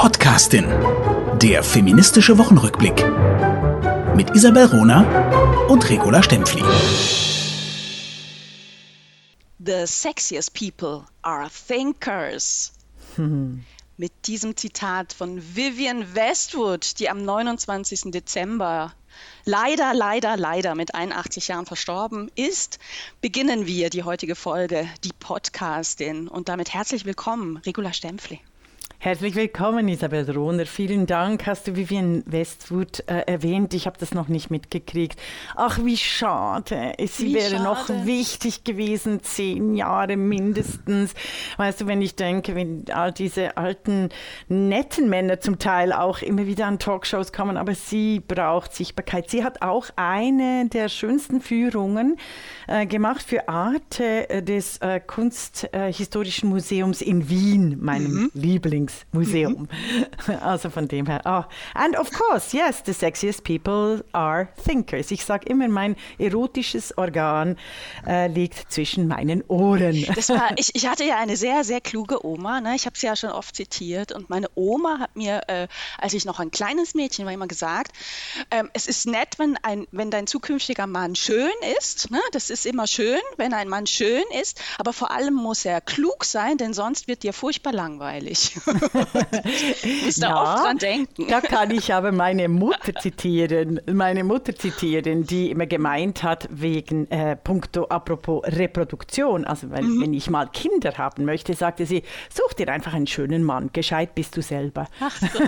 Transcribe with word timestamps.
Podcastin. 0.00 0.64
Der 1.42 1.64
feministische 1.64 2.38
Wochenrückblick. 2.38 3.04
Mit 4.14 4.30
Isabel 4.30 4.66
Rona 4.66 5.66
und 5.66 5.90
Regula 5.90 6.22
Stempfli. 6.22 6.62
The 9.58 9.86
sexiest 9.86 10.54
people 10.54 11.04
are 11.22 11.48
thinkers. 11.50 12.74
Mit 13.96 14.12
diesem 14.26 14.56
Zitat 14.56 15.12
von 15.12 15.42
Vivian 15.56 16.14
Westwood, 16.14 17.00
die 17.00 17.10
am 17.10 17.24
29. 17.24 18.12
Dezember 18.12 18.94
leider, 19.46 19.94
leider, 19.94 20.36
leider 20.36 20.76
mit 20.76 20.94
81 20.94 21.48
Jahren 21.48 21.66
verstorben 21.66 22.30
ist, 22.36 22.78
beginnen 23.20 23.66
wir 23.66 23.90
die 23.90 24.04
heutige 24.04 24.36
Folge, 24.36 24.88
die 25.02 25.12
Podcastin. 25.18 26.28
Und 26.28 26.48
damit 26.48 26.72
herzlich 26.72 27.04
willkommen, 27.04 27.56
Regula 27.56 27.92
Stempfli. 27.92 28.38
Herzlich 29.00 29.36
willkommen, 29.36 29.86
Isabel 29.86 30.28
Rohner. 30.28 30.66
Vielen 30.66 31.06
Dank. 31.06 31.46
Hast 31.46 31.68
du 31.68 31.76
Vivian 31.76 32.24
Westwood 32.26 33.04
äh, 33.06 33.20
erwähnt? 33.28 33.72
Ich 33.72 33.86
habe 33.86 33.96
das 33.96 34.12
noch 34.12 34.26
nicht 34.26 34.50
mitgekriegt. 34.50 35.20
Ach, 35.54 35.78
wie 35.84 35.96
schade. 35.96 36.94
Sie 37.06 37.26
Wie 37.26 37.34
wäre 37.34 37.58
schade. 37.58 37.62
noch 37.62 37.88
wichtig 38.06 38.64
gewesen, 38.64 39.22
zehn 39.22 39.76
Jahre 39.76 40.16
mindestens. 40.16 41.14
Weißt 41.58 41.80
du, 41.80 41.86
wenn 41.86 42.02
ich 42.02 42.16
denke, 42.16 42.56
wenn 42.56 42.86
all 42.92 43.12
diese 43.12 43.56
alten, 43.56 44.08
netten 44.48 45.08
Männer 45.08 45.38
zum 45.38 45.60
Teil 45.60 45.92
auch 45.92 46.20
immer 46.20 46.48
wieder 46.48 46.66
an 46.66 46.80
Talkshows 46.80 47.32
kommen, 47.32 47.56
aber 47.56 47.76
sie 47.76 48.18
braucht 48.18 48.74
Sichtbarkeit. 48.74 49.30
Sie 49.30 49.44
hat 49.44 49.62
auch 49.62 49.90
eine 49.94 50.68
der 50.70 50.88
schönsten 50.88 51.40
Führungen 51.40 52.16
äh, 52.66 52.84
gemacht 52.84 53.22
für 53.22 53.48
Arte 53.48 54.28
äh, 54.28 54.42
des 54.42 54.78
äh, 54.78 54.98
Kunsthistorischen 54.98 56.48
Museums 56.48 57.00
in 57.00 57.28
Wien, 57.28 57.78
meinem 57.80 58.32
Lieblingsmuseum. 58.88 59.68
Also 60.40 60.70
von 60.70 60.88
dem 60.88 61.06
her. 61.06 61.22
Oh. 61.24 61.44
And 61.74 61.96
of 61.96 62.10
course, 62.10 62.56
yes, 62.56 62.82
the 62.84 62.92
sexiest 62.92 63.44
people 63.44 64.04
are 64.12 64.48
thinkers. 64.64 65.10
Ich 65.10 65.24
sage 65.24 65.46
immer, 65.46 65.68
mein 65.68 65.96
erotisches 66.18 66.96
Organ 66.96 67.56
äh, 68.06 68.28
liegt 68.28 68.70
zwischen 68.70 69.08
meinen 69.08 69.42
Ohren. 69.48 70.04
Das 70.14 70.28
war, 70.28 70.50
ich, 70.56 70.74
ich 70.74 70.86
hatte 70.86 71.04
ja 71.04 71.18
eine 71.18 71.36
sehr, 71.36 71.64
sehr 71.64 71.80
kluge 71.80 72.24
Oma. 72.24 72.60
Ne? 72.60 72.74
Ich 72.76 72.86
habe 72.86 72.98
sie 72.98 73.06
ja 73.06 73.16
schon 73.16 73.30
oft 73.30 73.56
zitiert. 73.56 74.12
Und 74.12 74.28
meine 74.28 74.48
Oma 74.54 74.98
hat 74.98 75.16
mir, 75.16 75.42
äh, 75.48 75.68
als 75.98 76.12
ich 76.12 76.24
noch 76.24 76.40
ein 76.40 76.50
kleines 76.50 76.94
Mädchen 76.94 77.24
war, 77.24 77.32
immer 77.32 77.48
gesagt, 77.48 77.92
ähm, 78.50 78.70
es 78.74 78.86
ist 78.86 79.06
nett, 79.06 79.38
wenn, 79.38 79.56
ein, 79.62 79.86
wenn 79.92 80.10
dein 80.10 80.26
zukünftiger 80.26 80.86
Mann 80.86 81.16
schön 81.16 81.50
ist. 81.78 82.10
Ne? 82.10 82.20
Das 82.32 82.50
ist 82.50 82.66
immer 82.66 82.86
schön, 82.86 83.20
wenn 83.36 83.54
ein 83.54 83.68
Mann 83.68 83.86
schön 83.86 84.24
ist. 84.40 84.60
Aber 84.78 84.92
vor 84.92 85.10
allem 85.10 85.34
muss 85.34 85.64
er 85.64 85.80
klug 85.80 86.24
sein, 86.24 86.58
denn 86.58 86.74
sonst 86.74 87.08
wird 87.08 87.22
dir 87.22 87.32
furchtbar 87.32 87.72
langweilig. 87.72 88.58
ich 89.84 90.04
muss 90.04 90.16
da 90.16 90.42
oft 90.42 90.64
dran 90.64 90.78
denken. 90.78 91.26
Da 91.28 91.40
kann 91.40 91.70
ich 91.70 91.92
aber 91.92 92.12
meine 92.12 92.48
Mutter 92.48 92.94
zitieren, 92.94 93.80
meine 93.92 94.24
Mutter 94.24 94.54
zitieren, 94.54 95.24
die 95.24 95.50
immer 95.50 95.66
gemeint 95.66 96.22
hat, 96.22 96.48
wegen 96.50 97.10
äh, 97.10 97.36
puncto 97.36 97.84
apropos 97.86 98.42
Reproduktion, 98.46 99.44
also 99.44 99.70
wenn, 99.70 99.86
Mhm. 99.88 100.00
wenn 100.02 100.14
ich 100.14 100.28
mal 100.30 100.46
Kinder 100.48 100.92
haben 100.98 101.24
möchte, 101.24 101.54
sagte 101.54 101.86
sie, 101.86 102.02
such 102.30 102.54
dir 102.54 102.68
einfach 102.68 102.92
einen 102.94 103.06
schönen 103.06 103.42
Mann, 103.44 103.70
gescheit 103.72 104.14
bist 104.14 104.36
du 104.36 104.42
selber. 104.42 104.86
Ach 105.00 105.16
so. 105.16 105.26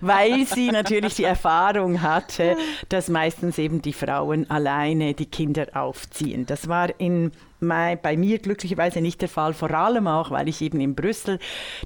Weil 0.00 0.46
sie 0.46 0.70
natürlich 0.70 1.14
die 1.14 1.24
Erfahrung 1.24 2.02
hatte, 2.02 2.56
dass 2.88 3.08
meistens 3.08 3.58
eben 3.58 3.82
die 3.82 3.92
Frauen 3.92 4.48
alleine 4.50 5.14
die 5.14 5.26
Kinder 5.26 5.66
aufziehen. 5.74 6.46
Das 6.46 6.68
war 6.68 6.98
in 7.00 7.32
mei- 7.66 7.96
bei 7.96 8.16
mir 8.16 8.38
glücklicherweise 8.38 9.00
nicht 9.00 9.20
der 9.20 9.28
Fall, 9.28 9.54
vor 9.54 9.70
allem 9.70 10.06
auch, 10.06 10.30
weil 10.30 10.48
ich 10.48 10.60
eben 10.62 10.80
in 10.80 10.94
Brüssel 10.94 11.38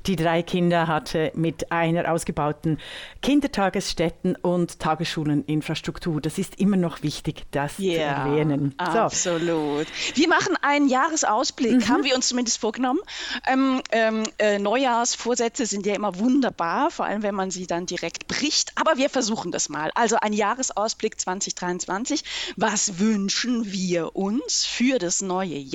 die 0.07 0.17
drei 0.17 0.43
Kinder 0.43 0.87
hatte 0.87 1.33
mit 1.35 1.70
einer 1.73 2.12
ausgebauten 2.12 2.79
Kindertagesstätten 3.23 4.37
und 4.37 4.79
Tagesschuleninfrastruktur. 4.81 6.20
Das 6.20 6.39
ist 6.39 6.58
immer 6.61 6.77
noch 6.77 7.02
wichtig, 7.02 7.45
das 7.51 7.77
zu 7.77 7.83
Ja, 7.83 8.27
erwähnen. 8.27 8.75
So. 8.79 8.98
absolut. 8.98 9.86
Wir 10.14 10.29
machen 10.29 10.55
einen 10.63 10.89
Jahresausblick, 10.89 11.89
haben 11.89 12.05
wir 12.05 12.14
uns 12.14 12.29
zumindest 12.29 12.58
vorgenommen. 12.58 13.01
Ähm, 13.47 13.81
ähm, 13.92 14.25
äh, 14.39 14.58
Neujahrsvorsätze 14.58 15.67
sind 15.67 15.86
ja 15.86 15.95
immer 15.95 16.19
wunderbar, 16.19 16.91
vor 16.91 17.07
allem 17.07 17.23
wenn 17.23 17.35
man 17.35 17.51
sie 17.51 17.67
dann 17.67 17.86
direkt 17.86 18.27
bricht. 18.29 18.73
Aber 18.75 18.97
wir 18.97 19.11
versuchen 19.11 19.52
das 19.52 19.69
mal. 19.69 19.91
Also 19.95 20.17
ein 20.20 20.33
Jahresausblick 20.33 21.20
2023. 21.20 22.25
Was 22.57 22.98
wünschen 22.98 23.70
wir 23.73 24.17
uns 24.17 24.64
für 24.64 24.98
das 24.98 25.23
neue 25.23 25.57
Jahr? 25.57 25.67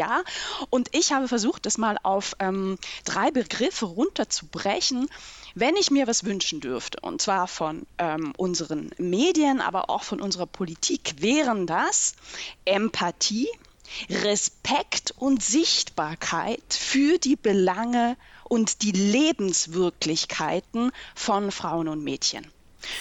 Und 0.69 0.95
ich 0.95 1.11
habe 1.11 1.27
versucht, 1.27 1.65
das 1.65 1.77
mal 1.77 1.97
auf 2.03 2.35
ähm, 2.39 2.77
drei 3.05 3.31
Begriffe 3.31 3.85
runterzubrechen. 3.85 5.09
Wenn 5.55 5.75
ich 5.75 5.91
mir 5.91 6.07
was 6.07 6.23
wünschen 6.23 6.61
dürfte, 6.61 6.99
und 7.01 7.21
zwar 7.21 7.47
von 7.47 7.85
ähm, 7.97 8.33
unseren 8.37 8.91
Medien, 8.97 9.61
aber 9.61 9.89
auch 9.89 10.03
von 10.03 10.21
unserer 10.21 10.47
Politik, 10.47 11.15
wären 11.19 11.67
das 11.67 12.15
Empathie, 12.65 13.49
Respekt 14.09 15.13
und 15.17 15.43
Sichtbarkeit 15.43 16.73
für 16.73 17.19
die 17.19 17.35
Belange 17.35 18.17
und 18.43 18.81
die 18.81 18.91
Lebenswirklichkeiten 18.91 20.91
von 21.15 21.51
Frauen 21.51 21.87
und 21.87 22.03
Mädchen. 22.03 22.51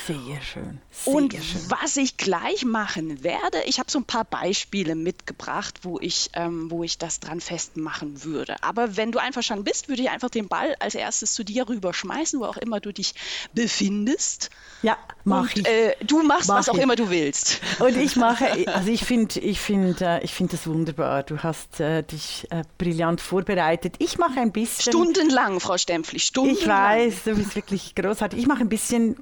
Sehr 0.07 0.41
schön. 0.43 0.81
Sehr 0.91 1.15
Und 1.15 1.33
schön. 1.35 1.61
was 1.69 1.97
ich 1.97 2.17
gleich 2.17 2.65
machen 2.65 3.23
werde, 3.25 3.59
ich 3.67 3.79
habe 3.79 3.91
so 3.91 3.99
ein 3.99 4.05
paar 4.05 4.25
Beispiele 4.25 4.95
mitgebracht, 4.95 5.81
wo 5.83 5.99
ich, 6.01 6.31
ähm, 6.35 6.71
wo 6.71 6.85
ich 6.85 6.99
das 6.99 7.19
dran 7.21 7.41
festmachen 7.41 8.23
würde. 8.25 8.63
Aber 8.63 8.97
wenn 8.97 9.11
du 9.13 9.19
einverstanden 9.19 9.65
bist, 9.65 9.89
würde 9.89 10.03
ich 10.03 10.11
einfach 10.11 10.31
den 10.31 10.49
Ball 10.49 10.77
als 10.79 10.95
erstes 10.95 11.35
zu 11.35 11.45
dir 11.45 11.69
rüberschmeißen, 11.69 12.39
wo 12.41 12.45
auch 12.45 12.57
immer 12.57 12.81
du 12.81 12.93
dich 12.93 13.15
befindest. 13.55 14.51
Ja, 14.83 14.97
mach 15.25 15.43
Und 15.43 15.59
ich. 15.59 15.67
äh, 15.69 15.95
du 16.05 16.23
machst, 16.23 16.49
Mach 16.49 16.59
was 16.59 16.69
auch 16.69 16.75
ich. 16.75 16.83
immer 16.83 16.97
du 16.97 17.11
willst. 17.11 17.61
Und 17.79 17.97
ich 17.97 18.17
mache, 18.17 18.67
also 18.69 18.91
ich 18.91 19.05
finde, 19.05 19.39
ich 19.41 19.61
finde, 19.61 20.05
äh, 20.05 20.25
ich 20.25 20.33
finde 20.35 20.53
das 20.57 20.67
wunderbar. 20.67 21.23
Du 21.23 21.39
hast 21.43 21.79
äh, 21.81 22.03
dich 22.03 22.47
äh, 22.51 22.63
brillant 22.79 23.21
vorbereitet. 23.21 23.95
Ich 23.99 24.19
mache 24.19 24.41
ein 24.41 24.51
bisschen. 24.53 24.93
Stundenlang, 24.93 25.61
Frau 25.61 25.79
Stempfli, 25.79 26.19
stundenlang. 26.19 26.61
Ich 26.99 27.15
weiß, 27.15 27.25
du 27.25 27.35
bist 27.37 27.55
wirklich 27.55 27.95
großartig. 27.95 28.39
Ich 28.41 28.47
mache 28.47 28.61
ein 28.61 28.69
bisschen 28.69 29.17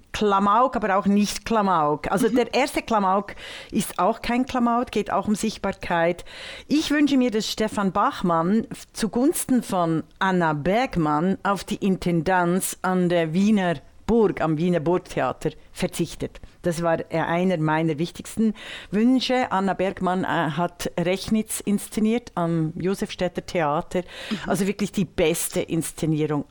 Klamauk, 0.51 0.75
aber 0.75 0.97
auch 0.97 1.07
nicht 1.07 1.45
Klamauk. 1.45 2.11
Also 2.11 2.29
der 2.29 2.53
erste 2.53 2.83
Klamauk 2.83 3.37
ist 3.71 4.01
auch 4.01 4.21
kein 4.21 4.47
Klamauk, 4.47 4.91
geht 4.91 5.13
auch 5.13 5.29
um 5.29 5.37
Sichtbarkeit. 5.37 6.25
Ich 6.67 6.91
wünsche 6.91 7.17
mir, 7.17 7.31
dass 7.31 7.49
Stefan 7.49 7.93
Bachmann 7.93 8.67
zugunsten 8.93 9.63
von 9.63 10.03
Anna 10.19 10.53
Bergmann 10.55 11.39
auf 11.45 11.63
die 11.63 11.77
Intendanz 11.77 12.79
an 12.83 13.09
der 13.09 13.33
Wiener 13.33 13.75
Burg, 14.07 14.41
am 14.41 14.59
Wiener 14.59 14.81
Burgtheater 14.81 15.51
verzichtet. 15.71 16.41
Das 16.63 16.83
war 16.83 16.99
einer 17.11 17.57
meiner 17.59 17.99
wichtigsten 17.99 18.55
Wünsche. 18.91 19.53
Anna 19.53 19.75
Bergmann 19.75 20.25
äh, 20.25 20.27
hat 20.27 20.91
Rechnitz 20.99 21.61
inszeniert 21.61 22.33
am 22.35 22.73
Josefstädter 22.75 23.47
Theater. 23.47 24.03
Also 24.49 24.67
wirklich 24.67 24.91
die 24.91 25.05
beste 25.05 25.61
Inszenierung 25.61 26.45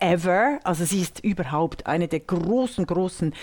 ever. 0.00 0.58
Also 0.64 0.84
sie 0.84 1.00
ist 1.00 1.20
überhaupt 1.20 1.86
eine 1.86 2.08
der 2.08 2.20
großen, 2.20 2.86
großen 2.86 3.34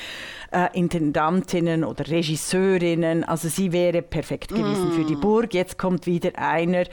äh, 0.52 0.68
Intendantinnen 0.78 1.84
oder 1.84 2.08
Regisseurinnen. 2.08 3.24
Also 3.24 3.48
sie 3.48 3.72
wäre 3.72 4.02
perfekt 4.02 4.50
gewesen 4.50 4.92
für 4.92 5.06
die 5.06 5.16
Burg. 5.16 5.54
Jetzt 5.54 5.78
kommt 5.78 6.06
wieder 6.06 6.38
einer, 6.38 6.86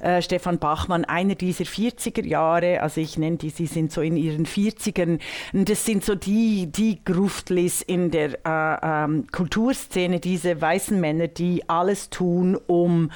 äh, 0.00 0.22
Stefan 0.22 0.58
Bachmann, 0.58 1.04
einer 1.04 1.34
dieser 1.34 1.64
40er 1.64 2.24
Jahre. 2.24 2.82
Also 2.82 3.00
ich 3.00 3.18
nenne 3.18 3.36
die, 3.36 3.50
sie 3.50 3.66
sind 3.66 3.92
so 3.92 4.00
in 4.00 4.16
ihren 4.16 4.46
40ern. 4.46 5.20
Und 5.52 5.68
das 5.68 5.84
sind 5.84 6.04
so 6.04 6.14
die, 6.14 6.70
die 6.70 7.04
Gruftlis 7.04 7.82
in 7.82 8.10
der 8.10 8.38
äh, 8.44 9.04
ähm, 9.04 9.26
Kulturszene, 9.30 10.20
diese 10.20 10.60
weißen 10.60 11.00
Männer, 11.00 11.28
die 11.28 11.68
alles 11.68 12.10
tun, 12.10 12.56
um 12.66 13.10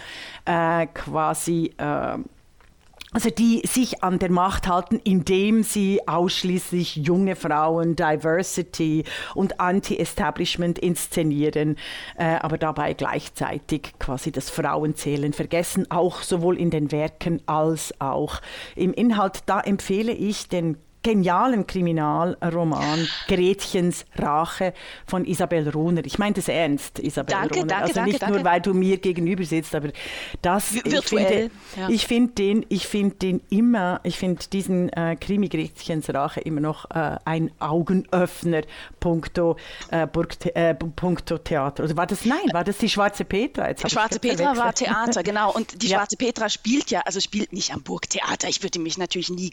äh, 0.44 0.86
quasi... 0.86 1.72
Also 3.12 3.30
die 3.30 3.62
sich 3.66 4.02
an 4.04 4.18
der 4.18 4.30
Macht 4.30 4.68
halten, 4.68 5.00
indem 5.02 5.62
sie 5.62 6.06
ausschließlich 6.06 6.96
junge 6.96 7.36
Frauen, 7.36 7.96
Diversity 7.96 9.04
und 9.34 9.60
Anti-Establishment 9.60 10.78
inszenieren, 10.78 11.76
äh, 12.18 12.36
aber 12.36 12.58
dabei 12.58 12.92
gleichzeitig 12.92 13.94
quasi 13.98 14.30
das 14.30 14.50
Frauenzählen 14.50 15.32
vergessen, 15.32 15.90
auch 15.90 16.20
sowohl 16.20 16.58
in 16.58 16.70
den 16.70 16.92
Werken 16.92 17.40
als 17.46 17.98
auch 17.98 18.42
im 18.76 18.92
Inhalt. 18.92 19.40
Da 19.46 19.60
empfehle 19.60 20.12
ich 20.12 20.48
den 20.48 20.76
genialen 21.08 21.66
Kriminalroman 21.66 23.08
Gretchens 23.28 24.04
Rache 24.16 24.74
von 25.06 25.24
Isabel 25.24 25.66
Rohner. 25.70 26.04
Ich 26.04 26.18
meine 26.18 26.34
das 26.34 26.48
ernst, 26.48 26.98
Isabel 26.98 27.34
Danke, 27.34 27.60
Rohner. 27.60 27.66
danke, 27.66 27.82
also 27.84 27.94
danke, 27.94 28.10
nicht 28.10 28.22
danke. 28.22 28.34
nur, 28.36 28.44
weil 28.44 28.60
du 28.60 28.74
mir 28.74 28.98
gegenüber 28.98 29.42
sitzt, 29.42 29.74
aber 29.74 29.88
das 30.42 30.74
ich 30.74 30.84
virtuell, 30.84 31.50
finde, 31.72 31.80
ja. 31.80 31.88
ich 31.88 32.06
finde 32.06 32.32
den, 32.34 32.66
ich 32.68 32.86
finde 32.86 33.14
den 33.16 33.40
immer, 33.48 34.00
ich 34.02 34.18
finde 34.18 34.44
diesen 34.52 34.90
äh, 34.90 35.16
Krimi 35.18 35.48
Gretchens 35.48 36.12
Rache 36.12 36.40
immer 36.40 36.60
noch 36.60 36.90
äh, 36.90 37.16
ein 37.24 37.52
Augenöffner 37.58 38.60
punkto, 39.00 39.56
äh, 39.90 40.06
Burg, 40.06 40.36
äh, 40.54 40.74
punkto 40.74 41.38
Theater. 41.38 41.84
Oder 41.84 41.96
war 41.96 42.06
das, 42.06 42.26
nein, 42.26 42.52
war 42.52 42.64
das 42.64 42.76
die 42.76 42.90
Schwarze 42.90 43.24
Petra? 43.24 43.68
Jetzt 43.68 43.82
ich 43.82 43.92
Schwarze 43.92 44.20
Petra 44.20 44.54
war. 44.58 44.74
Theater, 44.74 45.22
genau. 45.22 45.54
Und 45.54 45.82
die 45.82 45.88
Ja. 45.88 46.00
Schwarze 46.00 46.18
Petra 46.18 46.50
spielt 46.50 46.90
ja, 46.90 47.00
also 47.06 47.18
spielt 47.20 47.54
nicht 47.54 47.72
am 47.72 47.82
Burgtheater. 47.82 48.48
Ich 48.48 48.62
würde 48.62 48.78
mich 48.78 48.98
natürlich 48.98 49.30
nie, 49.30 49.50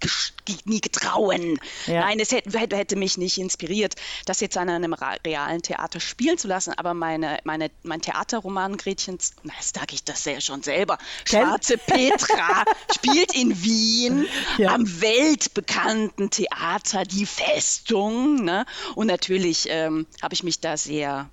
nie 0.66 0.82
getrauen, 0.82 1.45
Wien. 1.46 1.60
Ja. 1.88 2.02
Nein, 2.02 2.20
es 2.20 2.32
hätte, 2.32 2.58
hätte, 2.58 2.96
mich 2.96 3.18
nicht 3.18 3.38
inspiriert, 3.38 3.96
das 4.26 4.40
jetzt 4.40 4.58
an 4.58 4.70
einem 4.70 4.94
realen 4.94 5.62
Theater 5.62 6.00
spielen 6.00 6.38
zu 6.38 6.48
lassen. 6.48 6.74
Aber 6.78 6.94
meine, 6.94 7.40
meine, 7.44 7.72
mein 7.84 8.02
Theaterroman 8.02 8.78
Gretchens, 8.78 9.34
na, 9.44 9.54
sage 9.62 9.94
ich 9.94 10.04
das 10.04 10.26
ja 10.26 10.40
schon 10.42 10.64
selber, 10.64 10.98
Schwarze 11.26 11.78
Petra 11.78 12.64
spielt 12.94 13.34
in 13.36 13.64
Wien 13.64 14.28
ja. 14.58 14.74
am 14.74 15.02
weltbekannten 15.02 16.30
Theater 16.30 17.04
Die 17.04 17.26
Festung. 17.26 18.44
Ne? 18.44 18.66
Und 18.96 19.08
natürlich 19.08 19.68
ähm, 19.70 20.08
habe 20.22 20.34
ich 20.34 20.44
mich 20.44 20.60
da 20.60 20.78
sehr 20.78 21.30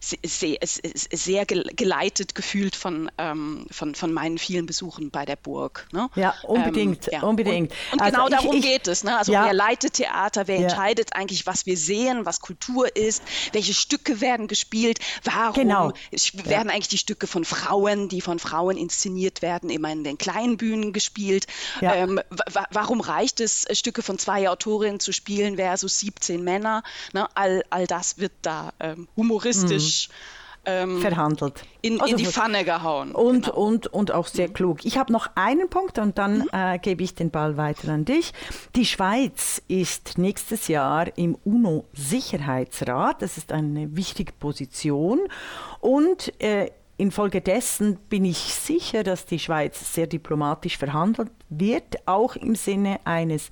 sehr, 0.00 0.58
sehr 0.62 1.44
geleitet 1.44 2.34
gefühlt 2.34 2.74
von, 2.74 3.10
ähm, 3.18 3.66
von, 3.70 3.94
von 3.94 4.12
meinen 4.12 4.38
vielen 4.38 4.64
Besuchen 4.64 5.10
bei 5.10 5.26
der 5.26 5.36
Burg. 5.36 5.86
Ne? 5.92 6.08
Ja, 6.14 6.34
unbedingt, 6.42 7.08
ähm, 7.08 7.20
ja. 7.20 7.22
unbedingt. 7.22 7.72
Und, 7.92 7.92
und 7.92 8.00
also 8.00 8.16
genau 8.16 8.28
darum 8.30 8.56
ich, 8.56 8.62
geht 8.62 8.88
es. 8.88 9.04
Ne? 9.04 9.16
Also 9.16 9.32
ja. 9.32 9.44
wer 9.44 9.52
leitet 9.52 9.94
Theater, 9.94 10.48
wer 10.48 10.56
ja. 10.56 10.62
entscheidet 10.62 11.14
eigentlich, 11.14 11.46
was 11.46 11.66
wir 11.66 11.76
sehen, 11.76 12.24
was 12.24 12.40
Kultur 12.40 12.96
ist, 12.96 13.22
welche 13.52 13.74
Stücke 13.74 14.22
werden 14.22 14.48
gespielt, 14.48 15.00
warum 15.22 15.54
genau. 15.54 15.92
werden 16.44 16.70
eigentlich 16.70 16.88
die 16.88 16.98
Stücke 16.98 17.26
von 17.26 17.44
Frauen, 17.44 18.08
die 18.08 18.22
von 18.22 18.38
Frauen 18.38 18.78
inszeniert 18.78 19.42
werden, 19.42 19.68
immer 19.68 19.92
in 19.92 20.02
den 20.02 20.16
kleinen 20.16 20.56
Bühnen 20.56 20.94
gespielt. 20.94 21.46
Ähm, 21.82 22.20
warum 22.70 23.00
reicht 23.00 23.40
es, 23.40 23.66
Stücke 23.72 24.02
von 24.02 24.18
zwei 24.18 24.48
Autorinnen 24.48 25.00
zu 25.00 25.12
spielen 25.12 25.56
versus 25.56 26.00
17 26.00 26.42
Männer? 26.42 26.82
Ne? 27.12 27.28
All, 27.34 27.64
all 27.68 27.86
das 27.86 28.18
wird 28.18 28.32
da 28.42 28.72
ähm, 28.80 29.08
humoristisch. 29.16 29.89
Ähm, 30.66 31.00
verhandelt. 31.00 31.62
In, 31.80 32.02
also 32.02 32.16
in, 32.16 32.18
die 32.18 32.26
Pfanne 32.26 32.64
gehauen. 32.64 33.12
Und, 33.12 33.46
genau. 33.46 33.56
und, 33.56 33.86
und 33.86 34.12
auch 34.12 34.26
sehr 34.26 34.48
mhm. 34.48 34.52
klug. 34.52 34.84
Ich 34.84 34.98
habe 34.98 35.10
noch 35.10 35.30
einen 35.34 35.70
Punkt 35.70 35.98
und 35.98 36.18
dann 36.18 36.40
mhm. 36.40 36.48
äh, 36.52 36.78
gebe 36.78 37.02
ich 37.02 37.14
den 37.14 37.30
Ball 37.30 37.56
weiter 37.56 37.88
an 37.88 38.04
dich. 38.04 38.34
Die 38.76 38.84
Schweiz 38.84 39.62
ist 39.68 40.18
nächstes 40.18 40.68
Jahr 40.68 41.16
im 41.16 41.38
UNO-Sicherheitsrat. 41.44 43.22
Das 43.22 43.38
ist 43.38 43.52
eine 43.52 43.96
wichtige 43.96 44.32
Position. 44.32 45.20
Und 45.80 46.30
äh, 46.42 46.70
Infolgedessen 47.00 47.96
bin 48.10 48.26
ich 48.26 48.36
sicher, 48.36 49.02
dass 49.02 49.24
die 49.24 49.38
Schweiz 49.38 49.94
sehr 49.94 50.06
diplomatisch 50.06 50.76
verhandelt 50.76 51.30
wird, 51.48 52.06
auch 52.06 52.36
im 52.36 52.54
Sinne 52.54 53.00
eines, 53.04 53.48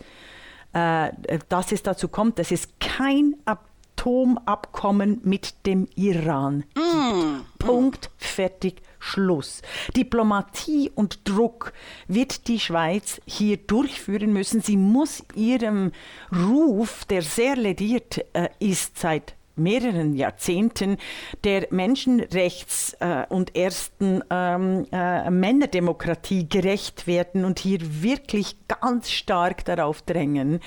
äh, 0.74 1.08
dass 1.48 1.72
es 1.72 1.82
dazu 1.82 2.08
kommt, 2.08 2.38
dass 2.38 2.50
es 2.50 2.68
kein 2.78 3.36
Ab 3.46 3.67
Atomabkommen 3.98 5.20
mit 5.24 5.66
dem 5.66 5.88
Iran. 5.96 6.64
Mm. 6.76 7.40
Punkt, 7.58 8.10
fertig, 8.16 8.80
Schluss. 9.00 9.60
Diplomatie 9.96 10.90
und 10.94 11.28
Druck 11.28 11.72
wird 12.06 12.46
die 12.46 12.60
Schweiz 12.60 13.20
hier 13.26 13.56
durchführen 13.56 14.32
müssen. 14.32 14.60
Sie 14.60 14.76
muss 14.76 15.24
ihrem 15.34 15.90
Ruf, 16.32 17.04
der 17.06 17.22
sehr 17.22 17.56
lediert 17.56 18.24
äh, 18.34 18.48
ist 18.60 18.98
seit 18.98 19.34
mehreren 19.56 20.14
Jahrzehnten 20.14 20.98
der 21.42 21.68
Menschenrechts- 21.72 22.94
äh, 23.00 23.26
und 23.28 23.56
ersten 23.56 24.22
ähm, 24.30 24.86
äh, 24.92 25.28
Männerdemokratie 25.28 26.48
gerecht 26.48 27.08
werden 27.08 27.44
und 27.44 27.58
hier 27.58 27.80
wirklich 28.02 28.56
ganz 28.68 29.10
stark 29.10 29.64
darauf 29.64 30.02
drängen, 30.02 30.60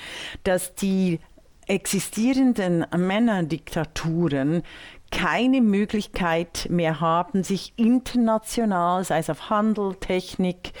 dass 0.44 0.74
die 0.74 1.20
existierenden 1.66 2.86
Männerdiktaturen 2.96 4.62
keine 5.12 5.60
Möglichkeit 5.60 6.66
mehr 6.70 7.00
haben, 7.00 7.44
sich 7.44 7.74
international, 7.76 9.04
sei 9.04 9.18
es 9.18 9.30
auf 9.30 9.50
Handel, 9.50 9.94
Technik, 9.96 10.72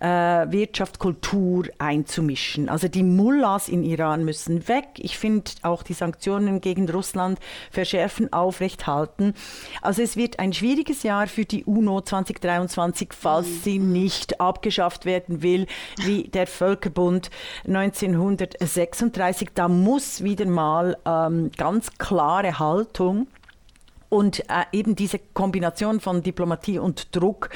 äh, 0.00 0.06
Wirtschaft, 0.50 0.98
Kultur 0.98 1.66
einzumischen. 1.78 2.68
Also 2.68 2.88
die 2.88 3.02
Mullahs 3.02 3.68
in 3.68 3.84
Iran 3.84 4.24
müssen 4.24 4.66
weg. 4.66 4.86
Ich 4.96 5.18
finde 5.18 5.50
auch 5.62 5.82
die 5.82 5.92
Sanktionen 5.92 6.60
gegen 6.60 6.88
Russland 6.88 7.38
verschärfen, 7.70 8.32
aufrechthalten. 8.32 9.34
Also 9.82 10.02
es 10.02 10.16
wird 10.16 10.38
ein 10.38 10.52
schwieriges 10.52 11.02
Jahr 11.02 11.26
für 11.26 11.44
die 11.44 11.64
UNO 11.64 12.00
2023, 12.00 13.12
falls 13.12 13.46
mhm. 13.46 13.60
sie 13.62 13.78
nicht 13.78 14.40
abgeschafft 14.40 15.04
werden 15.04 15.42
will, 15.42 15.66
wie 15.98 16.24
der 16.24 16.46
Völkerbund 16.46 17.30
1936. 17.66 19.50
Da 19.54 19.68
muss 19.68 20.24
wieder 20.24 20.46
mal 20.46 20.96
ähm, 21.04 21.50
ganz 21.56 21.90
klare 21.98 22.58
Haltung 22.58 23.26
und 24.08 24.40
äh, 24.50 24.64
eben 24.72 24.96
diese 24.96 25.18
Kombination 25.18 26.00
von 26.00 26.22
Diplomatie 26.22 26.78
und 26.78 27.14
Druck 27.14 27.50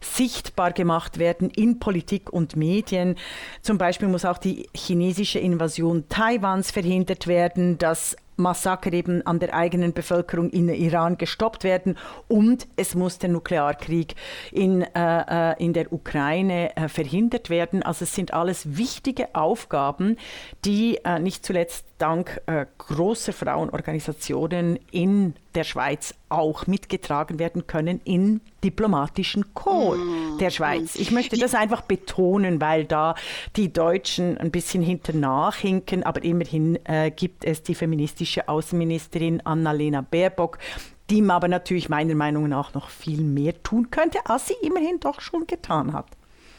sichtbar 0.00 0.72
gemacht 0.72 1.18
werden 1.18 1.50
in 1.50 1.78
Politik 1.78 2.32
und 2.32 2.56
Medien. 2.56 3.16
Zum 3.62 3.78
Beispiel 3.78 4.08
muss 4.08 4.24
auch 4.24 4.38
die 4.38 4.68
chinesische 4.74 5.38
Invasion 5.38 6.04
Taiwans 6.08 6.70
verhindert 6.70 7.26
werden, 7.26 7.78
dass 7.78 8.16
Massaker 8.36 8.92
eben 8.92 9.26
an 9.26 9.38
der 9.38 9.54
eigenen 9.54 9.92
Bevölkerung 9.92 10.50
in 10.50 10.68
Iran 10.68 11.18
gestoppt 11.18 11.64
werden 11.64 11.96
und 12.28 12.66
es 12.76 12.94
muss 12.94 13.18
der 13.18 13.30
Nuklearkrieg 13.30 14.14
in, 14.52 14.82
äh, 14.82 15.52
äh, 15.52 15.64
in 15.64 15.72
der 15.72 15.92
Ukraine 15.92 16.76
äh, 16.76 16.88
verhindert 16.88 17.50
werden. 17.50 17.82
Also 17.82 18.04
es 18.04 18.14
sind 18.14 18.32
alles 18.32 18.76
wichtige 18.76 19.34
Aufgaben, 19.34 20.16
die 20.64 20.98
äh, 21.04 21.18
nicht 21.18 21.44
zuletzt 21.44 21.86
dank 21.98 22.40
äh, 22.46 22.66
großer 22.78 23.32
Frauenorganisationen 23.32 24.78
in 24.90 25.34
der 25.54 25.64
Schweiz 25.64 26.14
auch 26.28 26.66
mitgetragen 26.66 27.38
werden 27.38 27.66
können 27.66 28.00
in 28.04 28.40
diplomatischen 28.62 29.54
Chor 29.54 29.96
mm. 29.96 30.38
der 30.38 30.50
Schweiz. 30.50 30.96
Ich 30.96 31.10
möchte 31.10 31.38
das 31.38 31.54
einfach 31.54 31.82
betonen, 31.82 32.60
weil 32.60 32.84
da 32.84 33.14
die 33.56 33.72
Deutschen 33.72 34.36
ein 34.38 34.50
bisschen 34.50 34.82
hinter 34.82 35.14
nachhinken, 35.14 36.02
aber 36.02 36.22
immerhin 36.24 36.78
äh, 36.84 37.10
gibt 37.10 37.44
es 37.44 37.62
die 37.62 37.74
feministische 37.74 38.48
Außenministerin 38.48 39.40
Annalena 39.46 40.02
Baerbock, 40.02 40.58
die 41.08 41.22
aber 41.28 41.48
natürlich 41.48 41.88
meiner 41.88 42.14
Meinung 42.14 42.48
nach 42.48 42.74
noch 42.74 42.90
viel 42.90 43.20
mehr 43.20 43.62
tun 43.62 43.90
könnte, 43.90 44.18
als 44.26 44.48
sie 44.48 44.56
immerhin 44.62 45.00
doch 45.00 45.20
schon 45.20 45.46
getan 45.46 45.92
hat. 45.92 46.06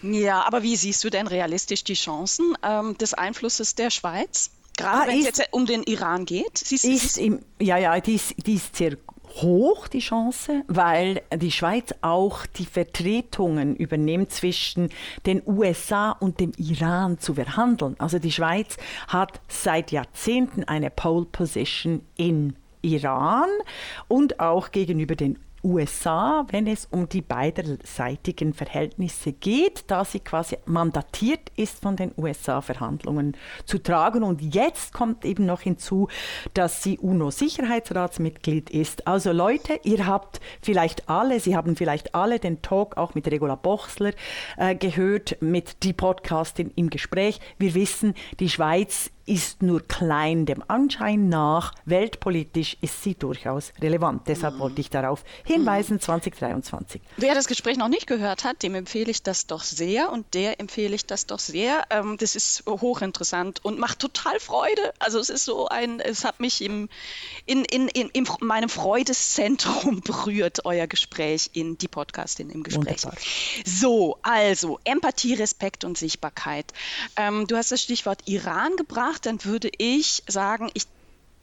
Ja, 0.01 0.45
aber 0.45 0.63
wie 0.63 0.75
siehst 0.75 1.03
du 1.03 1.09
denn 1.09 1.27
realistisch 1.27 1.83
die 1.83 1.95
Chancen 1.95 2.53
ähm, 2.63 2.97
des 2.97 3.13
Einflusses 3.13 3.75
der 3.75 3.89
Schweiz? 3.89 4.51
Gerade 4.77 5.03
ah, 5.03 5.07
wenn 5.07 5.19
es 5.19 5.25
jetzt 5.25 5.49
um 5.51 5.65
den 5.65 5.83
Iran 5.83 6.25
geht? 6.25 6.57
Siehst, 6.57 6.85
ist 6.85 7.17
im, 7.17 7.39
ja, 7.59 7.77
ja, 7.77 7.99
die 7.99 8.15
ist, 8.15 8.35
die 8.45 8.53
ist 8.53 8.75
sehr 8.75 8.95
hoch, 9.41 9.87
die 9.87 9.99
Chance, 9.99 10.63
weil 10.67 11.21
die 11.35 11.51
Schweiz 11.51 11.93
auch 12.01 12.45
die 12.45 12.65
Vertretungen 12.65 13.75
übernimmt 13.75 14.31
zwischen 14.31 14.89
den 15.25 15.41
USA 15.45 16.11
und 16.11 16.39
dem 16.39 16.53
Iran 16.57 17.19
zu 17.19 17.35
verhandeln. 17.35 17.95
Also 17.99 18.19
die 18.19 18.31
Schweiz 18.31 18.77
hat 19.07 19.41
seit 19.47 19.91
Jahrzehnten 19.91 20.63
eine 20.63 20.89
Pole 20.89 21.25
Position 21.25 22.01
in 22.15 22.55
Iran 22.81 23.49
und 24.07 24.39
auch 24.39 24.71
gegenüber 24.71 25.15
den 25.15 25.39
USA, 25.63 26.45
wenn 26.49 26.67
es 26.67 26.85
um 26.85 27.09
die 27.09 27.21
beiderseitigen 27.21 28.53
Verhältnisse 28.53 29.33
geht, 29.33 29.85
da 29.87 30.05
sie 30.05 30.19
quasi 30.19 30.57
mandatiert 30.65 31.51
ist 31.55 31.81
von 31.81 31.95
den 31.95 32.11
USA 32.17 32.61
Verhandlungen 32.61 33.35
zu 33.65 33.77
tragen. 33.79 34.23
Und 34.23 34.41
jetzt 34.41 34.93
kommt 34.93 35.25
eben 35.25 35.45
noch 35.45 35.61
hinzu, 35.61 36.07
dass 36.53 36.83
sie 36.83 36.97
UNO-Sicherheitsratsmitglied 36.99 38.69
ist. 38.69 39.07
Also 39.07 39.31
Leute, 39.31 39.79
ihr 39.83 40.05
habt 40.07 40.39
vielleicht 40.61 41.09
alle, 41.09 41.39
Sie 41.39 41.55
haben 41.55 41.75
vielleicht 41.75 42.15
alle 42.15 42.39
den 42.39 42.61
Talk 42.61 42.97
auch 42.97 43.15
mit 43.15 43.29
Regula 43.29 43.55
Bochsler 43.55 44.11
äh, 44.57 44.75
gehört, 44.75 45.37
mit 45.41 45.83
die 45.83 45.93
Podcastin 45.93 46.71
im 46.75 46.89
Gespräch. 46.89 47.39
Wir 47.57 47.73
wissen, 47.73 48.13
die 48.39 48.49
Schweiz 48.49 49.11
ist 49.27 49.61
nur 49.61 49.85
klein 49.85 50.45
dem 50.45 50.63
Anschein 50.67 51.27
nach. 51.29 51.73
Weltpolitisch 51.85 52.77
ist 52.81 53.03
sie 53.03 53.13
durchaus 53.13 53.73
relevant. 53.81 54.27
Deshalb 54.27 54.55
mhm. 54.55 54.59
wollte 54.59 54.81
ich 54.81 54.89
darauf 54.89 55.23
hinweisen, 55.43 55.95
mhm. 55.95 56.01
2023. 56.01 57.01
Wer 57.17 57.35
das 57.35 57.47
Gespräch 57.47 57.77
noch 57.77 57.89
nicht 57.89 58.07
gehört 58.07 58.45
hat, 58.45 58.63
dem 58.63 58.73
empfehle 58.73 59.11
ich 59.11 59.23
das 59.23 59.45
doch 59.45 59.63
sehr 59.63 60.11
und 60.11 60.33
der 60.33 60.59
empfehle 60.61 60.95
ich 60.95 61.05
das 61.05 61.25
doch 61.25 61.39
sehr. 61.39 61.83
Ähm, 61.89 62.15
das 62.17 62.35
ist 62.35 62.63
hochinteressant 62.67 63.63
und 63.63 63.79
macht 63.79 63.99
total 63.99 64.39
Freude. 64.39 64.93
Also 64.99 65.19
es 65.19 65.29
ist 65.29 65.43
so 65.43 65.67
ein, 65.67 65.99
es 65.99 66.23
hat 66.23 66.39
mich 66.39 66.61
im, 66.61 66.87
in, 67.45 67.65
in, 67.65 67.89
in, 67.89 68.09
in 68.09 68.27
meinem 68.39 68.69
Freudeszentrum 68.69 70.01
berührt, 70.05 70.65
euer 70.65 70.87
Gespräch 70.87 71.49
in 71.51 71.77
die 71.77 71.89
Podcastin 71.89 72.49
im 72.49 72.63
Gespräch. 72.63 73.03
Wunderbar. 73.03 73.21
So, 73.65 74.17
also 74.21 74.79
Empathie, 74.85 75.33
Respekt 75.33 75.83
und 75.83 75.97
Sichtbarkeit. 75.97 76.71
Ähm, 77.17 77.45
du 77.45 77.57
hast 77.57 77.73
das 77.73 77.81
Stichwort 77.81 78.21
Iran 78.25 78.77
gebracht 78.77 79.16
macht, 79.17 79.25
dann 79.25 79.43
würde 79.43 79.69
ich 79.77 80.23
sagen, 80.27 80.69
ich 80.73 80.85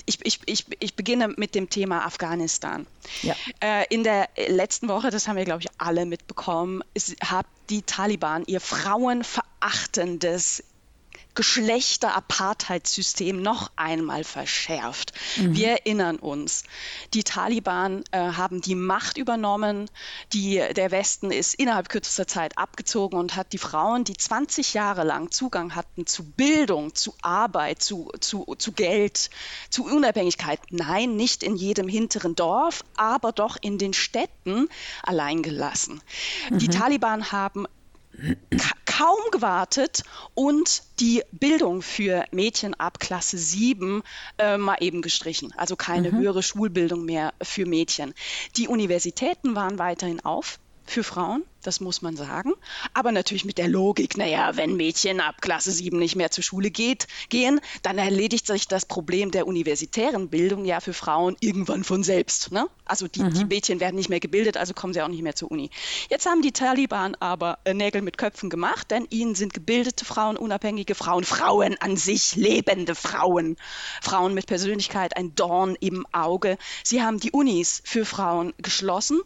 ich, 0.07 0.19
ich, 0.23 0.41
ich, 0.45 0.67
ich, 0.81 0.97
beginne 0.97 1.29
mit 1.29 1.55
dem 1.55 1.71
Thema 1.71 2.05
Afghanistan. 2.05 2.87
Ja. 3.23 3.35
Äh, 3.61 3.87
in 3.89 4.05
der 4.05 4.29
letzten 4.49 4.89
Woche, 4.89 5.09
das 5.09 5.27
haben 5.27 5.37
wir, 5.37 5.47
glaube 5.47 5.63
ich, 5.63 5.69
alle 5.79 6.05
mitbekommen, 6.05 6.85
ist, 6.93 7.19
hat 7.23 7.47
die 7.71 7.81
Taliban 7.81 8.45
ihr 8.47 8.61
frauenverachtendes 8.61 10.63
Geschlechter-Apartheidssystem 11.35 13.43
noch 13.43 13.71
einmal 13.77 14.25
verschärft. 14.25 15.13
Mhm. 15.37 15.57
Wir 15.57 15.69
erinnern 15.71 16.17
uns, 16.17 16.65
die 17.13 17.25
Taliban 17.25 18.05
äh, 18.13 18.19
haben 18.19 18.61
die 18.61 18.75
Macht 18.75 19.19
übernommen, 19.19 19.91
die, 20.33 20.63
der 20.75 20.91
Westen 20.91 21.31
ist 21.31 21.55
innerhalb 21.55 21.89
kürzester 21.89 22.27
Zeit 22.27 22.57
abgezogen 22.57 23.19
und 23.19 23.37
hat 23.37 23.53
die 23.53 23.59
Frauen, 23.59 24.05
die 24.05 24.17
20 24.17 24.75
Jahre 24.75 25.05
lang 25.05 25.31
Zugang 25.31 25.75
hatten 25.75 26.07
zu 26.07 26.25
Bildung, 26.25 26.95
zu 26.95 27.15
Arbeit, 27.23 27.83
zu, 27.83 28.11
zu, 28.21 28.45
zu 28.59 28.73
Geld, 28.73 29.31
zu 29.71 29.85
Unabhängigkeit, 29.85 30.61
nein, 30.71 31.17
nicht 31.17 31.43
in 31.43 31.57
jedem 31.57 31.89
hinteren 31.89 32.35
Dorf, 32.35 32.85
aber 32.97 33.33
doch 33.33 33.57
in 33.61 33.79
den 33.79 33.93
Städten 33.93 34.69
allein 35.03 35.43
gelassen. 35.43 36.01
Mhm. 36.51 36.59
Die 36.59 36.69
Taliban 36.69 37.33
haben 37.33 37.67
kaum 38.87 39.19
gewartet 39.33 40.05
und 40.35 40.83
die 41.01 41.23
Bildung 41.33 41.83
für 41.83 42.25
Mädchen 42.31 42.75
ab 42.75 43.01
Klasse 43.01 43.39
7 43.39 44.03
äh, 44.39 44.57
mal 44.57 44.77
eben 44.81 45.03
gestrichen. 45.03 45.53
Also 45.57 45.75
keine 45.77 46.13
mhm. 46.13 46.19
höhere 46.19 46.43
Schulbildung 46.43 47.05
mehr 47.05 47.35
für 47.43 47.67
Mädchen. 47.67 48.15
Die 48.57 48.69
Universitäten 48.69 49.57
waren 49.57 49.79
weiterhin 49.79 50.25
auf 50.25 50.59
für 50.85 51.03
Frauen, 51.03 51.45
das 51.63 51.81
muss 51.81 52.03
man 52.03 52.17
sagen. 52.17 52.53
Aber 52.93 53.11
natürlich 53.11 53.45
mit 53.45 53.59
der 53.59 53.69
Logik, 53.69 54.17
naja, 54.17 54.57
wenn 54.57 54.77
Mädchen 54.77 55.21
ab 55.21 55.41
Klasse 55.41 55.73
7 55.73 55.99
nicht 55.99 56.15
mehr 56.15 56.31
zur 56.31 56.45
Schule 56.45 56.71
geht, 56.71 57.07
gehen, 57.31 57.61
dann 57.83 57.99
erledigt 57.99 58.47
sich 58.47 58.69
das 58.69 58.85
Problem 58.87 59.31
der 59.31 59.47
universitären 59.47 60.29
Bildung 60.29 60.65
ja 60.65 60.81
für 60.81 60.93
Frauen 60.93 61.37
irgendwann 61.41 61.85
von 61.85 62.03
selbst. 62.03 62.53
Ne? 62.53 62.67
Also 62.85 63.09
die, 63.09 63.23
mhm. 63.23 63.33
die 63.33 63.45
Mädchen 63.47 63.81
werden 63.81 63.97
nicht 63.97 64.11
mehr 64.11 64.21
gebildet, 64.21 64.57
also 64.57 64.75
kommen 64.75 64.93
sie 64.93 65.03
auch 65.03 65.09
nicht 65.09 65.23
mehr 65.23 65.35
zur 65.35 65.51
Uni. 65.51 65.71
Jetzt 66.11 66.27
haben 66.27 66.43
die 66.43 66.53
Taliban 66.53 67.17
aber 67.19 67.59
äh, 67.65 67.73
Nägel 67.73 68.03
mit 68.03 68.19
Köpfen 68.19 68.51
gemacht, 68.51 68.91
denn 68.91 69.07
ihnen 69.11 69.35
sind 69.35 69.55
gebildete 69.55 70.05
Frauen, 70.05 70.37
unabhängige 70.37 70.95
Frauen, 70.95 71.25
Frauen 71.25 71.77
an 71.81 71.97
sich, 71.97 72.37
lebende 72.37 72.95
Frauen, 72.95 73.57
Frauen 74.03 74.35
mit 74.35 74.47
Persönlichkeit, 74.47 75.17
ein 75.17 75.35
Dorn 75.35 75.77
im 75.81 76.07
Auge. 76.13 76.59
Sie 76.83 77.03
haben 77.03 77.21
die 77.21 77.31
Unis 77.31 77.81
für 77.85 78.05
Frauen 78.05 78.53
geschlossen 78.59 79.21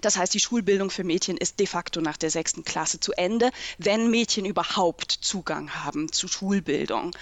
das 0.00 0.16
heißt, 0.16 0.34
die 0.34 0.40
Schulbildung 0.40 0.90
für 0.90 1.04
Mädchen 1.04 1.36
ist 1.36 1.60
de 1.60 1.66
facto 1.66 2.00
nach 2.00 2.16
der 2.16 2.30
sechsten 2.30 2.64
Klasse 2.64 3.00
zu 3.00 3.12
Ende, 3.12 3.50
wenn 3.78 4.10
Mädchen 4.10 4.44
überhaupt 4.44 5.12
Zugang 5.12 5.70
haben 5.84 6.12
zu 6.12 6.28
Schulbildung. 6.28 7.12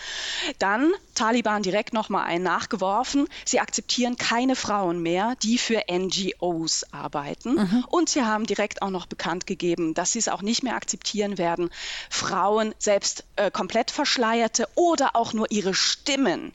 Dann 0.58 0.92
Taliban 1.14 1.62
direkt 1.62 1.92
nochmal 1.92 2.24
ein 2.24 2.42
nachgeworfen. 2.42 3.28
Sie 3.44 3.60
akzeptieren 3.60 4.16
keine 4.16 4.56
Frauen 4.56 5.02
mehr, 5.02 5.36
die 5.42 5.58
für 5.58 5.82
NGOs 5.90 6.92
arbeiten. 6.92 7.54
Mhm. 7.54 7.84
Und 7.88 8.08
sie 8.08 8.22
haben 8.22 8.46
direkt 8.46 8.82
auch 8.82 8.90
noch 8.90 9.06
bekannt 9.06 9.46
gegeben, 9.46 9.94
dass 9.94 10.12
sie 10.12 10.18
es 10.18 10.28
auch 10.28 10.42
nicht 10.42 10.62
mehr 10.62 10.76
akzeptieren 10.76 11.38
werden, 11.38 11.70
Frauen 12.10 12.74
selbst 12.78 13.24
äh, 13.36 13.50
komplett 13.50 13.90
verschleierte 13.90 14.68
oder 14.74 15.16
auch 15.16 15.32
nur 15.32 15.50
ihre 15.50 15.74
Stimmen 15.74 16.52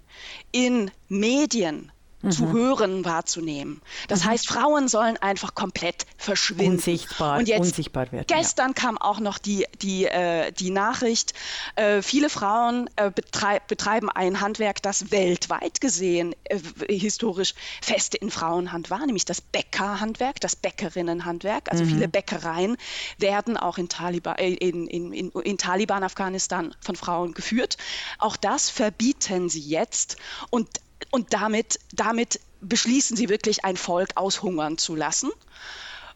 in 0.51 0.91
Medien 1.07 1.91
mhm. 2.21 2.31
zu 2.31 2.51
hören, 2.51 3.05
wahrzunehmen. 3.05 3.81
Das 4.07 4.23
mhm. 4.23 4.29
heißt, 4.29 4.47
Frauen 4.47 4.87
sollen 4.87 5.17
einfach 5.17 5.55
komplett 5.55 6.05
verschwinden. 6.17 6.73
Unsichtbar, 6.73 7.39
Und 7.39 7.47
jetzt, 7.47 7.59
unsichtbar 7.59 8.11
werden. 8.11 8.25
Gestern 8.27 8.69
ja. 8.69 8.73
kam 8.73 8.97
auch 8.97 9.19
noch 9.19 9.37
die, 9.37 9.65
die, 9.81 10.05
äh, 10.05 10.51
die 10.51 10.71
Nachricht, 10.71 11.33
äh, 11.75 12.01
viele 12.01 12.29
Frauen 12.29 12.89
äh, 12.95 13.11
betreib, 13.11 13.67
betreiben 13.67 14.09
ein 14.09 14.41
Handwerk, 14.41 14.81
das 14.81 15.11
weltweit 15.11 15.81
gesehen 15.81 16.35
äh, 16.45 16.59
historisch 16.89 17.53
feste 17.81 18.17
in 18.17 18.31
Frauenhand 18.31 18.89
war, 18.89 19.05
nämlich 19.05 19.25
das 19.25 19.41
Bäckerhandwerk, 19.41 20.39
das 20.39 20.55
Bäckerinnenhandwerk. 20.55 21.71
Also 21.71 21.83
mhm. 21.83 21.89
viele 21.89 22.07
Bäckereien 22.07 22.77
werden 23.17 23.57
auch 23.57 23.77
in 23.77 23.89
Taliban, 23.89 24.35
äh, 24.35 24.53
in, 24.53 24.87
in, 24.87 25.13
in, 25.13 25.31
in 25.31 25.57
Taliban, 25.57 26.03
Afghanistan 26.03 26.75
von 26.81 26.95
Frauen 26.95 27.33
geführt. 27.33 27.77
Auch 28.17 28.35
das 28.35 28.69
verbieten 28.69 29.49
sie 29.49 29.61
jetzt. 29.61 30.17
Und 30.49 30.67
und 31.11 31.33
damit, 31.33 31.79
damit 31.93 32.39
beschließen 32.61 33.15
sie 33.15 33.29
wirklich, 33.29 33.65
ein 33.65 33.77
Volk 33.77 34.09
aushungern 34.15 34.77
zu 34.77 34.95
lassen, 34.95 35.31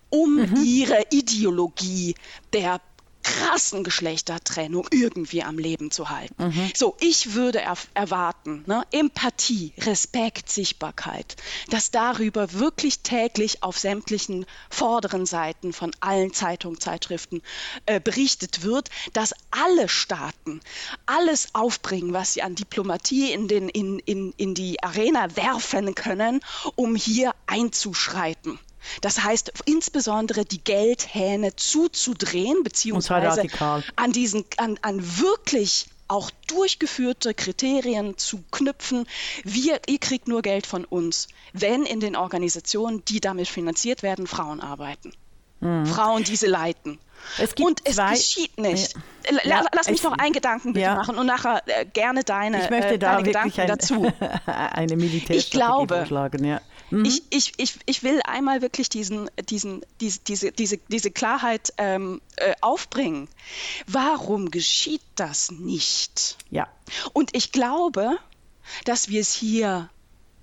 um 0.10 0.36
mhm. 0.36 0.64
ihre 0.64 1.04
Ideologie 1.12 2.16
der 2.52 2.82
krassen 3.24 3.84
Geschlechtertrennung 3.84 4.88
irgendwie 4.92 5.44
am 5.44 5.58
Leben 5.58 5.92
zu 5.92 6.10
halten. 6.10 6.36
Mhm. 6.38 6.72
So, 6.76 6.96
ich 7.00 7.34
würde 7.34 7.62
er 7.62 7.76
erwarten, 7.94 8.64
ne, 8.68 8.84
Empathie, 8.92 9.74
Respekt, 9.80 10.50
Sichtbarkeit, 10.50 11.36
dass 11.70 11.92
darüber 11.92 12.54
wirklich 12.54 13.00
täglich 13.00 13.64
auf 13.64 13.80
sämtlichen 13.80 14.46
vorderen 14.70 15.26
Seiten 15.26 15.74
von 15.74 15.92
allen 16.00 16.34
Zeitungen, 16.34 16.80
Zeitschriften 16.80 17.42
äh, 17.86 18.00
berichtet 18.00 18.64
wird, 18.64 18.90
dass 19.14 19.34
alle 19.52 19.90
Staaten 19.90 20.60
alles 21.06 21.50
aufbringen, 21.54 22.14
was 22.14 22.34
sie 22.34 22.42
an 22.42 22.56
Diplomatie 22.56 23.32
in, 23.32 23.48
den, 23.48 23.70
in, 23.70 24.00
in, 24.00 24.34
in 24.38 24.54
die 24.54 24.82
Arena 24.84 25.36
werfen 25.36 25.96
können, 25.96 26.42
um 26.76 26.96
hier 26.96 27.34
einzuschreiten. 27.48 28.60
Das 29.02 29.24
heißt, 29.24 29.54
insbesondere 29.66 30.46
die 30.46 30.64
Geldhähne 30.64 31.56
zuzudrehen, 31.56 32.64
beziehungsweise 32.64 33.48
an 33.96 34.12
diesen, 34.12 34.46
an, 34.58 34.78
an 34.82 35.20
wirklich 35.20 35.88
auch 36.08 36.30
durchgeführte 36.48 37.34
Kriterien 37.34 38.18
zu 38.18 38.44
knüpfen. 38.52 39.08
Wir, 39.44 39.80
ihr 39.88 40.00
kriegt 40.00 40.28
nur 40.28 40.42
Geld 40.42 40.68
von 40.68 40.86
uns, 40.86 41.28
wenn 41.54 41.86
in 41.86 42.00
den 42.00 42.16
Organisationen, 42.16 43.04
die 43.06 43.20
damit 43.20 43.48
finanziert 43.48 44.04
werden, 44.04 44.28
Frauen 44.28 44.60
arbeiten. 44.62 45.14
Mhm. 45.62 45.86
Frauen 45.86 46.24
diese 46.24 46.48
leiten. 46.48 47.00
Es 47.38 47.54
und 47.54 47.82
es 47.86 47.96
zwei, 47.96 48.12
geschieht 48.12 48.60
nicht. 48.60 48.96
Ja, 49.46 49.64
Lass 49.74 49.88
mich 49.88 49.98
ich, 49.98 50.04
noch 50.04 50.18
einen 50.18 50.34
Gedanken 50.34 50.74
bitte 50.74 50.86
ja. 50.86 50.96
machen 50.96 51.18
und 51.18 51.26
nachher 51.26 51.64
äh, 51.66 51.86
gerne 51.86 52.24
deine, 52.26 52.64
ich 52.64 52.70
möchte 52.70 52.96
äh, 52.96 53.00
da 53.00 53.14
deine 53.14 53.24
Gedanken 53.24 53.62
ein, 53.62 53.68
dazu. 53.68 54.12
eine 54.46 54.98
Militärstrategie 54.98 55.38
ich 55.38 55.52
glaube, 55.52 55.96
vorschlagen. 55.96 56.44
Ja. 56.44 56.60
Mhm. 56.94 57.06
Ich, 57.06 57.24
ich, 57.32 57.54
ich, 57.58 57.80
ich 57.88 58.04
will 58.04 58.22
einmal 58.24 58.62
wirklich 58.62 58.88
diesen, 58.88 59.28
diesen, 59.50 59.84
diese, 60.00 60.20
diese, 60.20 60.52
diese, 60.52 60.78
diese 60.78 61.10
Klarheit 61.10 61.74
ähm, 61.78 62.22
äh, 62.36 62.54
aufbringen. 62.62 63.28
Warum 63.88 64.52
geschieht 64.52 65.02
das 65.16 65.50
nicht? 65.50 66.38
Ja. 66.52 66.68
Und 67.12 67.36
ich 67.36 67.52
glaube, 67.52 68.18
dass 68.86 69.10
wir 69.10 69.22
es 69.22 69.34
hier 69.34 69.90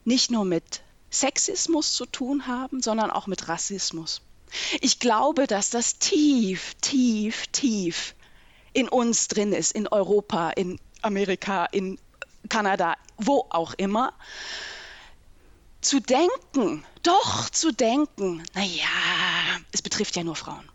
nicht 0.04 0.33
nur 0.33 0.45
mit 0.45 0.83
Sexismus 1.09 1.95
zu 1.95 2.04
tun 2.04 2.49
haben, 2.49 2.83
sondern 2.83 3.12
auch 3.12 3.28
mit 3.28 3.47
Rassismus. 3.47 4.21
Ich 4.80 4.99
glaube, 4.99 5.47
dass 5.47 5.71
das 5.71 6.00
tief, 6.00 6.75
tief, 6.80 7.47
tief 7.52 8.16
in 8.73 8.88
uns 8.88 9.28
drin 9.28 9.52
ist, 9.52 9.71
in 9.71 9.87
Europa, 9.87 10.50
in 10.50 10.80
Amerika, 11.00 11.66
in 11.66 11.97
Kanada, 12.49 12.97
wo 13.19 13.47
auch 13.50 13.75
immer 13.75 14.14
zu 15.81 16.01
denken, 16.01 16.85
doch 17.03 17.51
zu 17.51 17.73
denken, 17.73 18.43
naja, 18.55 18.87
es 19.73 19.83
betrifft 19.83 20.17
ja 20.17 20.25
nur 20.25 20.37
Frauen. 20.37 20.69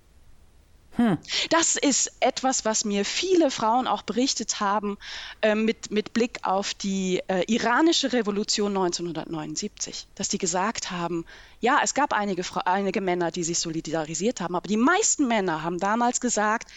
Hm. 0.97 1.17
Das 1.49 1.75
ist 1.75 2.13
etwas, 2.21 2.63
was 2.63 2.85
mir 2.85 3.03
viele 3.03 3.51
Frauen 3.51 3.85
auch 3.85 4.03
berichtet 4.03 4.61
haben 4.61 4.97
äh, 5.41 5.53
mit, 5.53 5.91
mit 5.91 6.13
Blick 6.13 6.39
auf 6.43 6.73
die 6.73 7.21
äh, 7.27 7.43
iranische 7.51 8.13
Revolution 8.13 8.71
1979, 8.77 10.07
dass 10.15 10.29
die 10.29 10.37
gesagt 10.37 10.91
haben, 10.91 11.25
ja, 11.59 11.79
es 11.83 11.95
gab 11.95 12.13
einige, 12.13 12.43
einige 12.65 13.01
Männer, 13.01 13.31
die 13.31 13.43
sich 13.43 13.59
solidarisiert 13.59 14.39
haben, 14.39 14.55
aber 14.55 14.69
die 14.69 14.77
meisten 14.77 15.27
Männer 15.27 15.63
haben 15.63 15.79
damals 15.79 16.21
gesagt, 16.21 16.71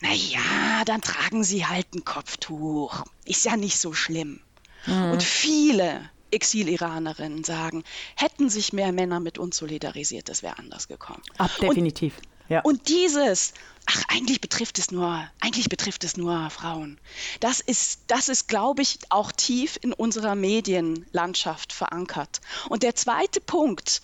naja, 0.00 0.84
dann 0.84 1.00
tragen 1.00 1.42
sie 1.42 1.64
halt 1.64 1.94
ein 1.94 2.04
Kopftuch, 2.04 3.04
ist 3.24 3.46
ja 3.46 3.56
nicht 3.56 3.78
so 3.78 3.94
schlimm. 3.94 4.40
Hm. 4.84 5.12
Und 5.12 5.22
viele 5.22 6.10
Exil-Iranerinnen 6.34 7.44
sagen, 7.44 7.84
hätten 8.16 8.48
sich 8.50 8.72
mehr 8.72 8.92
Männer 8.92 9.20
mit 9.20 9.38
uns 9.38 9.56
solidarisiert, 9.56 10.28
das 10.28 10.42
wäre 10.42 10.58
anders 10.58 10.88
gekommen. 10.88 11.22
Ab, 11.38 11.50
definitiv. 11.60 12.16
Und, 12.18 12.50
ja. 12.50 12.60
und 12.62 12.88
dieses, 12.88 13.54
ach, 13.86 14.02
eigentlich 14.08 14.40
betrifft 14.40 14.78
es 14.78 14.90
nur, 14.90 15.26
eigentlich 15.40 15.68
betrifft 15.68 16.04
es 16.04 16.16
nur 16.16 16.50
Frauen. 16.50 17.00
Das 17.40 17.60
ist, 17.60 18.00
das 18.08 18.28
ist, 18.28 18.48
glaube 18.48 18.82
ich, 18.82 18.98
auch 19.10 19.32
tief 19.32 19.78
in 19.80 19.92
unserer 19.92 20.34
Medienlandschaft 20.34 21.72
verankert. 21.72 22.40
Und 22.68 22.82
der 22.82 22.94
zweite 22.94 23.40
Punkt, 23.40 24.02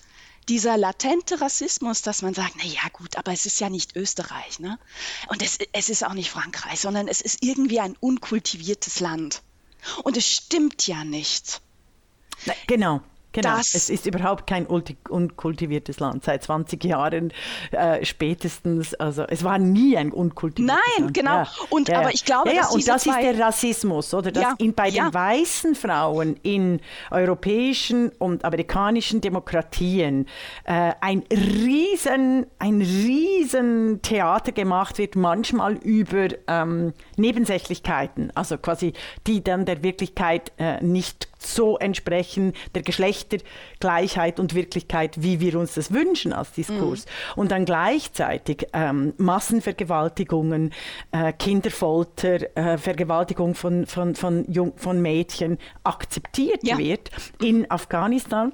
dieser 0.49 0.75
latente 0.77 1.39
Rassismus, 1.39 2.01
dass 2.01 2.21
man 2.21 2.33
sagt, 2.33 2.53
na 2.57 2.65
ja 2.65 2.89
gut, 2.91 3.15
aber 3.15 3.31
es 3.31 3.45
ist 3.45 3.59
ja 3.59 3.69
nicht 3.69 3.95
Österreich, 3.95 4.59
ne? 4.59 4.79
Und 5.27 5.41
es, 5.41 5.59
es 5.71 5.89
ist 5.89 6.03
auch 6.03 6.13
nicht 6.13 6.31
Frankreich, 6.31 6.79
sondern 6.79 7.07
es 7.07 7.21
ist 7.21 7.43
irgendwie 7.43 7.79
ein 7.79 7.95
unkultiviertes 7.99 8.99
Land. 8.99 9.43
Und 10.03 10.17
es 10.17 10.27
stimmt 10.27 10.87
ja 10.87 11.03
nicht. 11.03 11.61
Genau. 12.67 13.01
Genau, 13.33 13.55
Das- 13.55 13.75
es 13.75 13.89
ist 13.89 14.05
überhaupt 14.07 14.45
kein 14.45 14.67
ulti- 14.67 14.97
unkultiviertes 15.07 16.01
Land, 16.01 16.25
seit 16.25 16.43
20 16.43 16.83
Jahren 16.83 17.31
äh, 17.71 18.03
spätestens. 18.03 18.93
Also 18.95 19.23
es 19.23 19.45
war 19.45 19.57
nie 19.57 19.95
ein 19.95 20.11
unkultiviertes 20.11 20.75
Nein, 20.97 21.03
Land. 21.05 21.13
genau. 21.13 21.43
Und- 21.69 21.89
aber 21.93 22.13
ich 22.13 22.25
glaube, 22.25 22.49
ja, 22.49 22.55
ja, 22.55 22.61
dass 22.63 22.71
und 22.75 22.85
das 22.85 23.05
ist 23.05 23.17
der 23.21 23.39
Rassismus, 23.39 24.13
oder? 24.13 24.33
Dass 24.33 24.43
Ja, 24.43 24.55
in, 24.57 24.73
bei 24.73 24.89
ja. 24.89 25.05
den 25.05 25.13
weißen 25.13 25.75
Frauen 25.75 26.35
in 26.43 26.81
europäischen 27.09 28.09
und 28.19 28.43
amerikanischen 28.43 29.21
Demokratien 29.21 30.27
äh, 30.65 30.91
ein 30.99 31.23
riesen, 31.31 32.47
ein 32.59 32.81
riesen 32.81 34.01
Theater 34.01 34.51
gemacht 34.51 34.97
wird, 34.97 35.15
manchmal 35.15 35.75
über 35.75 36.27
ähm, 36.49 36.91
Nebensächlichkeiten, 37.15 38.31
also 38.35 38.57
quasi 38.57 38.91
die 39.25 39.41
dann 39.41 39.63
der 39.63 39.83
Wirklichkeit 39.83 40.51
äh, 40.57 40.83
nicht 40.83 41.29
so 41.45 41.77
entsprechen, 41.77 42.53
der 42.75 42.81
Geschlechtergleichheit 42.81 44.39
und 44.39 44.55
Wirklichkeit, 44.55 45.21
wie 45.21 45.39
wir 45.39 45.59
uns 45.59 45.73
das 45.73 45.91
wünschen 45.93 46.33
als 46.33 46.51
Diskurs. 46.53 47.05
Und 47.35 47.51
dann 47.51 47.65
gleichzeitig 47.65 48.67
ähm, 48.73 49.13
Massenvergewaltigungen, 49.17 50.73
äh, 51.11 51.33
Kinderfolter, 51.33 52.55
äh, 52.55 52.77
Vergewaltigung 52.77 53.55
von, 53.55 53.85
von, 53.85 54.15
von, 54.15 54.51
Jung, 54.51 54.73
von 54.75 55.01
Mädchen 55.01 55.57
akzeptiert 55.83 56.59
Ja. 56.63 56.77
wird 56.77 57.09
in 57.41 57.69
Afghanistan 57.69 58.53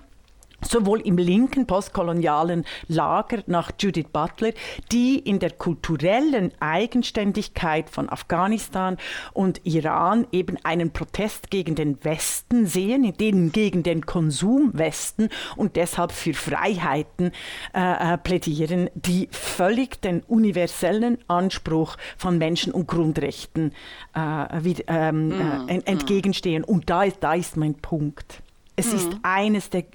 sowohl 0.62 1.02
im 1.02 1.18
linken 1.18 1.68
postkolonialen 1.68 2.66
Lager 2.88 3.44
nach 3.48 3.72
Judith 3.80 4.08
Butler, 4.12 4.52
die 4.92 5.20
in 5.20 5.40
der 5.40 5.52
kulturellen 5.52 6.52
Eigenständigkeit 6.60 7.90
von 7.90 8.10
Afghanistan 8.10 8.98
und 9.34 9.62
Iran 9.64 10.28
eben 10.32 10.58
einen 10.64 10.92
Protest 10.92 11.52
gegen 11.52 11.76
den 11.76 12.04
Westen 12.04 12.66
sehen, 12.66 13.14
denen 13.18 13.52
gegen 13.52 13.84
den 13.84 14.06
Konsum 14.06 14.72
Westen 14.74 15.30
und 15.56 15.76
deshalb 15.76 16.12
für 16.12 16.34
Freiheiten 16.34 17.32
äh, 17.74 18.14
äh, 18.14 18.18
plädieren, 18.18 18.90
die 18.96 19.30
völlig 19.32 20.02
den 20.02 20.22
universellen 20.22 21.18
Anspruch 21.28 21.98
von 22.18 22.38
Menschen- 22.38 22.74
und 22.74 22.88
Grundrechten 22.88 23.74
äh, 24.14 24.20
wie, 24.62 24.76
ähm, 24.88 25.32
äh, 25.32 25.74
en- 25.74 25.86
entgegenstehen. 25.86 26.64
Und 26.64 26.90
da 26.90 27.04
ist, 27.04 27.18
da 27.22 27.34
ist 27.36 27.58
mein 27.58 27.76
Punkt. 27.76 28.42
Es 28.80 28.94
ist 28.94 29.10
eines 29.24 29.72
der 29.72 29.86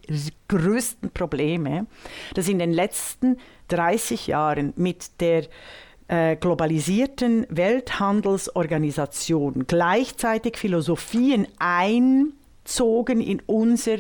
größten 0.49 1.13
Probleme, 1.13 1.87
dass 2.35 2.49
in 2.49 2.59
den 2.59 2.73
letzten 2.73 3.37
30 3.69 4.27
Jahren 4.27 4.73
mit 4.75 5.21
der 5.21 5.45
äh, 6.09 6.35
globalisierten 6.35 7.47
Welthandelsorganisation 7.49 9.69
gleichzeitig 9.69 10.57
Philosophien 10.57 11.47
einzogen 11.61 13.21
in 13.21 13.41
unser 13.47 13.99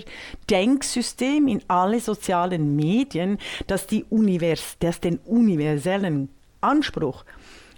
Denksystem, 0.50 1.46
in 1.46 1.62
alle 1.68 2.00
sozialen 2.00 2.74
Medien, 2.74 3.38
dass, 3.68 3.86
die 3.86 4.02
Univers 4.10 4.78
dass 4.80 4.98
den 4.98 5.18
universellen 5.18 6.28
Anspruch 6.60 7.24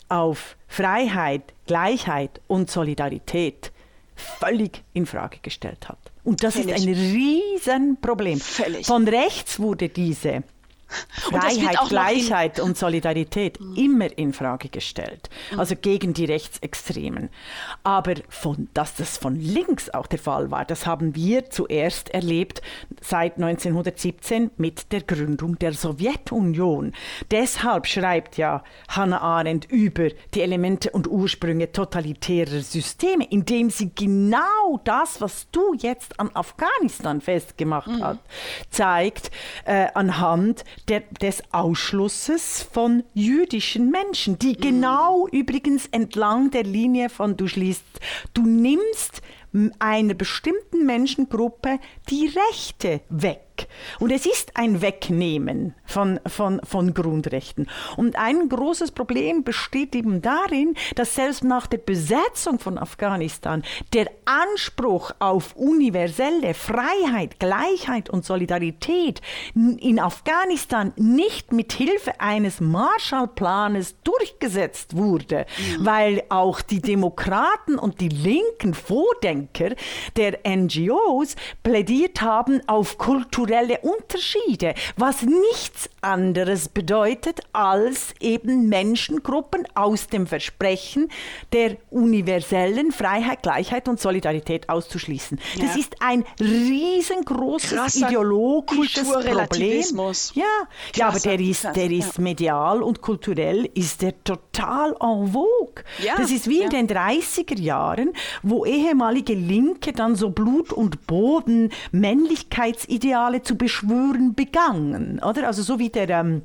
auf 0.08 0.56
Freiheit, 0.68 1.52
Gleichheit 1.66 2.40
und 2.46 2.70
Solidarität 2.70 3.72
völlig 4.16 4.82
in 4.94 5.04
Frage 5.04 5.40
gestellt 5.42 5.86
hat. 5.86 6.13
Und 6.24 6.42
das 6.42 6.56
ist 6.56 6.70
Völlig. 6.70 6.88
ein 6.88 6.94
Riesenproblem. 6.94 8.40
Völlig. 8.40 8.86
Von 8.86 9.06
rechts 9.06 9.60
wurde 9.60 9.90
diese 9.90 10.42
Freiheit, 11.08 11.76
Gleichheit 11.88 12.60
und 12.60 12.76
Solidarität 12.76 13.58
immer 13.76 14.16
in 14.16 14.32
Frage 14.32 14.68
gestellt. 14.68 15.30
Also 15.56 15.74
gegen 15.76 16.14
die 16.14 16.24
Rechtsextremen. 16.24 17.30
Aber 17.82 18.14
von, 18.28 18.68
dass 18.74 18.94
das 18.94 19.16
von 19.16 19.36
links 19.36 19.90
auch 19.90 20.06
der 20.06 20.18
Fall 20.18 20.50
war, 20.50 20.64
das 20.64 20.86
haben 20.86 21.14
wir 21.14 21.50
zuerst 21.50 22.10
erlebt 22.10 22.62
seit 23.00 23.36
1917 23.36 24.50
mit 24.56 24.92
der 24.92 25.02
Gründung 25.02 25.58
der 25.58 25.72
Sowjetunion. 25.72 26.92
Deshalb 27.30 27.86
schreibt 27.86 28.36
ja 28.36 28.62
Hannah 28.88 29.20
Arendt 29.20 29.70
über 29.70 30.08
die 30.34 30.40
Elemente 30.40 30.90
und 30.90 31.08
Ursprünge 31.08 31.72
totalitärer 31.72 32.60
Systeme, 32.60 33.26
indem 33.30 33.70
sie 33.70 33.90
genau 33.94 34.80
das, 34.84 35.20
was 35.20 35.50
du 35.50 35.74
jetzt 35.74 36.18
an 36.20 36.30
Afghanistan 36.34 37.20
festgemacht 37.20 37.90
hast, 38.00 38.20
zeigt 38.70 39.30
äh, 39.64 39.88
anhand 39.94 40.64
der, 40.88 41.00
des 41.20 41.42
Ausschlusses 41.52 42.62
von 42.62 43.04
jüdischen 43.14 43.90
Menschen, 43.90 44.38
die 44.38 44.56
genau 44.56 45.28
übrigens 45.28 45.86
entlang 45.86 46.50
der 46.50 46.64
Linie 46.64 47.08
von 47.08 47.36
du 47.36 47.46
schließt, 47.46 47.84
du 48.34 48.42
nimmst 48.42 49.22
einer 49.78 50.14
bestimmten 50.14 50.84
Menschengruppe 50.84 51.78
die 52.10 52.26
Rechte 52.50 53.00
weg. 53.08 53.53
Und 54.00 54.10
es 54.10 54.26
ist 54.26 54.56
ein 54.56 54.82
Wegnehmen 54.82 55.74
von, 55.84 56.20
von, 56.26 56.60
von 56.64 56.94
Grundrechten. 56.94 57.68
Und 57.96 58.16
ein 58.16 58.48
großes 58.48 58.92
Problem 58.92 59.44
besteht 59.44 59.94
eben 59.94 60.22
darin, 60.22 60.74
dass 60.96 61.14
selbst 61.14 61.44
nach 61.44 61.66
der 61.66 61.78
Besetzung 61.78 62.58
von 62.58 62.78
Afghanistan 62.78 63.62
der 63.92 64.10
Anspruch 64.24 65.12
auf 65.18 65.54
universelle 65.56 66.54
Freiheit, 66.54 67.38
Gleichheit 67.38 68.10
und 68.10 68.24
Solidarität 68.24 69.20
in 69.54 70.00
Afghanistan 70.00 70.92
nicht 70.96 71.52
mit 71.52 71.72
Hilfe 71.72 72.20
eines 72.20 72.60
Marshallplanes 72.60 73.96
durchgesetzt 74.02 74.96
wurde, 74.96 75.46
weil 75.78 76.22
auch 76.28 76.60
die 76.60 76.80
Demokraten 76.80 77.78
und 77.78 78.00
die 78.00 78.08
linken 78.08 78.74
Vordenker 78.74 79.74
der 80.16 80.40
NGOs 80.46 81.36
plädiert 81.62 82.22
haben 82.22 82.60
auf 82.66 82.98
kulturelle 83.44 83.78
Unterschiede, 83.80 84.74
was 84.96 85.22
nichts 85.22 85.90
anderes 86.00 86.68
bedeutet, 86.68 87.40
als 87.52 88.14
eben 88.20 88.68
Menschengruppen 88.68 89.66
aus 89.74 90.06
dem 90.06 90.26
Versprechen 90.26 91.08
der 91.52 91.76
universellen 91.90 92.90
Freiheit, 92.92 93.42
Gleichheit 93.42 93.88
und 93.88 94.00
Solidarität 94.00 94.68
auszuschließen. 94.68 95.38
Das 95.60 95.74
Ja. 95.74 95.80
ist 95.80 95.96
ein 96.00 96.24
riesengroßes 96.40 97.70
Krasser 97.70 98.08
ideologisches 98.08 99.10
Problem. 99.10 99.84
Ja, 100.34 100.44
ja 100.94 101.08
aber 101.08 101.20
der 101.20 101.40
ist, 101.40 101.64
der 101.74 101.90
ist 101.90 102.18
medial 102.18 102.82
und 102.82 103.02
kulturell 103.02 103.68
ist 103.74 104.00
der 104.02 104.22
total 104.24 104.92
en 105.00 105.32
vogue. 105.32 105.84
Ja, 106.02 106.16
das 106.16 106.30
ist 106.30 106.48
wie 106.48 106.60
ja. 106.60 106.64
in 106.64 106.70
den 106.70 106.88
30er 106.88 107.58
Jahren, 107.60 108.12
wo 108.42 108.64
ehemalige 108.64 109.34
Linke 109.34 109.92
dann 109.92 110.16
so 110.16 110.30
Blut 110.30 110.72
und 110.72 111.06
Boden 111.06 111.70
Männlichkeitsideale 111.92 113.33
zu 113.42 113.56
beschwören 113.56 114.34
begangen, 114.34 115.20
oder? 115.22 115.46
Also 115.46 115.62
so 115.62 115.78
wie 115.78 115.90
der 115.90 116.08
ähm, 116.10 116.42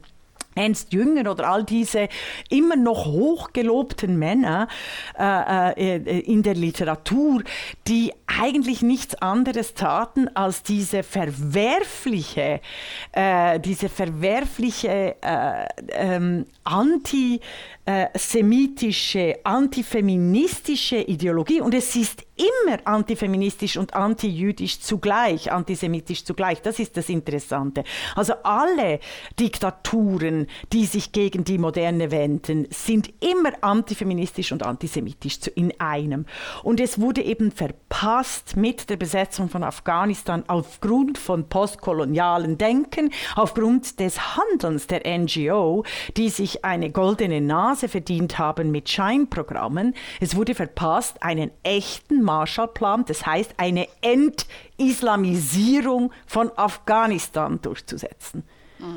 Ernst 0.55 0.93
Jünger 0.93 1.29
oder 1.31 1.49
all 1.49 1.63
diese 1.63 2.09
immer 2.49 2.75
noch 2.75 3.05
hochgelobten 3.05 4.19
Männer 4.19 4.67
äh, 5.17 5.95
äh, 5.95 6.19
in 6.19 6.43
der 6.43 6.55
Literatur, 6.55 7.43
die 7.87 8.11
eigentlich 8.27 8.81
nichts 8.81 9.15
anderes 9.21 9.73
taten, 9.73 10.27
als 10.35 10.63
diese 10.63 11.03
verwerfliche, 11.03 12.59
äh, 13.11 13.59
diese 13.59 13.87
verwerfliche 13.89 15.15
äh, 15.21 15.67
ähm, 15.91 16.45
antisemitische, 16.63 19.39
antifeministische 19.43 20.97
Ideologie. 20.97 21.61
Und 21.61 21.73
es 21.73 21.95
ist 21.95 22.25
immer 22.39 22.79
antifeministisch 22.85 23.77
und 23.77 23.93
antijüdisch 23.93 24.79
zugleich, 24.79 25.51
antisemitisch 25.51 26.23
zugleich. 26.23 26.61
Das 26.61 26.79
ist 26.79 26.95
das 26.97 27.09
Interessante. 27.09 27.83
Also 28.15 28.33
alle 28.43 28.99
Diktaturen, 29.39 30.47
die 30.71 30.85
sich 30.85 31.11
gegen 31.11 31.43
die 31.43 31.57
Moderne 31.57 32.11
wenden, 32.11 32.67
sind 32.69 33.11
immer 33.21 33.51
antifeministisch 33.61 34.51
und 34.51 34.63
antisemitisch 34.63 35.39
in 35.55 35.79
einem. 35.79 36.25
Und 36.63 36.79
es 36.79 36.99
wurde 36.99 37.21
eben 37.21 37.51
verpasst 37.51 38.55
mit 38.55 38.89
der 38.89 38.97
Besetzung 38.97 39.49
von 39.49 39.63
Afghanistan 39.63 40.43
aufgrund 40.47 41.17
von 41.17 41.49
postkolonialen 41.49 42.57
Denken, 42.57 43.11
aufgrund 43.35 43.99
des 43.99 44.37
Handelns 44.37 44.87
der 44.87 45.01
NGO, 45.05 45.83
die 46.17 46.29
sich 46.29 46.63
eine 46.63 46.91
goldene 46.91 47.41
Nase 47.41 47.87
verdient 47.87 48.39
haben 48.39 48.71
mit 48.71 48.89
Scheinprogrammen. 48.89 49.95
Es 50.19 50.35
wurde 50.35 50.55
verpasst, 50.55 51.21
einen 51.21 51.51
echten 51.63 52.23
Marshallplan, 52.29 53.05
das 53.05 53.25
heißt 53.25 53.55
eine 53.57 53.87
Entislamisierung 54.01 56.13
von 56.27 56.51
Afghanistan 56.55 57.59
durchzusetzen. 57.59 58.43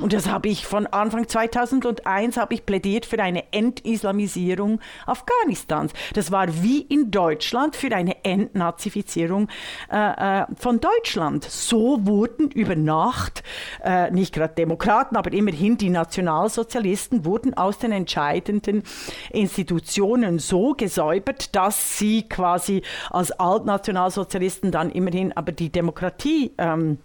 Und 0.01 0.13
das 0.13 0.29
habe 0.29 0.49
ich 0.49 0.67
von 0.67 0.87
Anfang 0.87 1.27
2001 1.27 2.37
habe 2.37 2.55
ich 2.55 2.65
plädiert 2.65 3.05
für 3.05 3.19
eine 3.21 3.53
Entislamisierung 3.53 4.81
Afghanistans. 5.07 5.93
Das 6.15 6.31
war 6.31 6.63
wie 6.63 6.83
in 6.83 7.11
Deutschland 7.11 7.75
für 7.75 7.93
eine 7.95 8.25
Entnazifizierung 8.25 9.49
äh, 9.91 10.43
äh, 10.43 10.47
von 10.57 10.81
Deutschland. 10.81 11.45
So 11.45 12.07
wurden 12.07 12.51
über 12.53 12.77
Nacht, 12.77 13.43
äh, 13.83 14.11
nicht 14.13 14.33
gerade 14.33 14.55
Demokraten, 14.55 15.17
aber 15.17 15.33
immerhin 15.33 15.77
die 15.79 15.91
Nationalsozialisten 15.91 17.25
wurden 17.25 17.55
aus 17.55 17.79
den 17.79 17.91
entscheidenden 17.91 18.85
Institutionen 19.31 20.39
so 20.39 20.75
gesäubert, 20.75 21.57
dass 21.57 21.99
sie 21.99 22.23
quasi 22.29 22.83
als 23.11 23.33
Altnationalsozialisten 23.33 24.71
dann 24.71 24.91
immerhin 24.91 25.33
aber 25.33 25.51
die 25.51 25.71
Demokratie 25.71 26.53
ähm, 26.59 26.99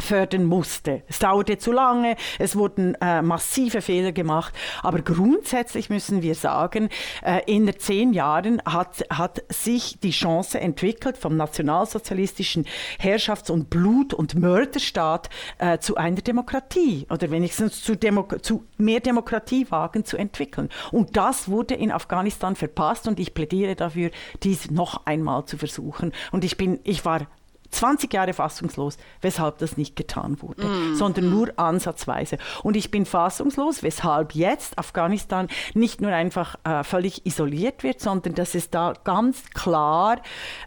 fördern 0.00 0.44
musste. 0.44 1.02
Es 1.08 1.18
dauerte 1.18 1.58
zu 1.58 1.72
lange, 1.72 2.16
es 2.38 2.56
wurden 2.56 2.94
äh, 3.00 3.22
massive 3.22 3.80
Fehler 3.82 4.12
gemacht, 4.12 4.54
aber 4.82 5.00
grundsätzlich 5.02 5.90
müssen 5.90 6.22
wir 6.22 6.34
sagen, 6.34 6.88
äh, 7.22 7.40
in 7.46 7.70
zehn 7.78 8.12
Jahren 8.12 8.62
hat, 8.64 9.04
hat 9.10 9.42
sich 9.48 9.98
die 10.00 10.10
Chance 10.10 10.60
entwickelt, 10.60 11.16
vom 11.16 11.36
nationalsozialistischen 11.36 12.66
Herrschafts- 12.98 13.50
und 13.50 13.70
Blut- 13.70 14.14
und 14.14 14.34
Mörderstaat 14.34 15.30
äh, 15.58 15.78
zu 15.78 15.96
einer 15.96 16.20
Demokratie 16.20 17.06
oder 17.10 17.30
wenigstens 17.30 17.82
zu, 17.82 17.96
Demo 17.96 18.26
zu 18.42 18.64
mehr 18.76 19.00
Demokratiewagen 19.00 20.04
zu 20.04 20.16
entwickeln. 20.16 20.68
Und 20.92 21.16
das 21.16 21.48
wurde 21.48 21.74
in 21.74 21.92
Afghanistan 21.92 22.56
verpasst 22.56 23.08
und 23.08 23.20
ich 23.20 23.34
plädiere 23.34 23.76
dafür, 23.76 24.10
dies 24.42 24.70
noch 24.70 25.06
einmal 25.06 25.44
zu 25.44 25.56
versuchen. 25.56 26.12
Und 26.32 26.44
ich 26.44 26.56
bin, 26.56 26.80
ich 26.84 27.04
war 27.04 27.26
20 27.70 28.12
Jahre 28.12 28.32
fassungslos, 28.32 28.96
weshalb 29.20 29.58
das 29.58 29.76
nicht 29.76 29.96
getan 29.96 30.40
wurde, 30.42 30.64
mm. 30.64 30.94
sondern 30.96 31.30
nur 31.30 31.52
ansatzweise. 31.56 32.38
Und 32.62 32.76
ich 32.76 32.90
bin 32.90 33.06
fassungslos, 33.06 33.82
weshalb 33.82 34.34
jetzt 34.34 34.78
Afghanistan 34.78 35.48
nicht 35.74 36.00
nur 36.00 36.12
einfach 36.12 36.56
äh, 36.64 36.84
völlig 36.84 37.26
isoliert 37.26 37.82
wird, 37.82 38.00
sondern 38.00 38.34
dass 38.34 38.54
es 38.54 38.70
da 38.70 38.94
ganz 39.04 39.50
klar 39.50 40.20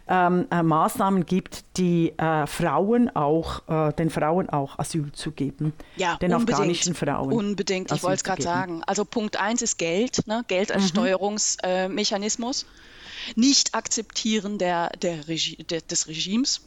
ähm, 0.08 0.46
äh, 0.50 0.62
Maßnahmen 0.62 1.26
gibt, 1.26 1.64
die 1.76 2.16
äh, 2.18 2.46
Frauen 2.46 3.14
auch, 3.14 3.68
äh, 3.68 3.92
den 3.92 4.10
Frauen 4.10 4.48
auch 4.48 4.78
Asyl 4.78 5.12
zu 5.12 5.32
geben. 5.32 5.72
Ja, 5.96 6.16
den 6.16 6.32
unbedingt, 6.32 6.58
afghanischen 6.58 6.94
Frauen. 6.94 7.32
Unbedingt, 7.32 7.92
ich 7.92 8.02
wollte 8.02 8.16
es 8.16 8.24
gerade 8.24 8.42
sagen. 8.42 8.82
Also 8.86 9.04
Punkt 9.04 9.40
1 9.40 9.62
ist 9.62 9.78
Geld, 9.78 10.26
ne? 10.26 10.44
Geld 10.48 10.72
als 10.72 10.84
mhm. 10.84 10.88
Steuerungsmechanismus. 10.88 12.66
Nicht 13.36 13.74
akzeptieren 13.74 14.58
der, 14.58 14.90
der 14.90 15.28
Regi 15.28 15.56
des 15.64 16.08
Regimes 16.08 16.60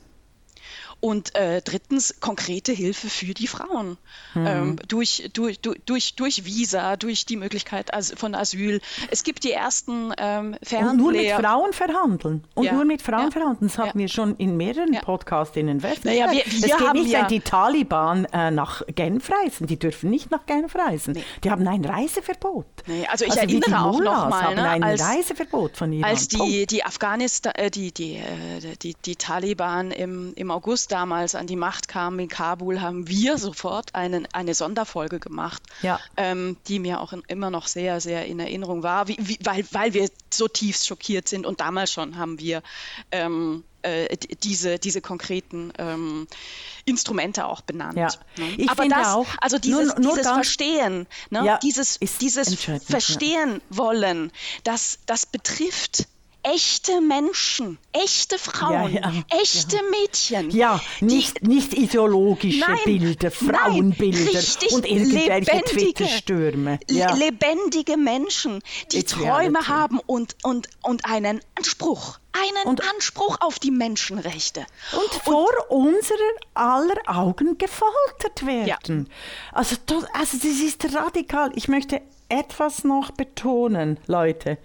und 0.99 1.35
äh, 1.35 1.61
drittens 1.61 2.19
konkrete 2.19 2.71
Hilfe 2.71 3.09
für 3.09 3.33
die 3.33 3.47
Frauen 3.47 3.97
mhm. 4.33 4.47
ähm, 4.47 4.75
durch, 4.87 5.29
durch, 5.33 5.59
durch, 5.59 6.15
durch 6.15 6.45
Visa, 6.45 6.95
durch 6.95 7.25
die 7.25 7.35
Möglichkeit 7.35 7.91
von 8.15 8.33
Asyl. 8.33 8.81
Es 9.11 9.23
gibt 9.23 9.43
die 9.43 9.51
ersten 9.51 10.13
ähm, 10.17 10.55
Fernlehr... 10.63 10.91
Und 10.91 10.97
nur 10.97 11.11
mit 11.11 11.31
Frauen 11.31 11.73
verhandeln. 11.73 12.43
Und 12.55 12.65
ja. 12.65 12.73
nur 12.73 12.85
mit 12.85 13.01
Frauen 13.01 13.25
ja. 13.25 13.31
verhandeln. 13.31 13.67
Das 13.69 13.77
haben 13.77 13.99
wir 13.99 14.07
schon 14.07 14.35
in 14.37 14.57
mehreren 14.57 14.93
ja. 14.93 15.01
Podcasts 15.01 15.55
in 15.55 15.67
Invest. 15.67 16.05
Naja, 16.05 16.27
es 16.27 16.61
geht 16.61 16.93
nicht, 16.93 17.13
wenn 17.13 17.27
die 17.27 17.41
Taliban 17.41 18.25
äh, 18.25 18.51
nach 18.51 18.81
Genf 18.95 19.29
reisen. 19.29 19.67
Die 19.67 19.77
dürfen 19.77 20.09
nicht 20.09 20.31
nach 20.31 20.45
Genf 20.45 20.75
reisen. 20.75 21.13
Nee. 21.13 21.23
Die 21.43 21.51
haben 21.51 21.67
ein 21.67 21.85
Reiseverbot. 21.85 22.65
Nee, 22.87 23.05
also 23.07 23.25
ich 23.25 23.31
also 23.31 23.41
erinnere 23.41 23.83
auch 23.83 23.99
noch 23.99 24.29
mal, 24.29 24.55
ne, 24.55 24.69
ein 24.69 24.83
als, 24.83 25.01
Reiseverbot 25.01 25.77
von 25.77 25.93
Iran. 25.93 26.09
Als 26.09 26.27
die, 26.27 26.65
die 26.65 26.83
Afghanistan, 26.83 27.53
äh, 27.55 27.69
die, 27.69 27.91
die, 27.91 28.15
äh, 28.15 28.75
die, 28.81 28.95
die 29.05 29.15
Taliban 29.15 29.91
im, 29.91 30.33
im 30.35 30.51
August 30.51 30.86
damals 30.87 31.35
an 31.35 31.47
die 31.47 31.55
Macht 31.55 31.87
kamen 31.87 32.19
in 32.19 32.27
Kabul, 32.27 32.81
haben 32.81 33.07
wir 33.07 33.37
sofort 33.37 33.95
einen, 33.95 34.27
eine 34.33 34.53
Sonderfolge 34.53 35.19
gemacht, 35.19 35.61
ja. 35.81 35.99
ähm, 36.15 36.57
die 36.67 36.79
mir 36.79 37.01
auch 37.01 37.13
in, 37.13 37.23
immer 37.27 37.49
noch 37.49 37.67
sehr, 37.67 38.01
sehr 38.01 38.25
in 38.25 38.39
Erinnerung 38.39 38.83
war, 38.83 39.07
wie, 39.07 39.17
wie, 39.19 39.37
weil, 39.43 39.65
weil 39.71 39.93
wir 39.93 40.09
so 40.33 40.47
tief 40.47 40.77
schockiert 40.77 41.27
sind. 41.27 41.45
Und 41.45 41.59
damals 41.59 41.91
schon 41.91 42.17
haben 42.17 42.39
wir 42.39 42.61
ähm, 43.11 43.63
äh, 43.83 44.17
diese, 44.43 44.79
diese 44.79 45.01
konkreten 45.01 45.71
ähm, 45.77 46.27
Instrumente 46.85 47.45
auch 47.45 47.61
benannt. 47.61 47.97
Ja. 47.97 48.09
Ne? 48.37 48.65
Aber 48.67 48.87
das, 48.87 49.07
auch, 49.07 49.27
also 49.39 49.57
dieses, 49.59 49.95
nur, 49.95 49.99
nur 49.99 50.15
dieses 50.17 50.31
Verstehen, 50.31 51.07
ne? 51.29 51.45
ja, 51.45 51.57
dieses, 51.59 51.99
dieses 52.19 52.55
Verstehen 52.83 53.61
wollen, 53.69 54.31
das, 54.63 54.99
das 55.05 55.25
betrifft 55.25 56.07
echte 56.53 57.01
Menschen, 57.01 57.77
echte 57.91 58.37
Frauen, 58.37 58.93
ja, 58.93 59.09
ja, 59.09 59.39
echte 59.41 59.77
ja. 59.77 59.81
Mädchen. 59.89 60.51
Ja, 60.51 60.81
nicht, 61.01 61.41
die, 61.41 61.47
nicht 61.47 61.73
ideologische 61.73 62.59
nein, 62.59 62.79
Bilder, 62.85 63.31
Frauenbilder 63.31 64.41
nein, 64.41 64.73
und 64.73 64.85
irgendwelche 64.85 65.63
Twitter-Stürme. 65.63 66.79
Lebendige 66.87 67.97
Menschen, 67.97 68.61
die 68.91 68.99
It's 68.99 69.13
Träume 69.13 69.59
reality. 69.59 69.67
haben 69.67 69.99
und, 70.05 70.35
und, 70.43 70.69
und 70.83 71.05
einen 71.05 71.41
Anspruch 71.55 72.19
einen 72.39 72.67
und, 72.67 72.87
Anspruch 72.93 73.37
auf 73.39 73.57
die 73.57 73.71
Menschenrechte. 73.71 74.67
Und 74.93 75.21
vor 75.23 75.49
und, 75.69 75.87
unserer 75.87 76.17
aller 76.53 77.01
Augen 77.07 77.57
gefoltert 77.57 78.45
werden. 78.45 79.09
Also, 79.51 79.75
das, 79.87 80.03
also 80.13 80.37
das 80.37 80.59
ist 80.59 80.93
radikal. 80.93 81.51
Ich 81.55 81.67
möchte 81.67 82.01
etwas 82.29 82.83
noch 82.83 83.09
betonen, 83.09 83.99
Leute, 84.05 84.59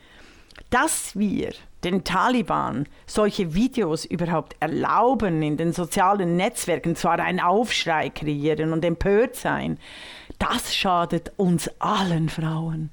dass 0.69 1.17
wir 1.17 1.55
den 1.85 2.05
Taliban 2.05 2.87
solche 3.07 3.55
Videos 3.55 4.05
überhaupt 4.05 4.57
erlauben, 4.61 5.43
in 5.43 5.57
den 5.57 5.73
sozialen 5.73 6.37
Netzwerken 6.37 6.97
zwar 6.97 7.19
einen 7.19 7.41
Aufschrei 7.41 8.11
kreieren 8.11 8.73
und 8.73 8.85
empört 8.85 9.37
sein, 9.37 9.79
das 10.39 10.75
schadet 10.75 11.33
uns 11.37 11.71
allen 11.79 12.29
Frauen. 12.29 12.91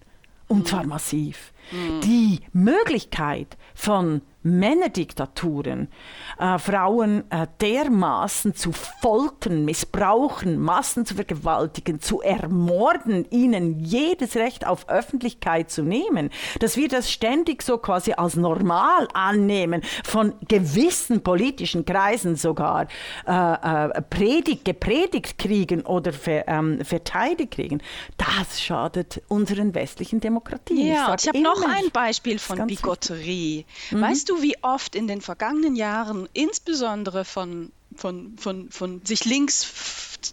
Und 0.47 0.67
zwar 0.67 0.85
massiv. 0.85 1.53
Mhm. 1.71 2.01
Die 2.01 2.39
Möglichkeit 2.53 3.55
von 3.75 4.21
Männerdiktaturen 4.49 5.89
äh, 6.37 6.57
Frauen 6.57 7.29
äh, 7.31 7.47
dermaßen 7.61 8.55
zu 8.55 8.71
foltern, 8.71 9.65
missbrauchen, 9.65 10.59
Massen 10.59 11.05
zu 11.05 11.15
vergewaltigen, 11.15 11.99
zu 11.99 12.21
ermorden, 12.21 13.25
ihnen 13.29 13.79
jedes 13.79 14.35
Recht 14.35 14.65
auf 14.65 14.89
Öffentlichkeit 14.89 15.69
zu 15.69 15.83
nehmen, 15.83 16.29
dass 16.59 16.77
wir 16.77 16.87
das 16.87 17.11
ständig 17.11 17.61
so 17.63 17.77
quasi 17.77 18.13
als 18.13 18.35
normal 18.35 19.07
annehmen, 19.13 19.81
von 20.03 20.33
gewissen 20.47 21.21
politischen 21.23 21.85
Kreisen 21.85 22.35
sogar 22.35 22.87
äh, 23.27 23.31
äh 23.31 24.01
predigt, 24.01 24.65
gepredigt 24.65 25.37
kriegen 25.37 25.81
oder 25.81 26.13
ver, 26.13 26.47
ähm, 26.47 26.83
verteidigt 26.83 27.51
kriegen, 27.51 27.81
das 28.17 28.61
schadet 28.61 29.21
unseren 29.27 29.73
westlichen 29.73 30.19
Demokratien. 30.19 30.87
Ja, 30.87 31.13
ich, 31.15 31.23
ich 31.23 31.27
habe 31.29 31.41
noch 31.41 31.63
ein 31.63 31.89
Beispiel 31.91 32.39
von 32.39 32.67
Bigotterie. 32.67 33.65
Mhm. 33.91 34.01
Weißt 34.01 34.29
du, 34.29 34.38
wie 34.41 34.61
oft 34.63 34.95
in 34.95 35.07
den 35.07 35.21
vergangenen 35.21 35.75
Jahren, 35.75 36.27
insbesondere 36.33 37.25
von, 37.25 37.71
von, 37.95 38.37
von, 38.37 38.69
von 38.69 39.05
sich 39.05 39.25
links 39.25 39.63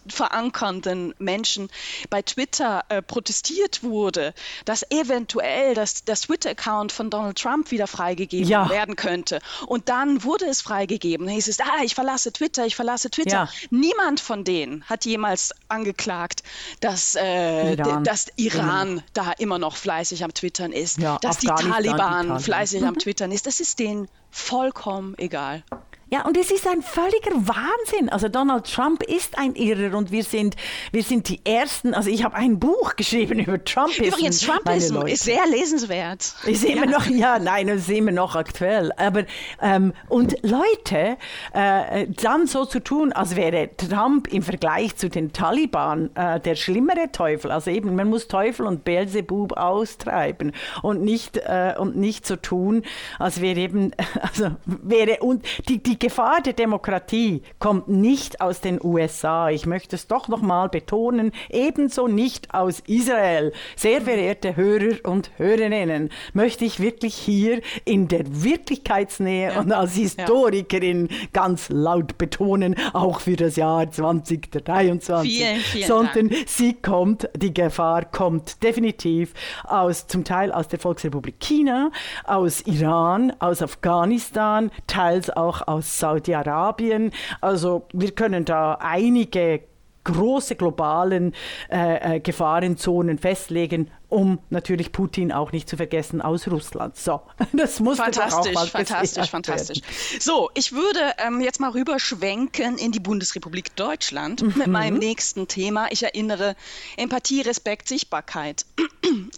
verankernden 0.07 1.13
Menschen 1.19 1.69
bei 2.09 2.21
Twitter 2.21 2.83
äh, 2.89 3.01
protestiert 3.01 3.83
wurde, 3.83 4.33
dass 4.65 4.83
eventuell 4.89 5.73
das, 5.73 6.03
das 6.03 6.21
Twitter-Account 6.21 6.91
von 6.91 7.09
Donald 7.09 7.37
Trump 7.37 7.71
wieder 7.71 7.87
freigegeben 7.87 8.47
ja. 8.47 8.69
werden 8.69 8.95
könnte. 8.95 9.39
Und 9.67 9.89
dann 9.89 10.23
wurde 10.23 10.45
es 10.45 10.61
freigegeben. 10.61 11.27
Dann 11.27 11.35
hieß 11.35 11.47
es, 11.47 11.59
ah, 11.59 11.83
ich 11.83 11.95
verlasse 11.95 12.31
Twitter, 12.31 12.65
ich 12.65 12.75
verlasse 12.75 13.09
Twitter. 13.09 13.49
Ja. 13.49 13.49
Niemand 13.69 14.19
von 14.19 14.43
denen 14.43 14.83
hat 14.85 15.05
jemals 15.05 15.53
angeklagt, 15.67 16.43
dass, 16.79 17.15
äh, 17.15 17.73
Iran, 17.73 18.03
dass 18.03 18.27
Iran 18.35 18.95
mhm. 18.95 19.03
da 19.13 19.31
immer 19.33 19.59
noch 19.59 19.75
fleißig 19.75 20.23
am 20.23 20.33
Twittern 20.33 20.71
ist, 20.71 20.97
ja, 20.97 21.17
dass 21.21 21.37
die 21.37 21.47
Taliban, 21.47 22.39
fleißig 22.39 22.85
am 22.85 22.97
Twittern 22.97 23.31
ist. 23.31 23.47
Das 23.47 23.59
ist 23.59 23.79
denen 23.79 24.07
vollkommen 24.31 25.15
egal. 25.17 25.63
Ja, 26.09 26.25
und 26.25 26.37
es 26.37 26.51
ist 26.51 26.65
ein 26.65 26.81
völliger 26.81 27.35
Wahnsinn. 27.35 28.07
Also 28.07 28.29
Donald 28.29 28.71
Trump 28.71 29.03
ist 29.03 29.37
ein 29.37 29.55
Irrer 29.55 29.97
und 29.97 30.09
wir 30.09 30.23
sind, 30.23 30.55
wir 30.93 31.03
sind 31.03 31.27
die 31.27 31.41
Ersten. 31.43 31.93
Also 31.93 32.09
ich 32.09 32.23
habe 32.23 32.35
ein 32.35 32.59
Buch 32.59 32.95
geschrieben 32.95 33.39
über 33.39 33.61
Trumpism. 33.61 34.05
Übrigens, 34.05 34.39
Trumpism 34.39 35.01
ist 35.01 35.25
sehr 35.25 35.45
lesenswert. 35.47 36.33
Ist 36.45 36.63
immer 36.63 36.85
ja. 36.85 36.91
noch, 36.91 37.05
ja, 37.07 37.39
nein, 37.39 37.67
ist 37.67 37.89
immer 37.89 38.11
noch 38.11 38.35
aktuell. 38.35 38.93
Aber, 38.93 39.25
ähm, 39.61 39.91
und 40.07 40.37
Leute, 40.43 41.17
äh, 41.53 42.07
dann 42.07 42.47
so 42.47 42.63
zu 42.63 42.79
tun, 42.79 43.11
als 43.11 43.35
wäre 43.35 43.69
Trump 43.75 44.31
im 44.31 44.43
Vergleich 44.43 44.95
zu 44.95 45.09
den 45.09 45.33
Taliban 45.33 46.15
äh, 46.15 46.39
der 46.39 46.55
schlimmere 46.55 47.11
Teufel. 47.11 47.51
Also 47.51 47.69
eben, 47.69 47.95
man 47.95 48.09
muss 48.09 48.29
Teufel 48.29 48.65
und 48.65 48.85
Beelzebub 48.85 49.57
austreiben 49.57 50.53
und 50.83 51.01
nicht, 51.01 51.35
äh, 51.35 51.73
und 51.77 51.97
nicht 51.97 52.25
so 52.25 52.37
tun, 52.37 52.83
als 53.19 53.41
wäre 53.41 53.59
eben, 53.59 53.91
also 54.21 54.51
wäre, 54.65 55.17
und 55.19 55.43
die, 55.67 55.83
die 55.83 55.96
die 55.97 56.07
Gefahr 56.07 56.41
der 56.41 56.53
Demokratie 56.53 57.41
kommt 57.57 57.87
nicht 57.87 58.39
aus 58.39 58.61
den 58.61 58.79
USA. 58.83 59.49
Ich 59.49 59.65
möchte 59.65 59.95
es 59.95 60.05
doch 60.05 60.27
noch 60.27 60.41
mal 60.41 60.69
betonen, 60.69 61.31
ebenso 61.49 62.07
nicht 62.07 62.53
aus 62.53 62.81
Israel. 62.85 63.51
Sehr 63.75 64.01
verehrte 64.01 64.55
Hörer 64.55 64.97
und 65.03 65.31
Hörerinnen, 65.37 66.09
möchte 66.33 66.65
ich 66.65 66.79
wirklich 66.79 67.15
hier 67.15 67.61
in 67.83 68.07
der 68.07 68.43
Wirklichkeitsnähe 68.43 69.53
ja. 69.53 69.59
und 69.59 69.71
als 69.71 69.95
Historikerin 69.95 71.07
ja. 71.07 71.15
ganz 71.33 71.69
laut 71.69 72.19
betonen, 72.19 72.75
auch 72.93 73.19
für 73.21 73.35
das 73.35 73.55
Jahr 73.55 73.89
2023. 73.89 75.37
Vielen, 75.37 75.57
vielen 75.57 75.87
sondern 75.87 76.29
Dank. 76.29 76.43
sie 76.47 76.73
kommt, 76.73 77.27
die 77.35 77.55
Gefahr 77.55 78.05
kommt 78.05 78.61
definitiv 78.61 79.33
aus, 79.63 80.05
zum 80.05 80.23
Teil 80.23 80.51
aus 80.51 80.67
der 80.67 80.77
Volksrepublik 80.77 81.39
China, 81.39 81.89
aus 82.23 82.61
Iran, 82.61 83.33
aus 83.39 83.63
Afghanistan, 83.63 84.69
teils 84.85 85.31
auch 85.31 85.67
aus 85.67 85.86
Saudi-Arabien. 85.87 87.11
Also 87.41 87.87
wir 87.93 88.11
können 88.11 88.45
da 88.45 88.77
einige 88.79 89.61
große 90.07 90.55
globalen 90.55 91.33
äh, 91.69 92.15
äh, 92.15 92.19
Gefahrenzonen 92.19 93.17
festlegen. 93.17 93.91
um 94.09 94.39
natürlich 94.49 94.93
Putin 94.93 95.33
auch 95.33 95.51
nicht 95.51 95.67
zu 95.67 95.75
vergessen 95.75 96.21
aus 96.21 96.47
Russland. 96.47 96.95
So, 96.95 97.19
das 97.51 97.81
muss 97.81 97.97
fantastisch, 97.97 98.55
auch 98.55 98.67
fantastisch, 98.67 99.29
fantastisch. 99.29 99.81
So, 100.17 100.49
ich 100.53 100.71
würde 100.71 100.99
ähm, 101.17 101.41
jetzt 101.41 101.59
mal 101.59 101.71
rüberschwenken 101.71 102.77
in 102.77 102.93
die 102.93 103.01
Bundesrepublik 103.01 103.75
Deutschland 103.75 104.41
mhm. 104.41 104.53
mit 104.55 104.67
meinem 104.67 104.97
nächsten 104.97 105.49
Thema. 105.49 105.87
Ich 105.91 106.03
erinnere 106.03 106.55
Empathie, 106.95 107.41
Respekt, 107.41 107.89
Sichtbarkeit. 107.89 108.65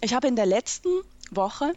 Ich 0.02 0.14
habe 0.14 0.28
in 0.28 0.36
der 0.36 0.46
letzten 0.46 0.88
Woche 1.30 1.72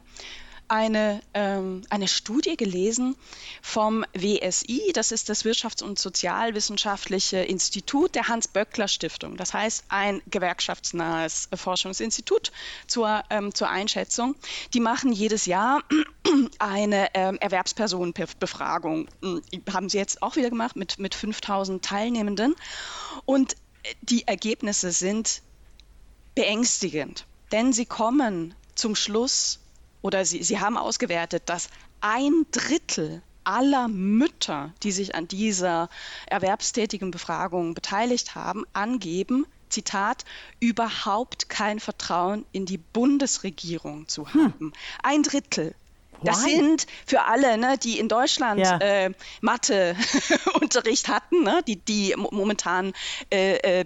eine, 0.74 1.22
ähm, 1.36 1.84
eine 1.92 2.08
Studie 2.08 2.58
gelesen 2.58 3.16
vom 3.62 4.04
WSI, 4.14 4.92
das 4.96 5.12
ist 5.12 5.30
das 5.30 5.46
Wirtschafts- 5.46 5.84
und 5.84 6.00
Sozialwissenschaftliche 6.00 7.38
Institut 7.38 8.16
der 8.16 8.28
Hans-Böckler-Stiftung. 8.28 9.38
Das 9.38 9.54
heißt 9.54 9.86
ein 9.90 10.24
gewerkschaftsnahes 10.26 11.50
Forschungsinstitut 11.54 12.52
zur, 12.88 13.24
ähm, 13.30 13.54
zur 13.54 13.70
Einschätzung. 13.70 14.34
Die 14.74 14.80
machen 14.80 15.14
jedes 15.14 15.46
Jahr 15.46 15.84
eine 16.58 17.14
ähm, 17.14 17.38
Erwerbspersonenbefragung. 17.38 19.10
Hm, 19.22 19.44
haben 19.72 19.90
sie 19.90 20.00
jetzt 20.00 20.24
auch 20.24 20.38
wieder 20.38 20.50
gemacht 20.50 20.76
mit, 20.76 20.98
mit 20.98 21.14
5000 21.14 21.86
Teilnehmenden. 21.86 22.56
Und 23.26 23.56
die 24.02 24.28
Ergebnisse 24.28 24.92
sind 24.92 25.44
beängstigend, 26.34 27.28
denn 27.52 27.74
sie 27.74 27.86
kommen 27.86 28.56
zum 28.74 28.96
Schluss, 28.96 29.60
oder 30.04 30.26
sie, 30.26 30.44
sie 30.44 30.60
haben 30.60 30.78
ausgewertet, 30.78 31.44
dass 31.48 31.70
ein 32.02 32.46
Drittel 32.52 33.24
aller 33.44 33.88
Mütter, 33.88 34.72
die 34.84 34.92
sich 34.92 35.16
an 35.16 35.28
dieser 35.28 35.90
erwerbstätigen 36.28 37.10
Befragung 37.10 37.74
beteiligt 37.74 38.36
haben, 38.36 38.66
angeben, 38.74 39.48
Zitat, 39.70 40.24
überhaupt 40.60 41.50
kein 41.50 41.80
Vertrauen 41.80 42.46
in 42.52 42.66
die 42.66 42.78
Bundesregierung 42.78 44.08
zu 44.08 44.32
hm. 44.32 44.44
haben. 44.44 44.60
Hm. 44.60 44.74
Ein 45.02 45.24
Drittel. 45.24 45.74
Das 46.22 46.42
sind 46.42 46.88
für 47.06 47.24
alle, 47.24 47.58
ne, 47.58 47.78
die 47.78 48.00
in 48.00 48.08
Deutschland 48.08 48.62
ja. 48.62 48.78
äh, 48.78 49.12
Matheunterricht 49.42 51.08
hatten, 51.10 51.44
ne, 51.44 51.62
die, 51.68 51.76
die 51.76 52.16
momentan 52.18 52.94
äh, 53.30 53.82
äh, 53.82 53.86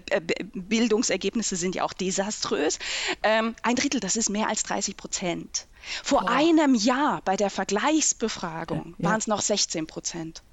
Bildungsergebnisse 0.54 1.56
sind 1.56 1.74
ja 1.74 1.84
auch 1.84 1.94
desaströs. 1.94 2.78
Ähm, 3.24 3.56
ein 3.64 3.76
Drittel, 3.76 4.00
das 4.00 4.16
ist 4.16 4.30
mehr 4.30 4.50
als 4.50 4.62
30 4.64 4.98
Prozent. 4.98 5.66
Vor 6.04 6.24
wow. 6.24 6.30
einem 6.30 6.76
Jahr 6.76 7.22
bei 7.24 7.36
der 7.36 7.50
Vergleichsbefragung 7.50 8.96
ja. 8.98 9.10
waren 9.10 9.20
es 9.20 9.28
noch 9.28 9.42
16 9.42 9.88
Prozent. 9.88 10.44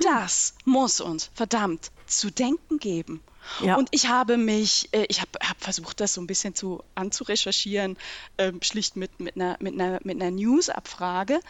Das 0.00 0.54
muss 0.64 1.00
uns 1.00 1.30
verdammt 1.34 1.90
zu 2.06 2.30
denken 2.30 2.78
geben. 2.78 3.22
Ja. 3.60 3.76
Und 3.76 3.88
ich 3.90 4.08
habe 4.08 4.36
mich, 4.36 4.88
äh, 4.92 5.06
ich 5.08 5.20
habe 5.20 5.30
hab 5.42 5.60
versucht, 5.60 6.00
das 6.00 6.14
so 6.14 6.20
ein 6.20 6.26
bisschen 6.26 6.54
zu 6.54 6.82
anzurecherchieren, 6.94 7.96
äh, 8.36 8.52
schlicht 8.62 8.96
mit, 8.96 9.18
mit 9.20 9.36
einer, 9.36 9.56
mit 9.60 9.74
einer, 9.74 9.98
mit 10.04 10.20
einer 10.20 10.30
News-Abfrage. 10.30 11.40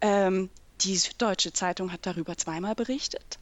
Ähm, 0.00 0.50
die 0.82 0.96
Süddeutsche 0.96 1.52
Zeitung 1.52 1.92
hat 1.92 2.06
darüber 2.06 2.36
zweimal 2.36 2.74
berichtet. 2.74 3.38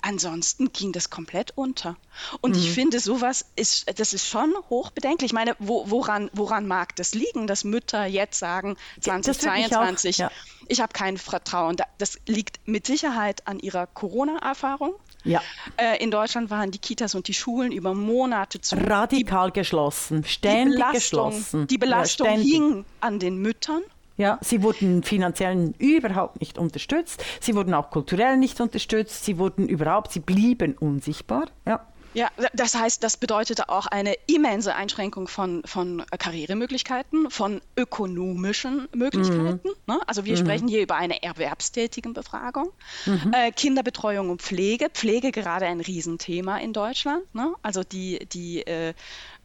Ansonsten 0.00 0.72
ging 0.72 0.92
das 0.92 1.10
komplett 1.10 1.52
unter. 1.56 1.96
Und 2.40 2.54
mhm. 2.54 2.62
ich 2.62 2.70
finde, 2.70 3.00
sowas 3.00 3.46
ist, 3.56 3.98
das 3.98 4.12
ist 4.12 4.26
schon 4.26 4.54
hochbedenklich. 4.70 5.30
Ich 5.30 5.34
meine, 5.34 5.56
wo, 5.58 5.90
woran, 5.90 6.30
woran 6.32 6.66
mag 6.66 6.94
das 6.96 7.14
liegen, 7.14 7.46
dass 7.46 7.64
Mütter 7.64 8.06
jetzt 8.06 8.38
sagen, 8.38 8.76
2022, 9.00 10.10
ich, 10.10 10.18
ja. 10.18 10.30
ich 10.68 10.80
habe 10.80 10.92
kein 10.92 11.18
Vertrauen. 11.18 11.76
Das 11.98 12.18
liegt 12.26 12.60
mit 12.66 12.86
Sicherheit 12.86 13.46
an 13.46 13.58
ihrer 13.58 13.86
Corona-Erfahrung. 13.86 14.94
Ja. 15.24 15.42
Äh, 15.76 16.02
in 16.02 16.10
Deutschland 16.10 16.50
waren 16.50 16.70
die 16.70 16.78
Kitas 16.78 17.14
und 17.14 17.28
die 17.28 17.34
Schulen 17.34 17.72
über 17.72 17.92
Monate 17.92 18.60
zu. 18.60 18.76
Radikal 18.76 19.50
die, 19.50 19.60
geschlossen, 19.60 20.24
ständig 20.24 20.84
die 20.84 20.92
geschlossen. 20.92 21.66
Die 21.66 21.78
Belastung 21.78 22.26
ja, 22.26 22.36
hing 22.36 22.84
an 23.00 23.18
den 23.18 23.38
Müttern. 23.38 23.82
Ja, 24.18 24.38
sie 24.42 24.62
wurden 24.62 25.02
finanziell 25.04 25.72
überhaupt 25.78 26.40
nicht 26.40 26.58
unterstützt. 26.58 27.24
Sie 27.40 27.54
wurden 27.54 27.72
auch 27.72 27.90
kulturell 27.90 28.36
nicht 28.36 28.60
unterstützt. 28.60 29.24
Sie 29.24 29.38
wurden 29.38 29.68
überhaupt, 29.68 30.12
sie 30.12 30.20
blieben 30.20 30.76
unsichtbar. 30.76 31.46
Ja. 31.66 31.86
Ja, 32.14 32.30
das 32.54 32.74
heißt, 32.74 33.04
das 33.04 33.16
bedeutete 33.16 33.68
auch 33.68 33.86
eine 33.86 34.14
immense 34.26 34.74
Einschränkung 34.74 35.28
von, 35.28 35.62
von 35.64 36.02
Karrieremöglichkeiten, 36.18 37.30
von 37.30 37.60
ökonomischen 37.76 38.88
Möglichkeiten. 38.94 39.60
Mhm. 39.68 39.94
Ne? 39.94 40.00
Also 40.06 40.24
wir 40.24 40.32
mhm. 40.32 40.40
sprechen 40.40 40.68
hier 40.68 40.82
über 40.82 40.96
eine 40.96 41.22
erwerbstätigen 41.22 42.14
Befragung. 42.14 42.70
Mhm. 43.06 43.32
Äh, 43.32 43.52
Kinderbetreuung 43.52 44.30
und 44.30 44.42
Pflege. 44.42 44.88
Pflege 44.90 45.30
gerade 45.32 45.66
ein 45.66 45.80
Riesenthema 45.80 46.58
in 46.58 46.72
Deutschland. 46.72 47.22
Ne? 47.34 47.54
Also 47.62 47.84
die, 47.84 48.26
die 48.32 48.66
äh, 48.66 48.94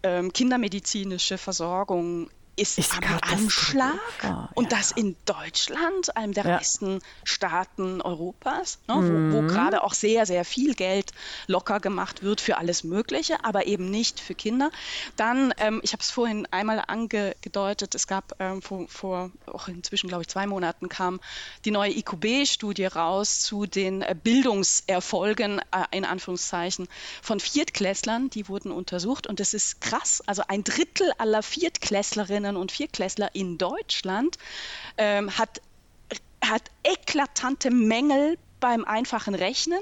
äh, 0.01 0.29
kindermedizinische 0.29 1.37
Versorgung 1.37 2.29
ist, 2.55 2.77
ist 2.77 2.93
am 2.93 3.19
Anschlag 3.21 3.99
und 4.53 4.71
ja. 4.71 4.77
das 4.77 4.91
in 4.91 5.15
Deutschland, 5.25 6.15
einem 6.15 6.33
der 6.33 6.45
ja. 6.45 6.55
reichsten 6.55 7.01
Staaten 7.23 8.01
Europas, 8.01 8.79
ne, 8.87 8.95
mhm. 8.95 9.31
wo, 9.31 9.37
wo 9.37 9.41
mhm. 9.41 9.47
gerade 9.47 9.83
auch 9.83 9.93
sehr, 9.93 10.25
sehr 10.25 10.45
viel 10.45 10.75
Geld 10.75 11.11
locker 11.47 11.79
gemacht 11.79 12.21
wird 12.21 12.41
für 12.41 12.57
alles 12.57 12.83
Mögliche, 12.83 13.43
aber 13.43 13.65
eben 13.65 13.89
nicht 13.89 14.19
für 14.19 14.35
Kinder. 14.35 14.69
Dann, 15.15 15.53
ähm, 15.57 15.81
ich 15.83 15.93
habe 15.93 16.01
es 16.01 16.11
vorhin 16.11 16.47
einmal 16.51 16.83
angedeutet, 16.85 17.95
es 17.95 18.05
gab 18.05 18.35
ähm, 18.39 18.61
vor, 18.61 18.87
vor 18.87 19.31
auch 19.47 19.67
inzwischen, 19.67 20.07
glaube 20.07 20.21
ich, 20.23 20.27
zwei 20.27 20.45
Monaten 20.45 20.89
kam 20.89 21.19
die 21.65 21.71
neue 21.71 21.91
IQB-Studie 21.91 22.85
raus 22.85 23.41
zu 23.41 23.65
den 23.65 24.03
äh, 24.03 24.15
Bildungserfolgen, 24.21 25.59
äh, 25.59 25.63
in 25.91 26.05
Anführungszeichen, 26.05 26.87
von 27.21 27.39
Viertklässlern, 27.39 28.29
die 28.29 28.47
wurden 28.47 28.71
untersucht 28.71 29.25
und 29.25 29.39
das 29.39 29.55
ist 29.55 29.81
krass, 29.81 30.21
also 30.27 30.43
ein 30.47 30.63
Drittel 30.63 31.11
aller 31.17 31.41
Viertklässlerinnen 31.41 32.42
Viertklässlerinnen 32.43 32.57
und 32.57 32.71
Viertklässler 32.71 33.29
in 33.33 33.57
Deutschland 33.57 34.37
ähm, 34.97 35.37
hat, 35.37 35.61
hat 36.43 36.63
eklatante 36.83 37.71
Mängel 37.71 38.37
beim 38.59 38.85
einfachen 38.85 39.35
Rechnen, 39.35 39.79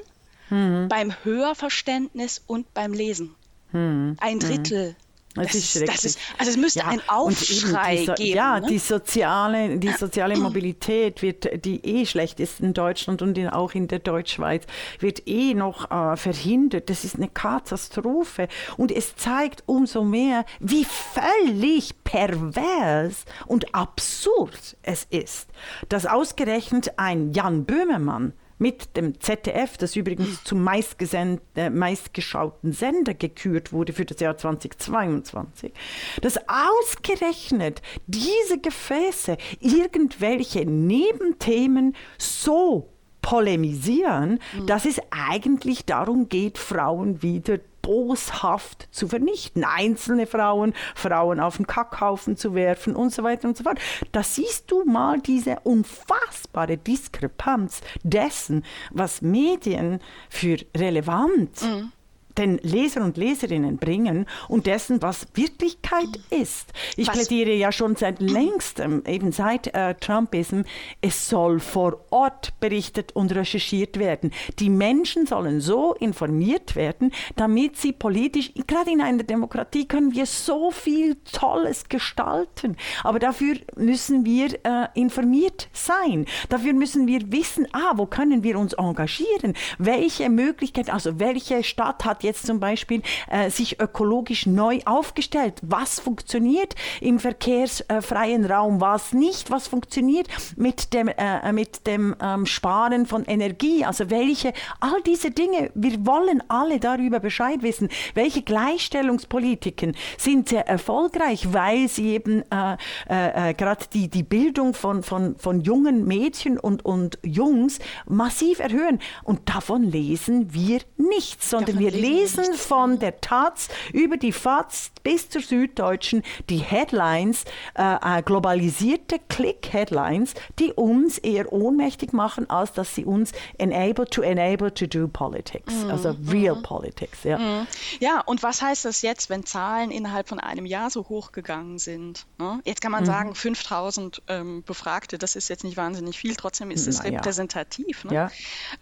mhm. 0.50 0.88
beim 0.88 1.14
Hörverständnis 1.24 2.42
und 2.46 2.74
beim 2.74 2.94
Lesen. 2.94 3.36
Mhm. 3.72 4.18
Ein 4.20 4.40
Drittel 4.40 4.96
das, 5.36 5.48
das, 5.48 5.56
ist, 5.56 5.88
das 5.88 6.06
ist, 6.06 6.20
also 6.38 6.52
es 6.52 6.58
müsste 6.58 6.80
ja, 6.80 6.88
ein 6.88 7.02
Aufschrei 7.08 7.98
die, 7.98 8.24
geben. 8.24 8.38
Ja, 8.38 8.60
ne? 8.60 8.68
die 8.68 8.80
soziale, 8.80 9.78
die 9.78 9.92
soziale 9.92 10.38
Mobilität 10.38 11.22
wird, 11.22 11.66
die 11.66 11.86
eh 11.86 12.06
schlecht 12.06 12.40
ist 12.40 12.60
in 12.60 12.74
Deutschland 12.74 13.22
und 13.22 13.38
in, 13.38 13.48
auch 13.48 13.74
in 13.74 13.88
der 13.88 14.00
Deutschschweiz, 14.00 14.66
wird 15.00 15.28
eh 15.28 15.54
noch 15.54 15.90
äh, 15.90 16.18
verhindert. 16.18 16.90
Das 16.90 17.04
ist 17.04 17.16
eine 17.16 17.30
Katastrophe. 17.30 18.48
Und 18.78 18.92
es 18.92 19.16
zeigt 19.16 19.64
umso 19.68 20.04
mehr, 20.04 20.46
wie 20.60 20.86
völlig 20.86 22.04
pervers 22.04 23.26
und 23.46 23.74
absurd 23.74 24.76
es 24.82 25.06
ist, 25.10 25.48
dass 25.90 26.06
ausgerechnet 26.06 26.94
ein 26.98 27.32
Jan 27.32 27.66
Böhmermann 27.66 28.34
mit 28.62 28.96
dem 28.96 29.20
ZDF, 29.20 29.76
das 29.78 29.96
übrigens 29.96 30.44
zum 30.44 30.66
äh, 30.68 31.70
meistgeschauten 31.72 32.74
Sender 32.74 33.16
gekürt 33.16 33.74
wurde 33.74 33.92
für 33.92 34.06
das 34.06 34.20
Jahr 34.20 34.38
2022, 34.38 35.74
dass 36.22 36.38
ausgerechnet 36.48 37.82
diese 38.06 38.60
Gefäße 38.60 39.38
irgendwelche 39.60 40.66
Nebenthemen 40.66 41.96
so 42.20 42.88
polemisieren, 43.24 44.40
mhm. 44.56 44.68
dass 44.68 44.86
es 44.86 45.02
eigentlich 45.10 45.86
darum 45.86 46.30
geht, 46.30 46.60
Frauen 46.60 47.24
wieder 47.24 47.60
boshaft 47.82 48.88
zu 48.92 49.08
vernichten, 49.08 49.64
einzelne 49.64 50.28
Frauen, 50.28 50.74
Frauen 50.96 51.40
auf 51.40 51.58
den 51.58 51.68
Kackhaufen 51.68 52.38
zu 52.38 52.56
werfen 52.56 52.96
und 52.96 53.14
so 53.14 53.24
weiter 53.24 53.48
und 53.48 53.58
so 53.58 53.64
fort. 53.64 53.80
Da 54.12 54.24
siehst 54.24 54.72
du 54.72 54.84
mal 54.86 55.20
diese 55.20 55.60
unfassbare 55.64 56.78
Diskrepanz 56.78 57.82
dessen, 58.04 58.64
was 58.92 59.22
Medien 59.22 60.00
für 60.30 60.58
relevant 60.76 61.62
mhm 61.62 61.92
den 62.38 62.58
Leser 62.60 63.04
und 63.04 63.18
Leserinnen 63.18 63.78
bringen 63.78 64.26
und 64.48 64.68
dessen, 64.68 65.02
was 65.02 65.28
Wirklichkeit 65.34 66.20
ist. 66.30 66.72
Ich 66.96 67.08
was? 67.08 67.18
plädiere 67.18 67.54
ja 67.54 67.72
schon 67.72 67.96
seit 67.96 68.22
längstem, 68.22 69.04
eben 69.06 69.32
seit 69.32 69.74
äh, 69.74 69.96
Trumpism, 69.96 70.62
es 71.02 71.30
soll 71.30 71.60
vor 71.60 72.06
Ort 72.10 72.60
berichtet 72.60 73.16
und 73.16 73.34
recherchiert 73.34 74.00
werden. 74.00 74.32
Die 74.60 74.70
Menschen 74.70 75.26
sollen 75.26 75.62
so 75.62 75.94
informiert 75.94 76.76
werden, 76.76 77.12
damit 77.36 77.78
sie 77.78 77.94
politisch, 77.94 78.52
gerade 78.68 78.92
in 78.92 79.02
einer 79.02 79.24
Demokratie 79.24 79.88
können 79.88 80.14
wir 80.14 80.26
so 80.26 80.72
viel 80.72 81.18
Tolles 81.32 81.90
gestalten, 81.90 82.78
aber 83.04 83.20
dafür 83.20 83.56
müssen 83.76 84.26
wir 84.26 84.54
äh, 84.64 84.88
informiert 84.94 85.70
sein. 85.74 86.26
Dafür 86.50 86.74
müssen 86.74 87.08
wir 87.08 87.32
wissen, 87.32 87.68
ah, 87.74 87.94
wo 87.96 88.06
können 88.06 88.44
wir 88.44 88.58
uns 88.58 88.74
engagieren? 88.74 89.54
Welche 89.78 90.30
Möglichkeit, 90.30 90.90
also 90.90 91.20
welche 91.20 91.64
Stadt 91.64 92.06
hat 92.06 92.21
hat 92.22 92.24
jetzt 92.24 92.46
zum 92.46 92.60
Beispiel 92.60 93.02
äh, 93.30 93.50
sich 93.50 93.80
ökologisch 93.80 94.46
neu 94.46 94.80
aufgestellt. 94.86 95.56
Was 95.62 96.00
funktioniert 96.00 96.76
im 97.00 97.20
verkehrsfreien 97.20 98.46
Raum, 98.46 98.80
was 98.82 99.14
nicht, 99.14 99.50
was 99.50 99.68
funktioniert 99.68 100.28
mit 100.56 100.94
dem, 100.94 101.08
äh, 101.08 101.52
mit 101.52 101.88
dem 101.88 102.16
ähm, 102.22 102.46
Sparen 102.46 103.06
von 103.06 103.26
Energie, 103.26 103.86
also 103.86 104.10
welche, 104.10 104.54
all 104.80 105.02
diese 105.06 105.32
Dinge, 105.32 105.72
wir 105.74 106.06
wollen 106.06 106.44
alle 106.48 106.80
darüber 106.80 107.20
Bescheid 107.20 107.64
wissen, 107.64 107.90
welche 108.14 108.42
Gleichstellungspolitiken 108.44 109.96
sind 110.18 110.50
sehr 110.50 110.68
erfolgreich, 110.68 111.54
weil 111.54 111.88
sie 111.88 112.10
eben 112.10 112.44
äh, 112.52 112.78
äh, 113.10 113.50
äh 113.50 113.54
gerade 113.54 113.86
die, 113.94 114.10
die 114.10 114.24
Bildung 114.24 114.74
von, 114.74 115.04
von, 115.04 115.36
von 115.38 115.62
jungen 115.62 116.06
Mädchen 116.06 116.60
und, 116.60 116.86
und 116.86 117.18
Jungs 117.24 117.80
massiv 118.06 118.60
erhöhen. 118.60 119.00
Und 119.24 119.50
davon 119.50 119.84
lesen 119.84 120.54
wir 120.54 120.82
nichts, 120.98 121.50
sondern 121.50 121.78
davon 121.78 121.82
wir 121.82 121.92
lesen, 121.92 122.11
lesen 122.12 122.54
von 122.56 123.00
der 123.00 123.22
Taz 123.22 123.70
über 123.94 124.18
die 124.18 124.32
FAZ 124.32 124.92
bis 125.04 125.30
zur 125.30 125.42
Süddeutschen 125.42 126.24
die 126.50 126.58
Headlines, 126.58 127.46
äh, 127.76 128.22
globalisierte 128.24 129.20
Click-Headlines, 129.30 130.34
die 130.60 130.74
uns 130.74 131.18
eher 131.18 131.52
ohnmächtig 131.52 132.14
machen, 132.14 132.50
als 132.50 132.74
dass 132.74 132.96
sie 132.96 133.06
uns 133.06 133.32
enable 133.58 134.06
to 134.06 134.22
enable 134.22 134.74
to 134.74 134.86
do 134.86 135.08
politics, 135.08 135.74
mm, 135.74 135.90
also 135.90 136.16
real 136.28 136.56
mm. 136.56 136.64
politics. 136.64 137.24
Ja. 137.24 137.38
Mm. 137.38 137.68
ja, 138.00 138.22
und 138.22 138.44
was 138.44 138.62
heißt 138.62 138.86
das 138.86 139.02
jetzt, 139.02 139.30
wenn 139.30 139.46
Zahlen 139.46 139.92
innerhalb 139.92 140.28
von 140.28 140.40
einem 140.40 140.66
Jahr 140.66 140.90
so 140.90 141.08
hochgegangen 141.08 141.80
sind? 141.80 142.26
Ne? 142.38 142.62
Jetzt 142.66 142.82
kann 142.82 142.92
man 142.92 143.04
mhm. 143.04 143.08
sagen, 143.08 143.36
5000 143.36 144.22
ähm, 144.28 144.64
Befragte, 144.64 145.18
das 145.18 145.36
ist 145.36 145.50
jetzt 145.50 145.64
nicht 145.64 145.78
wahnsinnig 145.78 146.18
viel, 146.18 146.36
trotzdem 146.36 146.72
ist 146.72 146.88
es 146.88 147.04
repräsentativ. 147.04 148.04
Ne? 148.06 148.14
Ja. 148.14 148.32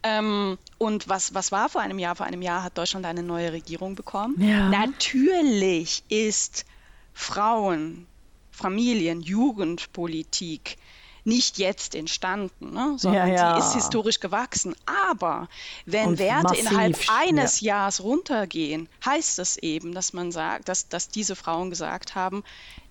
Ähm, 0.04 0.58
und 0.78 1.10
was, 1.10 1.34
was 1.34 1.52
war 1.52 1.70
vor 1.70 1.82
einem 1.82 2.00
Jahr? 2.00 2.16
Vor 2.16 2.26
einem 2.26 2.42
Jahr 2.42 2.64
hat 2.64 2.78
Deutschland 2.78 3.06
eine 3.06 3.19
neue 3.24 3.52
Regierung 3.52 3.96
bekommen. 3.96 4.36
Ja. 4.42 4.70
Natürlich 4.70 6.04
ist 6.10 6.66
Frauen, 7.14 8.08
Familien, 8.52 9.22
Jugendpolitik 9.22 10.78
nicht 11.26 11.58
jetzt 11.58 11.96
entstanden, 11.96 12.72
ne? 12.72 12.96
sondern 12.98 13.30
ja, 13.30 13.36
ja. 13.36 13.62
sie 13.62 13.68
ist 13.68 13.74
historisch 13.76 14.20
gewachsen. 14.20 14.76
Aber 14.86 15.48
wenn 15.86 16.10
Und 16.10 16.20
Werte 16.20 16.44
massiv, 16.44 16.60
innerhalb 16.62 16.98
eines 17.10 17.62
ja. 17.62 17.76
Jahres 17.76 18.04
runtergehen, 18.04 18.90
heißt 19.06 19.38
das 19.38 19.58
eben, 19.58 19.94
dass 19.94 20.14
man 20.14 20.32
sagt, 20.32 20.70
dass, 20.70 20.90
dass 20.90 21.10
diese 21.10 21.36
Frauen 21.36 21.70
gesagt 21.70 22.16
haben, 22.16 22.44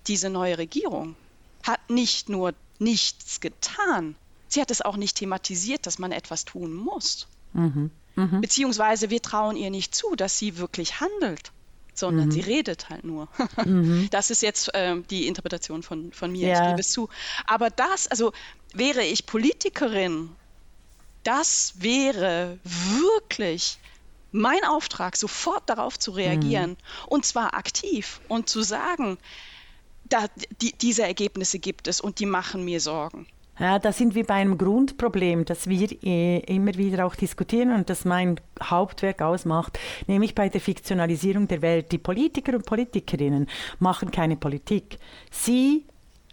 diese 0.07 0.29
neue 0.29 0.57
Regierung 0.57 1.15
hat 1.63 1.89
nicht 1.89 2.29
nur 2.29 2.53
nichts 2.79 3.41
getan, 3.41 4.15
sie 4.47 4.61
hat 4.61 4.71
es 4.71 4.81
auch 4.81 4.95
nicht 4.95 5.17
thematisiert, 5.17 5.85
dass 5.85 5.99
man 5.99 6.11
etwas 6.11 6.45
tun 6.45 6.73
muss. 6.73 7.27
Mhm. 7.53 7.91
Mhm. 8.19 8.41
Beziehungsweise 8.41 9.09
wir 9.09 9.21
trauen 9.21 9.55
ihr 9.55 9.69
nicht 9.69 9.95
zu, 9.95 10.15
dass 10.15 10.37
sie 10.37 10.57
wirklich 10.57 10.99
handelt 10.99 11.51
sondern 11.99 12.27
mhm. 12.27 12.31
sie 12.31 12.39
redet 12.39 12.89
halt 12.89 13.03
nur. 13.03 13.27
Mhm. 13.65 14.07
Das 14.09 14.31
ist 14.31 14.41
jetzt 14.41 14.73
äh, 14.73 15.01
die 15.09 15.27
Interpretation 15.27 15.83
von, 15.83 16.13
von 16.13 16.31
mir, 16.31 16.47
ja. 16.47 16.53
ich 16.53 16.69
gebe 16.69 16.79
es 16.79 16.91
zu. 16.91 17.09
Aber 17.45 17.69
das, 17.69 18.07
also 18.07 18.31
wäre 18.73 19.03
ich 19.03 19.25
Politikerin, 19.25 20.29
das 21.23 21.73
wäre 21.79 22.57
wirklich 22.63 23.79
mein 24.31 24.63
Auftrag, 24.63 25.17
sofort 25.17 25.69
darauf 25.69 25.99
zu 25.99 26.11
reagieren 26.11 26.71
mhm. 26.71 26.77
und 27.07 27.25
zwar 27.25 27.53
aktiv 27.53 28.21
und 28.29 28.47
zu 28.47 28.61
sagen, 28.61 29.17
da, 30.05 30.25
die, 30.61 30.71
diese 30.73 31.03
Ergebnisse 31.03 31.59
gibt 31.59 31.87
es 31.87 31.99
und 31.99 32.19
die 32.19 32.25
machen 32.25 32.63
mir 32.63 32.79
Sorgen. 32.79 33.27
Ja, 33.59 33.77
da 33.77 33.91
sind 33.91 34.15
wir 34.15 34.25
bei 34.25 34.35
einem 34.35 34.57
Grundproblem, 34.57 35.43
das 35.43 35.67
wir 35.67 35.89
äh, 36.03 36.39
immer 36.39 36.73
wieder 36.75 37.05
auch 37.05 37.15
diskutieren 37.15 37.73
und 37.73 37.89
das 37.89 38.05
mein 38.05 38.39
Hauptwerk 38.63 39.21
ausmacht, 39.21 39.77
nämlich 40.07 40.33
bei 40.33 40.47
der 40.47 40.61
Fiktionalisierung 40.61 41.47
der 41.47 41.61
Welt. 41.61 41.91
Die 41.91 41.97
Politiker 41.97 42.53
und 42.53 42.65
Politikerinnen 42.65 43.47
machen 43.79 44.11
keine 44.11 44.37
Politik. 44.37 44.97
Sie 45.29 45.85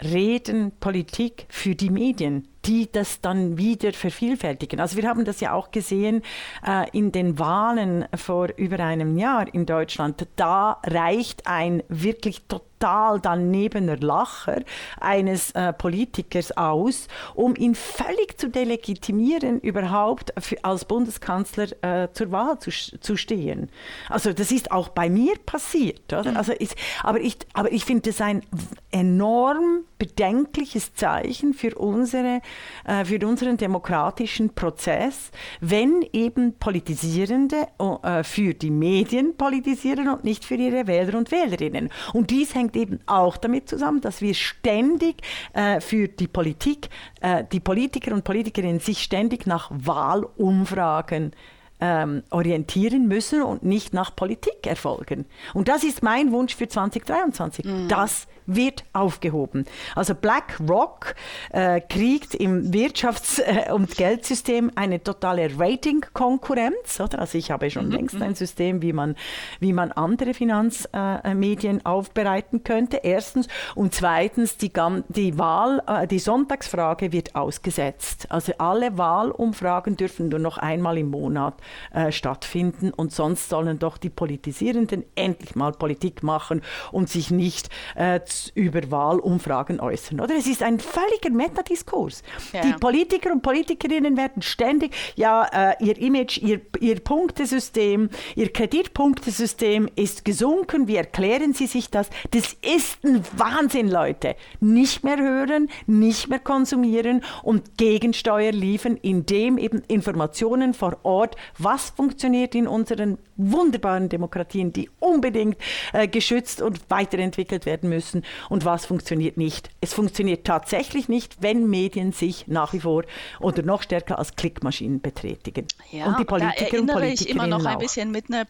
reden 0.03 0.73
Politik 0.79 1.47
für 1.49 1.75
die 1.75 1.91
Medien 1.91 2.47
die 2.67 2.91
das 2.91 3.21
dann 3.21 3.59
wieder 3.59 3.93
vervielfältigen. 3.93 4.81
Also 4.81 4.97
wir 4.97 5.09
haben 5.09 5.25
das 5.25 5.41
ja 5.41 5.53
auch 5.53 5.71
gesehen 5.71 6.23
äh, 6.67 6.89
in 6.91 7.13
den 7.13 7.39
Wahlen 7.39 8.07
vor 8.15 8.49
über 8.57 8.81
einem 8.81 9.17
Jahr 9.17 9.53
in 9.55 9.67
Deutschland. 9.67 10.27
Da 10.37 10.81
reicht 10.85 11.47
ein 11.47 11.83
wirklich 11.89 12.43
total 12.49 12.76
total 12.79 13.21
danebener 13.21 13.97
Lacher 13.97 14.63
eines 15.01 15.51
äh, 15.53 15.73
Politikers 15.73 16.57
aus, 16.57 17.09
um 17.35 17.55
ihn 17.57 17.75
völlig 17.75 18.39
zu 18.39 18.49
delegitimieren, 18.49 19.61
überhaupt 19.61 20.33
für, 20.39 20.63
als 20.65 20.85
Bundeskanzler 20.85 21.69
äh, 21.83 22.09
zur 22.13 22.33
Wahl 22.33 22.59
zu, 22.59 22.71
zu 22.71 23.17
stehen. 23.17 23.71
Also 24.09 24.33
das 24.33 24.53
ist 24.53 24.71
auch 24.73 24.89
bei 24.89 25.09
mir 25.09 25.35
passiert. 25.45 26.13
Mhm. 26.13 26.37
Also 26.37 26.53
ich, 26.59 26.71
aber 27.03 27.21
ich, 27.21 27.39
aber 27.53 27.73
ich 27.73 27.85
finde 27.85 28.11
das 28.11 28.21
ein 28.21 28.43
enorm 28.91 29.85
bedenkliches 29.99 30.95
Zeichen 30.95 31.55
für, 31.55 31.75
unsere, 31.77 32.41
äh, 32.85 33.05
für 33.05 33.27
unseren 33.27 33.57
demokratischen 33.57 34.55
Prozess, 34.55 35.31
wenn 35.61 36.05
eben 36.13 36.55
Politisierende 36.59 37.69
äh, 38.03 38.23
für 38.23 38.55
die 38.55 38.71
Medien 38.71 39.37
politisieren 39.37 40.09
und 40.09 40.25
nicht 40.25 40.45
für 40.45 40.57
ihre 40.57 40.87
Wähler 40.87 41.17
und 41.17 41.31
Wählerinnen. 41.31 41.91
Und 42.13 42.31
dies 42.31 42.55
hängt 42.55 42.66
hängt 42.67 42.77
eben 42.77 43.01
auch 43.07 43.37
damit 43.37 43.69
zusammen, 43.69 44.01
dass 44.01 44.21
wir 44.21 44.35
ständig 44.35 45.23
äh, 45.53 45.81
für 45.81 46.09
die 46.09 46.29
Politik, 46.29 46.89
äh, 47.21 47.45
die 47.51 47.61
Politiker 47.61 48.13
und 48.13 48.25
Politikerinnen 48.25 48.81
sich 48.81 49.03
ständig 49.03 49.47
nach 49.47 49.71
Wahlumfragen 49.73 51.33
ähm, 51.79 52.23
orientieren 52.31 53.07
müssen 53.07 53.43
und 53.43 53.63
nicht 53.63 53.93
nach 53.93 54.17
Politik 54.17 54.67
erfolgen. 54.67 55.27
Und 55.55 55.69
das 55.69 55.85
ist 55.85 56.03
mein 56.03 56.33
Wunsch 56.33 56.57
für 56.57 56.69
2023. 56.69 57.65
Mhm. 57.65 57.89
Das 57.89 58.27
wird 58.47 58.85
aufgehoben. 58.93 59.65
Also 59.95 60.15
BlackRock 60.15 61.15
äh, 61.51 61.81
kriegt 61.81 62.35
im 62.35 62.71
Wirtschafts- 62.71 63.41
äh, 63.41 63.73
und 63.73 63.97
Geldsystem 63.97 64.71
eine 64.75 65.03
totale 65.03 65.51
Rating-Konkurrenz. 65.59 67.01
Also 67.01 67.39
ich 67.39 67.51
habe 67.51 67.71
schon 67.71 67.87
mhm. 67.87 67.93
längst 67.93 68.23
ein 68.23 68.35
System, 68.35 68.83
wie 68.83 68.93
man, 68.93 69.17
wie 69.61 69.73
man 69.73 69.93
andere 69.93 70.35
Finanzmedien 70.35 71.79
äh, 71.81 71.85
aufbereiten 71.85 72.65
könnte. 72.65 73.01
Erstens. 73.03 73.49
Und 73.75 73.95
zweitens, 73.95 74.57
die, 74.57 74.73
die 75.09 75.39
Wahl, 75.39 75.83
äh, 75.87 76.07
die 76.07 76.19
Sonntagsfrage 76.19 77.13
wird 77.13 77.35
ausgesetzt. 77.35 78.27
Also 78.31 78.53
alle 78.59 78.97
Wahlumfragen 78.99 79.97
dürfen 79.97 80.29
nur 80.29 80.39
noch 80.39 80.59
einmal 80.59 80.99
im 80.99 81.11
Monat 81.11 81.55
äh, 81.93 82.13
stattfinden 82.13 82.91
und 82.91 83.13
sonst 83.13 83.49
sollen 83.49 83.79
doch 83.79 83.99
die 83.99 84.11
Politisierenden 84.11 85.05
endlich 85.15 85.55
mal 85.55 85.73
Politik 85.73 86.23
machen 86.23 86.63
und 86.93 87.09
sich 87.09 87.31
nicht 87.31 87.71
äh, 87.95 88.21
über 88.55 88.91
Wahlumfragen 88.91 89.81
äußern. 89.81 90.21
Oder 90.21 90.37
es 90.37 90.47
ist 90.47 90.63
ein 90.63 90.79
völliger 90.79 91.31
Metadiskurs. 91.31 92.23
Ja. 92.53 92.63
Die 92.63 92.73
Politiker 92.75 93.33
und 93.33 93.43
Politikerinnen 93.43 94.17
werden 94.17 94.43
ständig, 94.43 94.95
ja, 95.17 95.45
äh, 95.53 95.85
ihr 95.85 95.99
Image, 95.99 96.39
ihr, 96.39 96.61
ihr 96.81 97.01
Punktesystem, 97.01 98.11
ihr 98.35 98.53
Kreditpunktesystem 98.53 99.89
ist 99.97 100.25
gesunken. 100.25 100.89
Wie 100.89 100.97
erklären 100.97 101.53
Sie 101.55 101.67
sich 101.67 101.91
das? 101.91 102.11
Das 102.31 102.55
ist 102.63 103.05
ein 103.05 103.23
Wahnsinn, 103.37 103.89
Leute. 103.89 104.37
Nicht 104.61 105.05
mehr 105.05 105.19
hören, 105.19 105.69
nicht 105.87 106.29
mehr 106.29 106.41
konsumieren 106.41 107.23
und 107.43 107.77
Gegensteuer 107.79 108.53
liefern, 108.53 108.97
indem 109.01 109.59
eben 109.59 109.83
Informationen 109.89 110.75
vor 110.75 110.99
Ort 111.03 111.37
was 111.59 111.91
funktioniert 111.91 112.55
in 112.55 112.67
unseren 112.67 113.19
wunderbaren 113.37 114.09
Demokratien, 114.09 114.73
die 114.73 114.91
unbedingt 114.99 115.57
äh, 115.93 116.09
geschützt 116.09 116.63
und 116.63 116.91
weiterentwickelt 116.91 117.67
werden 117.67 117.89
müssen 117.89 118.23
und 118.49 118.65
was 118.65 118.87
funktioniert 118.87 119.37
nicht. 119.37 119.71
Es 119.81 119.93
funktioniert 119.95 120.47
tatsächlich 120.47 121.09
nicht, 121.09 121.43
wenn 121.43 121.69
Medien 121.69 122.13
sich 122.13 122.47
nach 122.47 122.73
wie 122.73 122.81
vor 122.81 123.05
oder 123.41 123.63
noch 123.63 123.83
stärker 123.83 124.19
als 124.19 124.37
Klickmaschinen 124.37 125.01
betätigen. 125.01 125.67
Ja, 125.91 126.07
und 126.07 126.19
die 126.19 126.25
Politiker 126.25 126.81
und 126.81 126.87
Politikerinnen 126.87 127.13
ich 127.15 127.31
immer 127.31 127.47
noch 127.47 127.65
ein 127.65 127.79
bisschen 127.79 128.11
mit 128.11 128.27
einer 128.29 128.47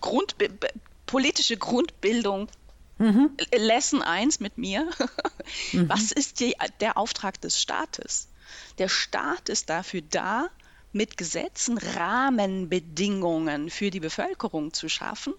Grund, 0.00 0.36
politische 1.06 1.56
Grundbildung 1.56 2.48
Mhm. 2.98 3.30
Lesson 3.54 4.02
1 4.02 4.40
mit 4.40 4.58
mir. 4.58 4.88
Mhm. 5.72 5.88
Was 5.88 6.12
ist 6.12 6.40
die, 6.40 6.54
der 6.80 6.96
Auftrag 6.96 7.40
des 7.40 7.60
Staates? 7.60 8.28
Der 8.78 8.88
Staat 8.88 9.48
ist 9.48 9.70
dafür 9.70 10.02
da, 10.10 10.48
mit 10.92 11.16
Gesetzen 11.18 11.78
Rahmenbedingungen 11.78 13.70
für 13.70 13.90
die 13.90 14.00
Bevölkerung 14.00 14.72
zu 14.72 14.88
schaffen, 14.88 15.34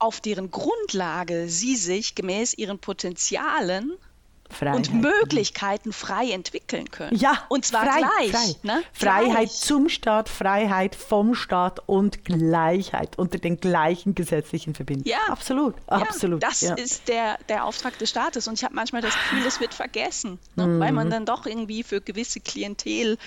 auf 0.00 0.20
deren 0.20 0.50
Grundlage 0.50 1.48
sie 1.48 1.76
sich 1.76 2.14
gemäß 2.14 2.54
ihren 2.54 2.78
Potenzialen 2.78 3.92
Freiheit. 4.52 4.88
und 4.90 5.00
Möglichkeiten 5.00 5.92
frei 5.92 6.30
entwickeln 6.30 6.90
können. 6.90 7.16
Ja, 7.16 7.44
und 7.48 7.64
zwar 7.64 7.86
frei, 7.86 8.00
gleich. 8.00 8.30
Frei. 8.30 8.54
Ne? 8.62 8.82
Freiheit 8.92 9.30
Gleich. 9.48 9.52
zum 9.60 9.88
Staat, 9.88 10.28
Freiheit 10.28 10.94
vom 10.94 11.34
Staat 11.34 11.80
und 11.86 12.24
Gleichheit 12.24 13.18
unter 13.18 13.38
den 13.38 13.60
gleichen 13.60 14.14
gesetzlichen 14.14 14.74
Verbindungen. 14.74 15.08
Ja. 15.10 15.32
absolut, 15.32 15.74
Ja, 15.90 15.96
absolut. 15.98 16.42
Das 16.42 16.60
ja. 16.62 16.74
ist 16.74 17.08
der, 17.08 17.38
der 17.48 17.64
Auftrag 17.64 17.98
des 17.98 18.10
Staates. 18.10 18.48
Und 18.48 18.54
ich 18.54 18.64
habe 18.64 18.74
manchmal 18.74 19.02
das 19.02 19.14
Gefühl, 19.14 19.46
es 19.46 19.60
wird 19.60 19.74
vergessen, 19.74 20.38
ne? 20.56 20.64
weil 20.80 20.90
Mhm. 20.90 20.94
man 20.96 21.10
dann 21.10 21.26
doch 21.26 21.46
irgendwie 21.46 21.82
für 21.82 22.00
gewisse 22.00 22.40
Klientel 22.40 23.18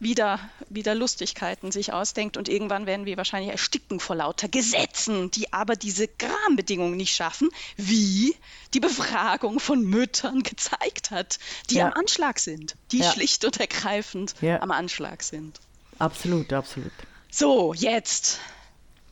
wieder, 0.00 0.38
wieder 0.68 0.94
Lustigkeiten 0.94 1.72
sich 1.72 1.92
ausdenkt. 1.92 2.36
Und 2.36 2.48
irgendwann 2.48 2.86
werden 2.86 3.06
wir 3.06 3.16
wahrscheinlich 3.16 3.50
ersticken 3.50 4.00
vor 4.00 4.16
lauter 4.16 4.48
Gesetzen, 4.48 5.30
die 5.30 5.52
aber 5.52 5.76
diese 5.76 6.08
Rahmenbedingungen 6.20 6.96
nicht 6.96 7.14
schaffen, 7.14 7.50
wie 7.76 8.34
die 8.74 8.80
Befragung 8.80 9.60
von 9.60 9.82
Müttern 9.82 10.42
gezeigt 10.42 11.10
hat, 11.10 11.38
die 11.70 11.76
Ja. 11.76 11.86
am 11.86 11.92
Anschlag 11.94 12.38
sind, 12.38 12.76
die 12.92 12.98
Ja. 12.98 13.12
schlicht 13.12 13.44
und 13.44 13.58
ergreifend 13.60 14.34
Ja. 14.40 14.60
am 14.62 14.70
Anschlag 14.70 15.22
sind. 15.22 15.60
absolut, 15.98 16.52
absolut. 16.52 16.92
So, 17.30 17.74
jetzt. 17.74 18.38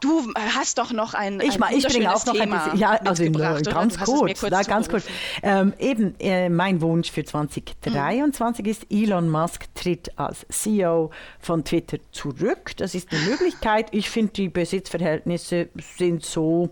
Du 0.01 0.31
hast 0.37 0.77
doch 0.77 0.93
noch 0.93 1.15
ein, 1.15 1.41
Ich, 1.41 1.61
ein 1.61 1.75
ich 1.79 1.87
bringe 1.87 2.15
auch 2.15 2.25
noch 2.27 2.35
Thema 2.35 2.65
ein 2.65 2.71
bisschen, 2.73 2.79
ja, 2.79 2.91
also 3.03 3.25
nur 3.25 3.35
oder? 3.37 3.63
ganz 3.73 3.97
mir 3.99 4.05
kurz, 4.05 4.43
na, 4.51 4.63
ganz 4.63 4.89
kurz. 4.91 5.05
Ähm, 5.43 5.73
eben, 5.79 6.15
äh, 6.21 6.51
mein 6.51 6.83
Wunsch 6.83 7.11
für 7.11 7.25
2023 7.25 8.67
ist, 8.67 8.87
Elon 8.91 9.31
Musk 9.31 9.65
tritt 9.75 10.11
als 10.19 10.45
CEO 10.51 11.11
von 11.41 11.65
Twitter 11.65 11.97
zurück. 12.13 12.73
Das 12.77 12.95
ist 12.95 13.11
eine 13.11 13.23
Möglichkeit. 13.23 13.89
Ich 13.93 14.11
finde, 14.11 14.33
die 14.35 14.49
Besitzverhältnisse 14.51 15.71
sind 15.97 16.25
so 16.27 16.71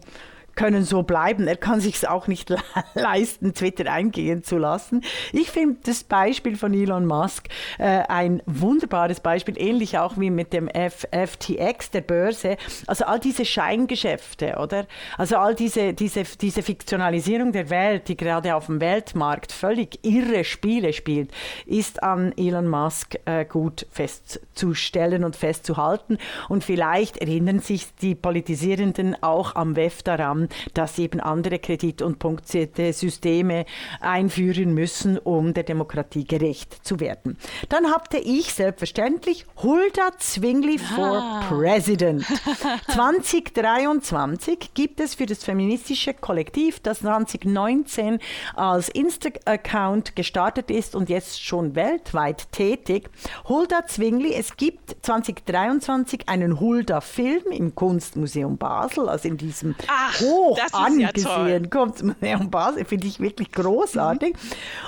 können 0.56 0.84
so 0.84 1.02
bleiben. 1.02 1.46
Er 1.46 1.56
kann 1.56 1.80
sich 1.80 2.06
auch 2.08 2.26
nicht 2.26 2.50
le 2.50 2.58
leisten, 2.94 3.54
Twitter 3.54 3.90
eingehen 3.90 4.42
zu 4.44 4.58
lassen. 4.58 5.02
Ich 5.32 5.50
finde 5.50 5.78
das 5.84 6.04
Beispiel 6.04 6.56
von 6.56 6.74
Elon 6.74 7.06
Musk 7.06 7.48
äh, 7.78 8.02
ein 8.08 8.42
wunderbares 8.46 9.20
Beispiel, 9.20 9.54
ähnlich 9.58 9.98
auch 9.98 10.18
wie 10.18 10.30
mit 10.30 10.52
dem 10.52 10.68
F 10.68 11.06
FTX 11.10 11.90
der 11.90 12.00
Börse. 12.00 12.56
Also 12.86 13.04
all 13.04 13.20
diese 13.20 13.44
Scheingeschäfte, 13.44 14.56
oder? 14.60 14.86
Also 15.18 15.36
all 15.36 15.54
diese, 15.54 15.94
diese, 15.94 16.24
diese 16.40 16.62
Fiktionalisierung 16.62 17.52
der 17.52 17.70
Welt, 17.70 18.08
die 18.08 18.16
gerade 18.16 18.54
auf 18.54 18.66
dem 18.66 18.80
Weltmarkt 18.80 19.52
völlig 19.52 19.98
irre 20.04 20.44
Spiele 20.44 20.92
spielt, 20.92 21.30
ist 21.66 22.02
an 22.02 22.32
Elon 22.36 22.68
Musk 22.68 23.16
äh, 23.24 23.44
gut 23.44 23.86
festzustellen 23.90 25.24
und 25.24 25.36
festzuhalten. 25.36 26.18
Und 26.48 26.64
vielleicht 26.64 27.18
erinnern 27.18 27.60
sich 27.60 27.94
die 27.96 28.14
Politisierenden 28.14 29.22
auch 29.22 29.54
am 29.54 29.76
WEF 29.76 30.02
daran, 30.02 30.43
dass 30.74 30.96
sie 30.96 31.04
eben 31.04 31.20
andere 31.20 31.58
Kredit- 31.58 32.02
und 32.02 32.18
punktierte 32.18 32.92
Systeme 32.92 33.64
einführen 34.00 34.74
müssen, 34.74 35.18
um 35.18 35.54
der 35.54 35.64
Demokratie 35.64 36.24
gerecht 36.24 36.86
zu 36.86 37.00
werden. 37.00 37.36
Dann 37.68 37.92
hatte 37.92 38.18
ich 38.18 38.52
selbstverständlich 38.52 39.46
Hulda 39.62 40.10
Zwingli 40.18 40.78
for 40.78 41.42
President. 41.48 42.24
2023 42.88 44.70
gibt 44.74 45.00
es 45.00 45.14
für 45.14 45.26
das 45.26 45.44
feministische 45.44 46.14
Kollektiv, 46.14 46.80
das 46.80 47.00
2019 47.00 48.18
als 48.54 48.88
Insta-Account 48.88 50.16
gestartet 50.16 50.70
ist 50.70 50.94
und 50.94 51.08
jetzt 51.08 51.44
schon 51.44 51.74
weltweit 51.74 52.50
tätig, 52.52 53.10
Hulda 53.48 53.86
Zwingli. 53.86 54.32
Es 54.34 54.56
gibt 54.56 54.96
2023 55.02 56.28
einen 56.28 56.60
Hulda-Film 56.60 57.44
im 57.50 57.74
Kunstmuseum 57.74 58.56
Basel, 58.56 59.08
also 59.08 59.28
in 59.28 59.36
diesem 59.36 59.74
Ach, 59.88 60.20
hoch 60.34 60.58
das 60.58 60.72
ja 60.72 60.78
angesehen 60.78 61.70
Kunstmuseum 61.70 62.50
Basel, 62.50 62.84
finde 62.84 63.06
ich 63.06 63.20
wirklich 63.20 63.52
großartig. 63.52 64.34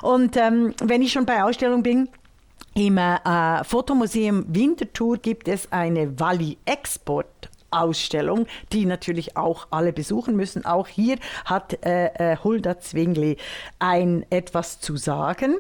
Und 0.02 0.36
ähm, 0.36 0.74
wenn 0.82 1.02
ich 1.02 1.12
schon 1.12 1.26
bei 1.26 1.42
Ausstellung 1.42 1.82
bin, 1.82 2.08
im 2.74 2.98
äh, 2.98 3.64
Fotomuseum 3.64 4.44
Winterthur 4.48 5.16
gibt 5.16 5.48
es 5.48 5.72
eine 5.72 6.20
Walli 6.20 6.58
Export. 6.66 7.48
Ausstellung, 7.76 8.46
die 8.72 8.86
natürlich 8.86 9.36
auch 9.36 9.68
alle 9.70 9.92
besuchen 9.92 10.36
müssen. 10.36 10.64
Auch 10.64 10.88
hier 10.88 11.16
hat 11.44 11.84
äh, 11.84 12.32
äh, 12.32 12.36
Hulda 12.42 12.78
Zwingli 12.78 13.36
ein 13.78 14.24
etwas 14.30 14.80
zu 14.80 14.96
sagen. 14.96 15.56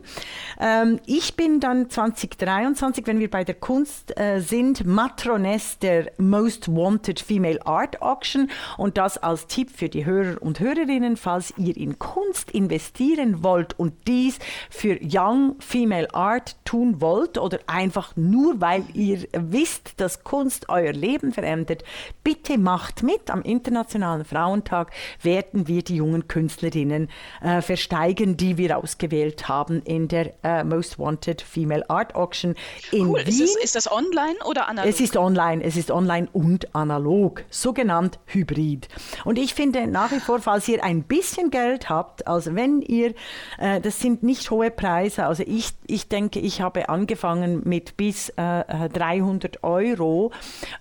Ähm, 0.60 1.00
ich 1.06 1.36
bin 1.36 1.60
dann 1.60 1.90
2023, 1.90 3.06
wenn 3.06 3.18
wir 3.18 3.30
bei 3.30 3.44
der 3.44 3.54
Kunst 3.54 4.18
äh, 4.18 4.40
sind, 4.40 4.84
Matroness 4.86 5.78
der 5.78 6.12
Most 6.18 6.68
Wanted 6.68 7.20
Female 7.20 7.64
Art 7.66 8.00
Auction 8.02 8.50
und 8.76 8.96
das 8.96 9.18
als 9.18 9.46
Tipp 9.46 9.70
für 9.70 9.88
die 9.88 10.04
Hörer 10.04 10.40
und 10.40 10.60
Hörerinnen, 10.60 11.16
falls 11.16 11.52
ihr 11.56 11.76
in 11.76 11.98
Kunst 11.98 12.50
investieren 12.50 13.42
wollt 13.42 13.78
und 13.78 13.94
dies 14.06 14.38
für 14.70 14.98
Young 15.02 15.56
Female 15.58 16.12
Art 16.14 16.56
tun 16.64 17.00
wollt 17.00 17.38
oder 17.38 17.58
einfach 17.66 18.16
nur, 18.16 18.60
weil 18.60 18.84
ihr 18.94 19.26
wisst, 19.32 20.00
dass 20.00 20.24
Kunst 20.24 20.68
euer 20.68 20.92
Leben 20.92 21.32
verändert, 21.32 21.84
bitte 22.24 22.58
macht 22.58 23.02
mit. 23.02 23.30
Am 23.30 23.42
Internationalen 23.42 24.24
Frauentag 24.24 24.92
werden 25.22 25.68
wir 25.68 25.82
die 25.82 25.96
jungen 25.96 26.28
Künstlerinnen 26.28 27.08
äh, 27.40 27.62
versteigen, 27.62 28.36
die 28.36 28.56
wir 28.56 28.78
ausgewählt 28.78 29.48
haben 29.48 29.82
in 29.82 30.08
der 30.08 30.32
äh, 30.42 30.64
Most 30.64 30.98
Wanted 30.98 31.42
Female 31.42 31.88
Art 31.88 32.14
Auction 32.14 32.54
in 32.92 33.06
Cool. 33.06 33.20
Ist 33.20 33.26
Wien. 33.26 33.40
das, 33.40 33.64
ist 33.64 33.74
das 33.74 33.90
online 33.90 34.36
oder 34.44 34.68
analog? 34.68 34.90
Es 34.90 35.00
ist 35.00 35.16
online, 35.16 35.62
es 35.62 35.76
ist 35.76 35.90
online 35.90 36.28
und 36.32 36.74
analog, 36.74 37.44
sogenannt 37.50 38.18
Hybrid. 38.26 38.88
Und 39.24 39.38
ich 39.38 39.54
finde 39.54 39.86
nach 39.86 40.12
wie 40.12 40.20
vor, 40.20 40.40
falls 40.40 40.68
ihr 40.68 40.82
ein 40.82 41.02
bisschen 41.02 41.50
Geld 41.50 41.88
habt, 41.88 42.26
also 42.26 42.54
wenn 42.54 42.82
ihr, 42.82 43.14
äh, 43.58 43.80
das 43.80 44.00
sind 44.00 44.22
nicht 44.22 44.50
hohe 44.50 44.70
Preise, 44.70 45.26
also 45.26 45.42
ich, 45.46 45.70
ich 45.86 46.08
denke, 46.08 46.40
ich 46.40 46.60
habe 46.60 46.88
angefangen 46.88 47.62
mit 47.64 47.96
bis 47.96 48.30
äh, 48.30 48.88
300 48.88 49.62
Euro 49.64 50.32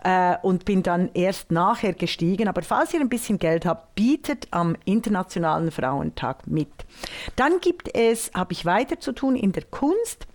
äh, 0.03 0.35
und 0.41 0.65
bin 0.65 0.83
dann 0.83 1.04
erst 1.13 1.51
nachher 1.51 1.93
gestiegen. 1.93 2.47
Aber 2.47 2.61
falls 2.61 2.93
ihr 2.93 2.99
ein 2.99 3.09
bisschen 3.09 3.39
Geld 3.39 3.65
habt, 3.65 3.95
bietet 3.95 4.47
am 4.51 4.75
Internationalen 4.85 5.71
Frauentag 5.71 6.47
mit. 6.47 6.69
Dann 7.35 7.59
gibt 7.59 7.95
es, 7.95 8.31
habe 8.33 8.53
ich 8.53 8.65
weiter 8.65 8.99
zu 8.99 9.11
tun 9.11 9.35
in 9.35 9.51
der 9.51 9.63
Kunst. 9.63 10.27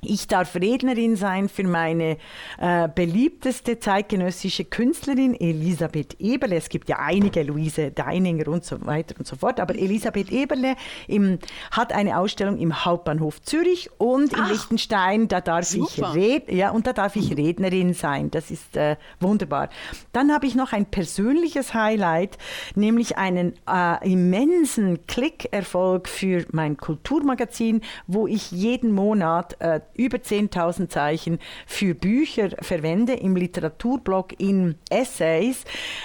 Ich 0.00 0.28
darf 0.28 0.54
Rednerin 0.54 1.16
sein 1.16 1.48
für 1.48 1.64
meine 1.64 2.18
äh, 2.58 2.88
beliebteste 2.88 3.80
zeitgenössische 3.80 4.64
Künstlerin, 4.64 5.34
Elisabeth 5.34 6.20
Eberle. 6.20 6.54
Es 6.54 6.68
gibt 6.68 6.88
ja 6.88 7.00
einige, 7.00 7.42
Luise 7.42 7.90
Deininger 7.90 8.46
und 8.46 8.64
so 8.64 8.86
weiter 8.86 9.16
und 9.18 9.26
so 9.26 9.34
fort. 9.34 9.58
Aber 9.58 9.74
Elisabeth 9.74 10.30
Eberle 10.30 10.76
im, 11.08 11.40
hat 11.72 11.92
eine 11.92 12.16
Ausstellung 12.18 12.58
im 12.58 12.84
Hauptbahnhof 12.84 13.42
Zürich 13.42 13.90
und 13.98 14.32
in 14.32 14.40
Ach, 14.40 14.50
Liechtenstein. 14.50 15.26
Da 15.26 15.40
darf 15.40 15.74
ich 15.74 16.00
red, 16.00 16.48
ja, 16.48 16.70
und 16.70 16.86
da 16.86 16.92
darf 16.92 17.16
ich 17.16 17.36
Rednerin 17.36 17.92
sein. 17.92 18.30
Das 18.30 18.52
ist 18.52 18.76
äh, 18.76 18.94
wunderbar. 19.18 19.68
Dann 20.12 20.32
habe 20.32 20.46
ich 20.46 20.54
noch 20.54 20.72
ein 20.72 20.86
persönliches 20.86 21.74
Highlight, 21.74 22.38
nämlich 22.76 23.18
einen 23.18 23.54
äh, 23.68 24.08
immensen 24.08 25.04
Klickerfolg 25.08 26.08
für 26.08 26.44
mein 26.52 26.76
Kulturmagazin, 26.76 27.80
wo 28.06 28.28
ich 28.28 28.52
jeden 28.52 28.92
Monat 28.92 29.60
äh, 29.60 29.80
über 29.98 30.18
10.000 30.18 30.88
Zeichen 30.88 31.38
für 31.66 31.94
Bücher 31.94 32.50
verwende 32.60 33.14
im 33.14 33.36
Literaturblog 33.36 34.40
in 34.40 34.76
Essays. 34.88 35.64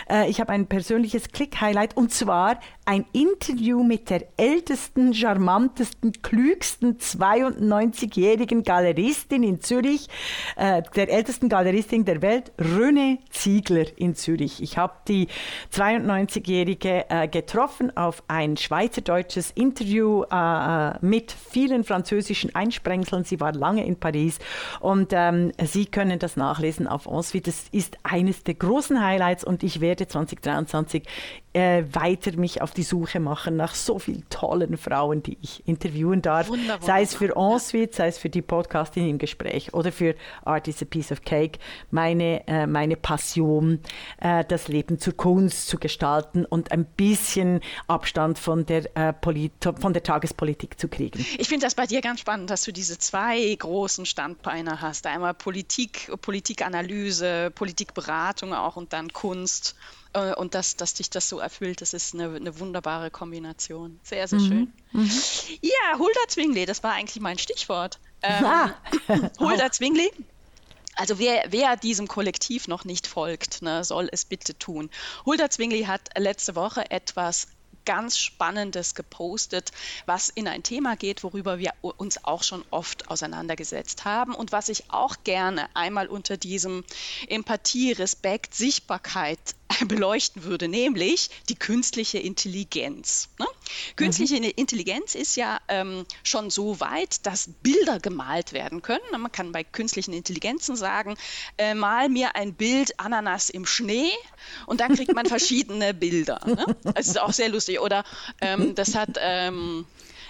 Äh, 0.10 0.30
ich 0.30 0.41
habe 0.41 0.52
ein 0.52 0.68
persönliches 0.68 1.30
Klick-Highlight 1.30 1.96
und 1.96 2.12
zwar 2.12 2.60
ein 2.86 3.06
Interview 3.14 3.84
mit 3.84 4.10
der 4.10 4.26
ältesten, 4.36 5.14
charmantesten, 5.14 6.12
klügsten 6.22 6.98
92-jährigen 6.98 8.64
Galeristin 8.64 9.44
in 9.44 9.62
Zürich, 9.62 10.10
äh, 10.58 10.82
der 10.96 11.10
ältesten 11.10 11.48
Galeristin 11.48 12.04
der 12.04 12.22
Welt, 12.22 12.52
René 12.58 13.20
Ziegler 13.30 13.86
in 13.96 14.16
Zürich. 14.16 14.62
Ich 14.62 14.78
habe 14.78 14.94
die 15.08 15.28
92-jährige 15.72 17.06
äh, 17.10 17.28
getroffen 17.28 17.96
auf 17.96 18.24
ein 18.28 18.58
schweizerdeutsches 18.58 19.52
Interview 19.52 20.24
mit 21.02 21.32
vielen 21.32 21.84
französischen 21.84 22.56
Einsprengseln. 22.56 23.24
Sie 23.24 23.39
war 23.39 23.54
lange 23.54 23.82
in 23.84 23.97
Paris 23.97 24.39
und 24.79 25.11
ähm, 25.13 25.51
Sie 25.63 25.86
können 25.86 26.19
das 26.19 26.38
nachlesen 26.38 26.88
auf 26.88 27.05
Ensuite. 27.05 27.51
Das 27.51 27.65
ist 27.71 27.97
eines 28.03 28.43
der 28.43 28.55
großen 28.55 29.03
Highlights 29.03 29.43
und 29.43 29.63
ich 29.63 29.81
werde 29.81 30.07
2023 30.07 31.03
äh, 31.53 31.84
weiter 31.91 32.36
mich 32.36 32.61
auf 32.61 32.71
die 32.71 32.84
Suche 32.84 33.19
machen 33.19 33.55
nach 33.55 33.75
so 33.75 33.99
vielen 33.99 34.27
tollen 34.29 34.77
Frauen, 34.77 35.21
die 35.21 35.38
ich 35.41 35.65
interviewen 35.67 36.21
darf. 36.21 36.49
Wunder, 36.49 36.79
sei 36.81 37.03
es 37.03 37.13
für 37.13 37.29
wunderbar, 37.29 37.53
Ensuite, 37.53 37.95
sei 37.95 38.07
es 38.07 38.17
für 38.17 38.29
die 38.29 38.41
Podcastin 38.41 39.07
im 39.07 39.17
Gespräch 39.19 39.73
oder 39.73 39.91
für 39.91 40.15
Art 40.43 40.67
is 40.67 40.81
a 40.81 40.86
Piece 40.86 41.11
of 41.11 41.21
Cake. 41.21 41.59
Meine, 41.91 42.45
äh, 42.47 42.65
meine 42.65 42.95
Passion, 42.95 43.79
äh, 44.19 44.43
das 44.45 44.67
Leben 44.67 44.99
zur 44.99 45.13
Kunst 45.13 45.67
zu 45.67 45.77
gestalten 45.77 46.45
und 46.45 46.71
ein 46.71 46.86
bisschen 46.86 47.59
Abstand 47.88 48.39
von 48.39 48.65
der, 48.65 48.95
äh, 48.97 49.13
Polit 49.13 49.53
von 49.79 49.93
der 49.93 50.03
Tagespolitik 50.03 50.79
zu 50.79 50.88
kriegen. 50.88 51.23
Ich 51.38 51.49
finde 51.49 51.65
das 51.65 51.75
bei 51.75 51.86
dir 51.86 52.01
ganz 52.01 52.19
spannend, 52.19 52.49
dass 52.49 52.63
du 52.63 52.73
diese 52.73 52.97
zwei 52.97 53.53
großen 53.55 53.72
großen 53.74 54.05
Standbeine 54.05 54.82
hast. 54.82 55.07
Einmal 55.07 55.34
Politik, 55.34 56.11
Politikanalyse, 56.21 57.49
Politikberatung 57.49 58.53
auch 58.53 58.76
und 58.76 58.93
dann 58.93 59.11
Kunst. 59.11 59.76
Äh, 60.13 60.36
und 60.36 60.53
dass, 60.53 60.76
dass 60.76 60.93
dich 60.93 61.09
das 61.09 61.28
so 61.28 61.39
erfüllt, 61.39 61.82
das 61.82 61.95
ist 61.95 62.13
eine, 62.13 62.36
eine 62.36 62.59
wunderbare 62.59 63.09
Kombination. 63.09 63.99
Sehr, 64.03 64.28
sehr 64.28 64.39
mhm. 64.39 64.47
schön. 64.47 64.74
Mhm. 64.91 65.11
Ja, 65.61 65.97
Hulda 65.97 66.19
Zwingli, 66.28 66.67
das 66.67 66.84
war 66.84 66.93
eigentlich 66.93 67.19
mein 67.19 67.39
Stichwort. 67.39 67.97
Ähm, 68.21 68.45
ah. 68.45 68.74
Hulda 69.39 69.71
Zwingli 69.71 70.11
also 70.95 71.17
wer, 71.17 71.45
wer, 71.49 71.76
diesem 71.76 72.07
Kollektiv 72.07 72.67
noch 72.67 72.86
nicht 72.86 73.07
folgt, 73.07 73.63
ne, 73.63 73.84
soll 73.84 74.09
es 74.11 74.26
bitte 74.26 74.57
tun. 74.59 74.91
Hulda 75.26 75.49
Zwingli 75.49 75.86
hat 75.86 76.01
letzte 76.15 76.53
Woche 76.55 76.91
etwas 76.91 77.47
ganz 77.86 78.17
Spannendes 78.17 78.95
gepostet, 78.95 79.71
was 80.05 80.29
in 80.29 80.47
ein 80.47 80.63
Thema 80.63 80.95
geht, 80.95 81.23
worüber 81.23 81.59
wir 81.59 81.73
uns 81.81 82.23
auch 82.23 82.43
schon 82.43 82.63
oft 82.71 83.09
auseinandergesetzt 83.09 84.05
haben 84.05 84.34
und 84.34 84.51
was 84.51 84.69
ich 84.69 84.89
auch 84.89 85.17
gerne 85.23 85.67
einmal 85.75 86.07
unter 86.07 86.38
diesem 86.38 86.84
Empathie, 87.27 87.91
Respekt, 87.91 88.53
Sichtbarkeit 88.55 89.39
beleuchten 89.88 90.43
würde, 90.43 90.67
nämlich 90.67 91.30
die 91.49 91.55
künstliche 91.55 92.17
Intelligenz. 92.19 93.30
Ne? 93.39 93.45
Künstliche 93.95 94.38
mhm. 94.38 94.51
Intelligenz 94.55 95.15
ist 95.15 95.36
ja 95.36 95.59
ähm, 95.67 96.05
schon 96.24 96.49
so 96.49 96.80
weit, 96.80 97.26
dass 97.26 97.49
Bilder 97.61 97.99
gemalt 97.99 98.53
werden 98.53 98.82
können. 98.82 99.03
Man 99.11 99.32
kann 99.32 99.51
bei 99.51 99.63
künstlichen 99.63 100.13
Intelligenzen 100.13 100.76
sagen, 100.76 101.15
äh, 101.57 101.74
mal 101.74 102.09
mir 102.09 102.36
ein 102.36 102.53
Bild 102.53 102.99
Ananas 102.99 103.49
im 103.49 103.65
Schnee 103.65 104.11
und 104.65 104.80
dann 104.82 104.95
kriegt 104.95 105.13
man 105.13 105.26
verschiedene 105.28 105.93
Bilder. 105.93 106.39
Ne? 106.45 106.65
Das 106.84 107.07
ist 107.07 107.19
auch 107.19 107.34
sehr 107.34 107.49
lustig. 107.49 107.80
Oder 107.80 108.03
ähm, 108.41 108.76
das 108.76 108.95
hat 108.95 109.17
ähm, 109.19 109.86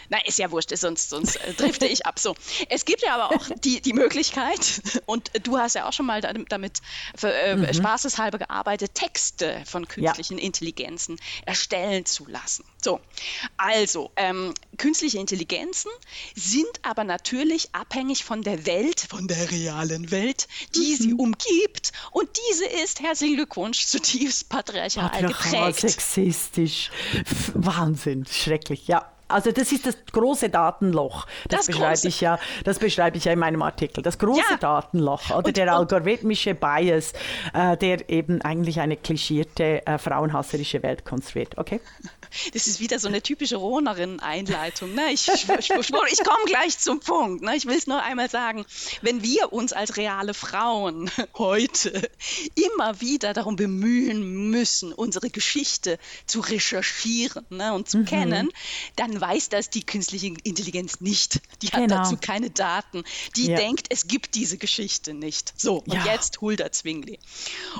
Nein, 0.10 0.22
ist 0.26 0.40
ja 0.40 0.52
wurscht, 0.52 0.76
sonst, 0.76 1.10
sonst 1.10 1.36
äh, 1.38 1.54
drifte 1.54 1.86
ich 1.86 2.06
ab. 2.06 2.20
So. 2.20 2.36
Es 2.70 2.86
gibt 2.86 3.02
ja 3.02 3.16
aber 3.16 3.36
auch 3.36 3.50
die, 3.64 3.82
die 3.82 3.94
Möglichkeit, 3.94 4.82
und 5.06 5.32
du 5.44 5.58
hast 5.58 5.76
ja 5.76 5.88
auch 5.88 5.94
schon 5.94 6.06
mal 6.06 6.22
damit 6.22 6.80
für, 7.16 7.34
äh, 7.34 7.56
mhm. 7.56 7.74
spaßeshalber 7.74 8.38
gearbeitet, 8.38 8.96
Texte 8.96 9.62
von 9.66 9.88
künstlichen 9.88 10.38
ja. 10.38 10.44
Intelligenzen 10.44 11.20
erstellen 11.46 12.06
zu 12.06 12.28
lassen. 12.28 12.64
So, 12.82 13.00
also, 13.58 14.12
ähm, 14.16 14.54
künstliche 14.78 15.20
Intelligenzen 15.20 15.92
sind 16.36 16.68
aber 16.82 17.04
natürlich 17.04 17.74
abhängig 17.74 18.24
von 18.24 18.42
der 18.42 18.66
Welt, 18.66 19.08
von 19.10 19.28
der 19.28 19.52
realen 19.52 20.12
Welt, 20.12 20.48
die 20.76 20.94
mhm. 20.94 20.98
sie 20.98 21.14
umgibt. 21.14 21.92
Und 22.12 22.30
diese 22.50 22.66
ist, 22.66 23.02
herzlichen 23.02 23.36
Glückwunsch, 23.36 23.86
zutiefst 23.86 24.50
patriarchal, 24.50 25.10
patriarchal 25.10 25.74
geprägt. 25.74 25.80
sexistisch. 25.80 26.92
Wahnsinn, 27.54 28.26
schrecklich, 28.26 28.88
ja. 28.88 29.13
Also 29.34 29.52
das 29.52 29.72
ist 29.72 29.88
das 29.88 29.98
große 30.12 30.50
Datenloch. 30.50 31.26
Das, 31.50 31.66
das 31.66 31.68
beschreibe 31.68 32.08
ich 32.08 32.22
ja, 32.22 32.40
das 32.64 32.80
beschreibe 32.80 33.18
ich 33.18 33.26
ja 33.26 33.34
in 33.34 33.40
meinem 33.40 33.62
Artikel. 33.62 34.04
Das 34.04 34.20
große 34.20 34.42
ja. 34.52 34.58
Datenloch 34.58 35.32
oder 35.32 35.48
und, 35.48 35.58
der 35.58 35.74
algorithmische 35.74 36.54
Bias, 36.54 37.14
äh, 37.54 37.76
der 37.78 38.10
eben 38.10 38.42
eigentlich 38.42 38.80
eine 38.80 38.96
klischierte 38.96 39.86
äh, 39.86 39.98
frauenhasserische 39.98 40.84
Welt 40.84 41.04
konstruiert. 41.04 41.58
Okay? 41.58 41.80
das 42.54 42.68
ist 42.68 42.80
wieder 42.80 43.00
so 43.00 43.08
eine 43.08 43.22
typische 43.22 43.56
Rohnerin-Einleitung. 43.56 44.94
Ne? 44.94 45.12
Ich, 45.12 45.28
ich, 45.28 45.50
ich, 45.50 45.70
ich 45.70 46.24
komme 46.24 46.46
gleich 46.46 46.78
zum 46.78 47.00
Punkt. 47.00 47.44
Ne? 47.44 47.56
Ich 47.56 47.66
will 47.66 47.78
es 47.78 47.88
nur 47.88 48.02
einmal 48.02 48.30
sagen, 48.30 48.66
wenn 49.02 49.24
wir 49.24 49.52
uns 49.54 49.74
als 49.74 49.98
reale 49.98 50.34
Frauen 50.34 51.10
heute 51.38 52.10
immer 52.56 53.02
wieder 53.02 53.34
darum 53.34 53.56
bemühen 53.56 54.50
müssen, 54.50 54.94
unsere 54.94 55.30
Geschichte 55.30 55.98
zu 56.26 56.40
recherchieren 56.40 57.46
ne? 57.50 57.74
und 57.74 57.90
zu 57.90 58.00
mhm. 58.00 58.06
kennen, 58.06 58.50
dann 58.96 59.23
weiß 59.24 59.50
das 59.50 59.70
die 59.70 59.86
künstliche 59.86 60.34
Intelligenz 60.44 61.02
nicht. 61.02 61.42
Die 61.62 61.68
hat 61.68 61.82
genau. 61.82 62.04
dazu 62.04 62.18
keine 62.20 62.50
Daten. 62.50 63.04
Die 63.36 63.48
ja. 63.48 63.58
denkt, 63.58 63.88
es 63.90 64.08
gibt 64.08 64.36
diese 64.36 64.58
Geschichte 64.58 65.14
nicht. 65.14 65.54
So, 65.56 65.78
und 65.78 65.94
ja. 65.94 66.06
jetzt 66.06 66.42
Hulda 66.42 66.72
Zwingli. 66.72 67.20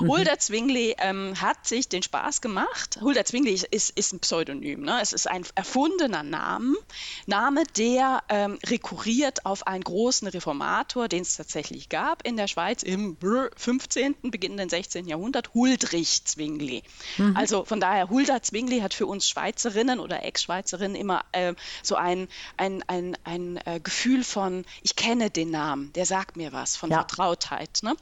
Mhm. 0.00 0.08
Hulda 0.08 0.38
Zwingli 0.38 0.94
ähm, 0.98 1.40
hat 1.40 1.66
sich 1.66 1.88
den 1.88 2.02
Spaß 2.02 2.40
gemacht. 2.40 2.98
Hulda 3.00 3.24
Zwingli 3.24 3.52
ist, 3.52 3.90
ist 3.90 4.12
ein 4.12 4.20
Pseudonym. 4.20 4.54
Pseudonym. 4.54 4.82
Ne? 4.82 4.98
Es 5.00 5.12
ist 5.12 5.28
ein 5.28 5.44
erfundener 5.54 6.22
Name, 6.22 6.76
Name 7.26 7.64
der 7.76 8.22
ähm, 8.28 8.58
rekurriert 8.66 9.46
auf 9.46 9.66
einen 9.66 9.84
großen 9.84 10.28
Reformator, 10.28 11.08
den 11.08 11.22
es 11.22 11.36
tatsächlich 11.36 11.88
gab 11.88 12.26
in 12.26 12.36
der 12.36 12.46
Schweiz 12.46 12.82
im 12.82 13.16
15., 13.56 14.16
beginnenden 14.22 14.68
16. 14.68 15.06
Jahrhundert, 15.06 15.54
Huldrich 15.54 16.24
Zwingli. 16.24 16.82
Mhm. 17.18 17.36
Also 17.36 17.64
von 17.64 17.80
daher, 17.80 18.10
Hulda 18.10 18.42
Zwingli 18.42 18.80
hat 18.80 18.94
für 18.94 19.06
uns 19.06 19.28
Schweizerinnen 19.28 20.00
oder 20.00 20.24
Ex-Schweizerinnen 20.24 20.96
immer 20.96 21.24
äh, 21.34 21.54
so 21.82 21.96
ein, 21.96 22.28
ein, 22.56 22.82
ein, 22.86 23.16
ein 23.24 23.56
äh, 23.64 23.80
Gefühl 23.80 24.24
von, 24.24 24.64
ich 24.82 24.96
kenne 24.96 25.30
den 25.30 25.50
Namen, 25.50 25.92
der 25.92 26.06
sagt 26.06 26.36
mir 26.36 26.52
was, 26.52 26.76
von 26.76 26.90
ja. 26.90 26.98
Vertrautheit. 26.98 27.80
Ne? 27.82 27.96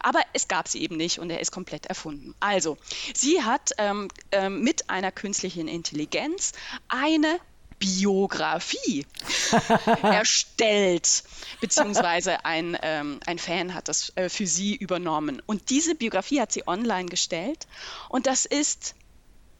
Aber 0.00 0.20
es 0.32 0.48
gab 0.48 0.68
sie 0.68 0.82
eben 0.82 0.96
nicht 0.96 1.18
und 1.18 1.30
er 1.30 1.40
ist 1.40 1.52
komplett 1.52 1.86
erfunden. 1.86 2.34
Also, 2.40 2.78
sie 3.14 3.42
hat 3.42 3.72
ähm, 3.78 4.08
äh, 4.30 4.48
mit 4.48 4.90
einer 4.90 5.12
künstlichen 5.12 5.68
Intelligenz 5.68 6.52
eine 6.88 7.38
Biografie 7.78 9.06
erstellt, 10.02 11.22
beziehungsweise 11.60 12.44
ein, 12.44 12.76
ähm, 12.82 13.20
ein 13.26 13.38
Fan 13.38 13.74
hat 13.74 13.88
das 13.88 14.12
äh, 14.16 14.28
für 14.28 14.46
sie 14.46 14.74
übernommen. 14.74 15.42
Und 15.46 15.70
diese 15.70 15.94
Biografie 15.94 16.40
hat 16.40 16.52
sie 16.52 16.66
online 16.66 17.08
gestellt 17.08 17.66
und 18.08 18.26
das 18.26 18.46
ist 18.46 18.94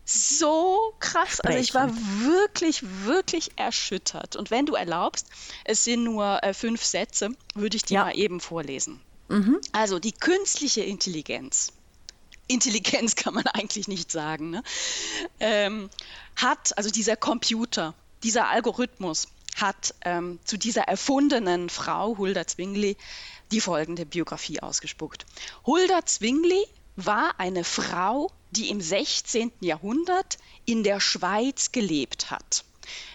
so 0.09 0.95
krass. 1.01 1.41
Also 1.41 1.59
ich 1.59 1.75
war 1.75 1.91
wirklich, 2.21 2.83
wirklich 3.05 3.51
erschüttert. 3.57 4.37
Und 4.37 4.51
wenn 4.51 4.67
du 4.67 4.75
erlaubst, 4.75 5.27
es 5.65 5.85
sind 5.85 6.05
nur 6.05 6.43
äh, 6.43 6.55
fünf 6.55 6.83
Sätze, 6.85 7.31
würde 7.55 7.77
ich 7.77 7.85
die 7.85 7.95
ja. 7.95 8.05
mal 8.05 8.17
eben 8.17 8.41
vorlesen. 8.41 9.01
Mhm. 9.29 9.61
Also 9.73 9.99
die 9.99 10.13
künstliche 10.13 10.83
Intelligenz 10.83 11.73
Intelligenz 12.49 13.15
kann 13.15 13.35
man 13.35 13.47
eigentlich 13.47 13.89
nicht 13.89 14.11
sagen, 14.11 14.51
ne? 14.51 14.63
ähm, 15.39 15.91
hat, 16.35 16.77
also 16.77 16.91
dieser 16.91 17.15
Computer, 17.15 17.95
dieser 18.23 18.49
Algorithmus 18.49 19.29
hat 19.57 19.95
ähm, 20.05 20.39
zu 20.45 20.57
dieser 20.57 20.83
erfundenen 20.83 21.69
Frau 21.69 22.17
Hulda 22.17 22.47
Zwingli 22.47 22.97
die 23.53 23.61
folgende 23.61 24.07
Biografie 24.07 24.61
ausgespuckt. 24.61 25.27
Hulda 25.67 26.07
Zwingli 26.07 26.65
war 26.97 27.39
eine 27.39 27.65
Frau, 27.65 28.31
die 28.51 28.71
im 28.71 28.81
16. 28.81 29.53
Jahrhundert 29.61 30.39
in 30.65 30.83
der 30.83 31.01
Schweiz 31.01 31.73
gelebt 31.73 32.31
hat. 32.31 32.65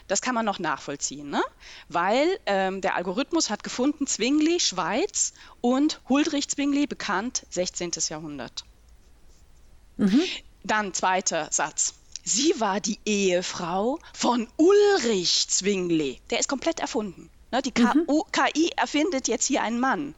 Das 0.07 0.21
kann 0.21 0.35
man 0.35 0.45
noch 0.45 0.59
nachvollziehen, 0.59 1.29
ne? 1.29 1.41
weil 1.87 2.39
ähm, 2.45 2.81
der 2.81 2.95
Algorithmus 2.95 3.49
hat 3.49 3.63
gefunden 3.63 4.05
Zwingli, 4.05 4.59
Schweiz 4.59 5.33
und 5.61 6.01
Huldrich 6.09 6.49
Zwingli, 6.49 6.85
bekannt 6.87 7.45
16. 7.49 7.91
Jahrhundert. 8.09 8.65
Mhm. 9.97 10.21
Dann 10.63 10.93
zweiter 10.93 11.47
Satz. 11.51 11.95
Sie 12.23 12.59
war 12.59 12.79
die 12.79 12.99
Ehefrau 13.05 13.99
von 14.13 14.47
Ulrich 14.57 15.47
Zwingli. 15.49 16.21
Der 16.29 16.39
ist 16.39 16.47
komplett 16.47 16.79
erfunden. 16.79 17.29
Ne, 17.51 17.61
die 17.61 17.73
mhm. 17.79 18.07
KI 18.31 18.71
erfindet 18.75 19.27
jetzt 19.27 19.45
hier 19.45 19.61
einen 19.61 19.79
Mann. 19.79 20.15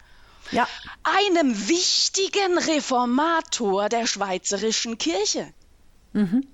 Ja. 0.51 0.67
Einem 1.03 1.67
wichtigen 1.67 2.57
Reformator 2.57 3.89
der 3.89 4.07
schweizerischen 4.07 4.97
Kirche. 4.97 5.53
Mhm. 6.13 6.47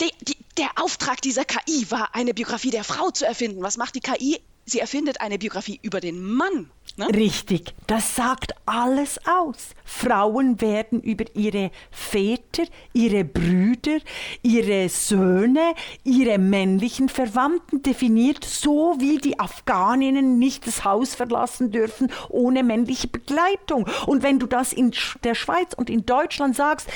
Die, 0.00 0.10
die, 0.20 0.36
der 0.56 0.70
Auftrag 0.76 1.20
dieser 1.20 1.44
KI 1.44 1.90
war, 1.90 2.14
eine 2.14 2.34
Biografie 2.34 2.70
der 2.70 2.84
Frau 2.84 3.10
zu 3.10 3.24
erfinden. 3.26 3.62
Was 3.62 3.76
macht 3.76 3.94
die 3.94 4.00
KI? 4.00 4.40
Sie 4.66 4.80
erfindet 4.80 5.20
eine 5.20 5.38
Biografie 5.38 5.78
über 5.82 6.00
den 6.00 6.22
Mann. 6.22 6.70
Ne? 6.96 7.08
Richtig, 7.08 7.74
das 7.86 8.14
sagt 8.14 8.54
alles 8.66 9.18
aus. 9.26 9.70
Frauen 9.84 10.60
werden 10.60 11.02
über 11.02 11.24
ihre 11.34 11.70
Väter, 11.90 12.62
ihre 12.92 13.24
Brüder, 13.24 13.98
ihre 14.42 14.88
Söhne, 14.88 15.74
ihre 16.04 16.38
männlichen 16.38 17.08
Verwandten 17.08 17.82
definiert, 17.82 18.44
so 18.44 18.94
wie 19.00 19.18
die 19.18 19.38
Afghaninnen 19.38 20.38
nicht 20.38 20.66
das 20.66 20.84
Haus 20.84 21.14
verlassen 21.14 21.70
dürfen 21.72 22.10
ohne 22.28 22.62
männliche 22.62 23.08
Begleitung. 23.08 23.86
Und 24.06 24.22
wenn 24.22 24.38
du 24.38 24.46
das 24.46 24.72
in 24.72 24.92
der 25.24 25.34
Schweiz 25.34 25.74
und 25.74 25.90
in 25.90 26.06
Deutschland 26.06 26.56
sagst, 26.56 26.88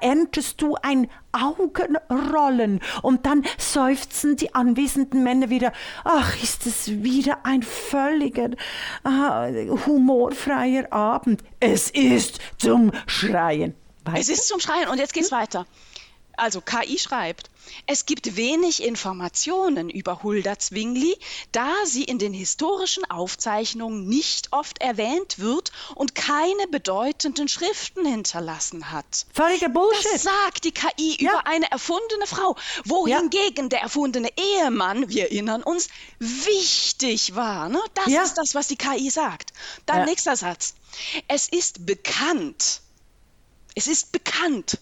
erntest 0.00 0.62
du 0.62 0.74
ein 0.82 1.08
Augenrollen. 1.32 2.80
Und 3.02 3.26
dann 3.26 3.44
seufzen 3.58 4.36
die 4.36 4.54
anwesenden 4.54 5.22
Männer 5.22 5.50
wieder, 5.50 5.72
ach, 6.04 6.40
ist 6.42 6.66
es 6.66 7.02
wieder 7.02 7.44
ein 7.44 7.62
völliger 7.62 8.50
äh, 9.04 9.68
humorfreier 9.86 10.92
Abend. 10.92 11.42
Es 11.60 11.90
ist 11.90 12.38
zum 12.58 12.92
Schreien. 13.06 13.74
Weißt 14.04 14.30
es 14.30 14.40
ist 14.40 14.48
zum 14.48 14.60
Schreien 14.60 14.88
und 14.88 14.98
jetzt 14.98 15.14
geht's 15.14 15.30
hm? 15.30 15.38
weiter. 15.38 15.66
Also 16.36 16.60
KI 16.60 16.98
schreibt, 16.98 17.50
es 17.86 18.06
gibt 18.06 18.36
wenig 18.36 18.82
Informationen 18.82 19.90
über 19.90 20.22
Hulda 20.22 20.58
Zwingli, 20.58 21.16
da 21.52 21.70
sie 21.84 22.04
in 22.04 22.18
den 22.18 22.32
historischen 22.32 23.08
Aufzeichnungen 23.10 24.08
nicht 24.08 24.52
oft 24.52 24.80
erwähnt 24.80 25.38
wird 25.38 25.72
und 25.94 26.14
keine 26.14 26.66
bedeutenden 26.70 27.48
Schriften 27.48 28.04
hinterlassen 28.04 28.90
hat. 28.90 29.26
Völliger 29.32 29.68
Bullshit. 29.68 30.06
Das 30.12 30.22
sagt 30.22 30.64
die 30.64 30.72
KI 30.72 31.16
ja. 31.20 31.30
über 31.30 31.46
eine 31.46 31.70
erfundene 31.70 32.26
Frau, 32.26 32.56
wohingegen 32.84 33.64
ja. 33.64 33.68
der 33.68 33.80
erfundene 33.82 34.30
Ehemann, 34.36 35.08
wir 35.08 35.24
erinnern 35.24 35.62
uns, 35.62 35.88
wichtig 36.18 37.34
war. 37.34 37.68
Ne? 37.68 37.80
Das 37.94 38.06
ja. 38.06 38.22
ist 38.22 38.34
das, 38.34 38.54
was 38.54 38.68
die 38.68 38.76
KI 38.76 39.10
sagt. 39.10 39.52
Dann 39.86 40.04
nächster 40.04 40.36
Satz. 40.36 40.74
Es 41.28 41.48
ist 41.48 41.86
bekannt, 41.86 42.80
es 43.74 43.86
ist 43.86 44.12
bekannt, 44.12 44.78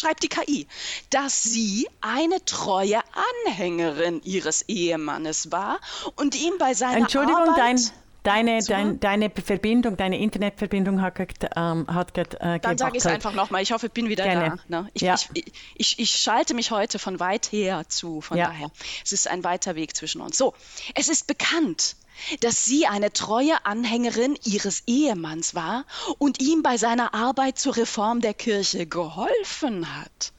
schreibt 0.00 0.22
die 0.22 0.28
KI, 0.28 0.66
dass 1.10 1.42
sie 1.42 1.88
eine 2.00 2.44
treue 2.44 3.00
Anhängerin 3.46 4.20
ihres 4.24 4.62
Ehemannes 4.62 5.52
war 5.52 5.78
und 6.16 6.34
ihm 6.40 6.54
bei 6.58 6.74
seiner 6.74 6.98
Entschuldigung, 6.98 7.42
Arbeit 7.42 7.58
dein, 7.58 7.80
deine, 8.22 8.62
so? 8.62 8.72
dein, 8.72 9.00
deine 9.00 9.30
Verbindung, 9.30 9.96
deine 9.96 10.18
Internetverbindung 10.18 11.02
hat, 11.02 11.18
ähm, 11.56 11.86
hat 11.88 12.16
äh, 12.16 12.58
Dann 12.60 12.78
sage 12.78 12.96
ich 12.96 13.04
es 13.04 13.06
einfach 13.06 13.34
nochmal. 13.34 13.62
Ich 13.62 13.72
hoffe, 13.72 13.86
ich 13.86 13.92
bin 13.92 14.08
wieder 14.08 14.24
Gerne. 14.24 14.60
da. 14.68 14.82
Ne? 14.82 14.90
Ich, 14.94 15.02
ja. 15.02 15.14
ich, 15.14 15.52
ich, 15.74 15.98
ich, 15.98 16.10
schalte 16.10 16.54
mich 16.54 16.70
heute 16.70 16.98
von 16.98 17.20
weit 17.20 17.52
her 17.52 17.84
zu. 17.88 18.20
Von 18.20 18.38
ja. 18.38 18.46
daher, 18.46 18.70
es 19.04 19.12
ist 19.12 19.28
ein 19.28 19.44
weiter 19.44 19.74
Weg 19.74 19.96
zwischen 19.96 20.20
uns. 20.20 20.36
So, 20.36 20.54
es 20.94 21.08
ist 21.08 21.26
bekannt, 21.26 21.96
dass 22.40 22.64
sie 22.64 22.86
eine 22.86 23.12
treue 23.12 23.64
Anhängerin 23.64 24.38
ihres 24.44 24.82
Ehemanns 24.86 25.54
war 25.54 25.84
und 26.18 26.40
ihm 26.40 26.62
bei 26.62 26.76
seiner 26.76 27.14
Arbeit 27.14 27.58
zur 27.58 27.76
Reform 27.76 28.20
der 28.20 28.34
Kirche 28.34 28.86
geholfen 28.86 29.96
hat. 29.96 30.32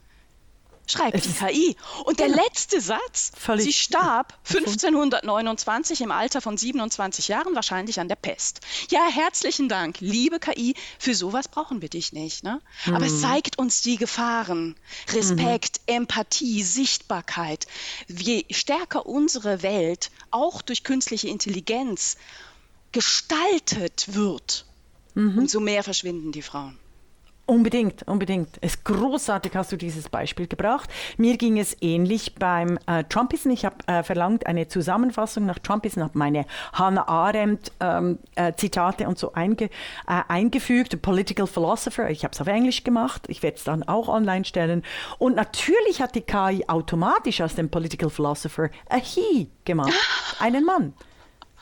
Schreibt 0.92 1.26
die 1.26 1.34
KI. 1.34 1.76
Und 2.06 2.20
der 2.20 2.28
letzte 2.28 2.82
Satz, 2.82 3.32
sie 3.58 3.74
starb 3.74 4.38
1529 4.48 6.02
im 6.02 6.12
Alter 6.12 6.42
von 6.42 6.58
27 6.58 7.28
Jahren, 7.30 7.56
wahrscheinlich 7.56 8.00
an 8.00 8.08
der 8.08 8.16
Pest. 8.16 8.62
Ja, 8.90 9.08
herzlichen 9.10 9.70
Dank, 9.70 10.00
liebe 10.00 10.40
KI, 10.40 10.76
für 11.00 11.16
sowas 11.16 11.48
brauchen 11.48 11.82
wir 11.82 11.90
dich 11.90 12.14
nicht. 12.14 12.44
Ne? 12.44 12.62
Mhm. 12.86 12.96
Aber 12.96 13.06
es 13.06 13.22
zeigt 13.22 13.58
uns 13.58 13.82
die 13.82 13.98
Gefahren. 13.98 14.76
Respekt, 15.14 15.82
mhm. 15.88 15.96
Empathie, 15.96 16.64
Sichtbarkeit. 16.64 17.68
Je 18.08 18.46
stärker 18.52 19.06
unsere 19.06 19.64
Welt 19.64 20.12
auch 20.32 20.62
durch 20.62 20.84
künstliche 20.84 21.28
Intelligenz 21.28 22.18
gestaltet 22.92 24.14
wird, 24.14 24.66
mhm. 25.14 25.38
umso 25.40 25.60
mehr 25.60 25.84
verschwinden 25.84 26.32
die 26.32 26.42
Frauen. 26.42 26.78
Unbedingt, 27.48 28.08
unbedingt. 28.08 28.58
Es 28.62 28.76
ist 28.76 28.86
großartig, 28.86 29.56
hast 29.56 29.72
du 29.72 29.76
dieses 29.76 30.08
Beispiel 30.08 30.48
gebracht. 30.48 30.90
Mir 31.18 31.38
ging 31.38 31.60
es 31.60 31.76
ähnlich 31.82 32.36
beim 32.36 32.80
äh, 32.86 33.04
Trumpism. 33.04 33.50
Ich 33.50 33.66
habe 33.66 33.76
äh, 33.88 34.04
verlangt 34.04 34.46
eine 34.46 34.68
Zusammenfassung 34.68 35.48
nach 35.48 35.60
Trumpism, 35.60 36.02
habe 36.02 36.18
meine 36.18 36.46
Hannah 36.72 37.08
Arendt 37.08 37.74
ähm, 37.82 38.20
äh, 38.36 38.54
Zitate 38.54 39.08
und 39.08 39.18
so 39.18 39.34
einge, 39.34 39.66
äh, 39.66 40.22
eingefügt. 40.28 41.02
Political 41.02 41.48
Philosopher. 41.48 42.10
Ich 42.10 42.24
habe 42.24 42.34
es 42.34 42.40
auf 42.40 42.48
Englisch 42.48 42.84
gemacht. 42.84 43.24
Ich 43.28 43.44
werde 43.44 43.58
es 43.58 43.64
dann 43.64 43.84
auch 43.84 44.08
online 44.08 44.46
stellen. 44.46 44.84
Und 45.18 45.36
natürlich 45.36 46.02
hat 46.02 46.16
die 46.16 46.22
KI 46.22 46.64
automatisch 46.68 47.42
aus 47.42 47.56
dem 47.56 47.70
Political 47.70 48.10
Philosopher 48.10 48.70
a 48.88 48.98
he 48.98 49.50
gemacht, 49.66 49.94
einen 50.40 50.64
Mann. 50.64 50.94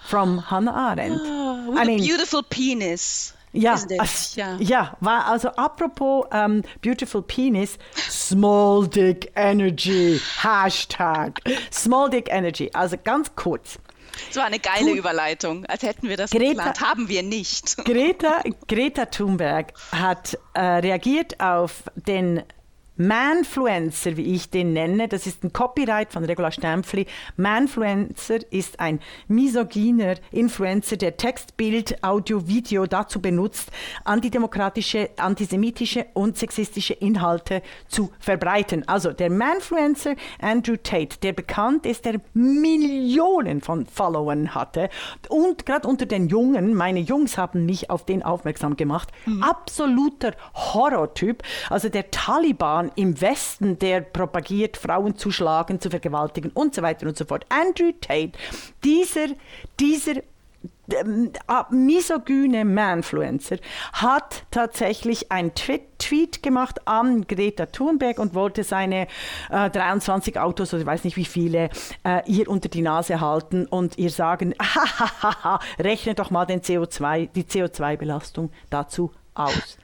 From 0.01 0.49
Hannah 0.49 0.91
Arendt. 0.91 1.19
Oh, 1.19 1.75
I 1.75 1.85
mean, 1.85 1.97
beautiful 1.97 2.41
penis. 2.43 3.33
Ja, 3.51 3.73
also, 3.73 4.39
ja. 4.39 4.57
ja, 4.59 4.97
war 4.99 5.25
also 5.25 5.49
apropos 5.49 6.25
um, 6.31 6.61
Beautiful 6.81 7.23
Penis, 7.23 7.77
Small 7.95 8.87
Dick 8.87 9.31
Energy, 9.35 10.19
Hashtag 10.41 11.39
Small 11.71 12.09
Dick 12.09 12.29
Energy. 12.29 12.69
Also 12.73 12.95
ganz 13.03 13.35
kurz. 13.35 13.79
So 14.31 14.41
eine 14.41 14.59
geile 14.59 14.91
Überleitung, 14.91 15.65
als 15.65 15.83
hätten 15.83 16.09
wir 16.09 16.17
das 16.17 16.31
Greta, 16.31 16.49
geplant. 16.49 16.81
Haben 16.81 17.09
wir 17.09 17.23
nicht. 17.23 17.77
Greta, 17.85 18.43
Greta 18.67 19.05
Thunberg 19.05 19.73
hat 19.91 20.37
äh, 20.53 20.61
reagiert 20.61 21.39
auf 21.39 21.83
den 21.95 22.43
Manfluencer, 22.99 24.17
wie 24.17 24.35
ich 24.35 24.49
den 24.49 24.73
nenne, 24.73 25.07
das 25.07 25.25
ist 25.25 25.41
ein 25.45 25.53
Copyright 25.53 26.11
von 26.11 26.25
Regula 26.25 26.51
Stempfli. 26.51 27.05
Manfluencer 27.37 28.39
ist 28.51 28.81
ein 28.81 28.99
misogyner 29.29 30.15
Influencer, 30.31 30.97
der 30.97 31.15
Text, 31.15 31.55
Bild, 31.55 32.03
Audio, 32.03 32.45
Video 32.45 32.85
dazu 32.87 33.21
benutzt, 33.21 33.71
antidemokratische, 34.03 35.11
antisemitische 35.15 36.07
und 36.13 36.37
sexistische 36.37 36.93
Inhalte 36.93 37.61
zu 37.87 38.11
verbreiten. 38.19 38.85
Also 38.85 39.13
der 39.13 39.29
Manfluencer 39.29 40.15
Andrew 40.41 40.75
Tate, 40.75 41.19
der 41.23 41.31
bekannt 41.31 41.85
ist, 41.85 42.03
der 42.03 42.19
Millionen 42.33 43.61
von 43.61 43.85
Followern 43.85 44.53
hatte 44.53 44.89
und 45.29 45.65
gerade 45.65 45.87
unter 45.87 46.05
den 46.05 46.27
Jungen, 46.27 46.73
meine 46.73 46.99
Jungs 46.99 47.37
haben 47.37 47.65
mich 47.65 47.89
auf 47.89 48.05
den 48.05 48.23
aufmerksam 48.23 48.75
gemacht, 48.75 49.07
mhm. 49.25 49.41
absoluter 49.41 50.33
Horrortyp. 50.53 51.43
Also 51.69 51.87
der 51.87 52.11
Taliban 52.11 52.88
im 52.95 53.19
Westen, 53.21 53.79
der 53.79 54.01
propagiert, 54.01 54.77
Frauen 54.77 55.15
zu 55.17 55.31
schlagen, 55.31 55.79
zu 55.79 55.89
vergewaltigen 55.89 56.51
und 56.53 56.75
so 56.75 56.81
weiter 56.81 57.07
und 57.07 57.17
so 57.17 57.25
fort. 57.25 57.45
Andrew 57.49 57.91
Tate, 58.01 58.31
dieser, 58.83 59.27
dieser 59.79 60.21
ähm, 60.93 61.31
ah, 61.47 61.67
misogyne 61.69 62.65
Manfluencer 62.65 63.57
hat 63.93 64.43
tatsächlich 64.51 65.31
einen 65.31 65.53
Tweet 65.53 66.41
gemacht 66.41 66.87
an 66.87 67.27
Greta 67.27 67.67
Thunberg 67.67 68.19
und 68.19 68.33
wollte 68.33 68.63
seine 68.63 69.07
äh, 69.49 69.69
23 69.69 70.39
Autos 70.39 70.73
oder 70.73 70.81
ich 70.81 70.87
weiß 70.87 71.03
nicht 71.03 71.17
wie 71.17 71.25
viele 71.25 71.69
äh, 72.03 72.21
ihr 72.25 72.49
unter 72.49 72.69
die 72.69 72.81
Nase 72.81 73.21
halten 73.21 73.65
und 73.67 73.97
ihr 73.97 74.09
sagen, 74.09 74.55
rechne 75.79 76.15
doch 76.15 76.31
mal 76.31 76.45
den 76.45 76.61
CO2, 76.61 77.29
die 77.33 77.43
CO2-Belastung 77.43 78.51
dazu 78.69 79.11
aus. 79.35 79.77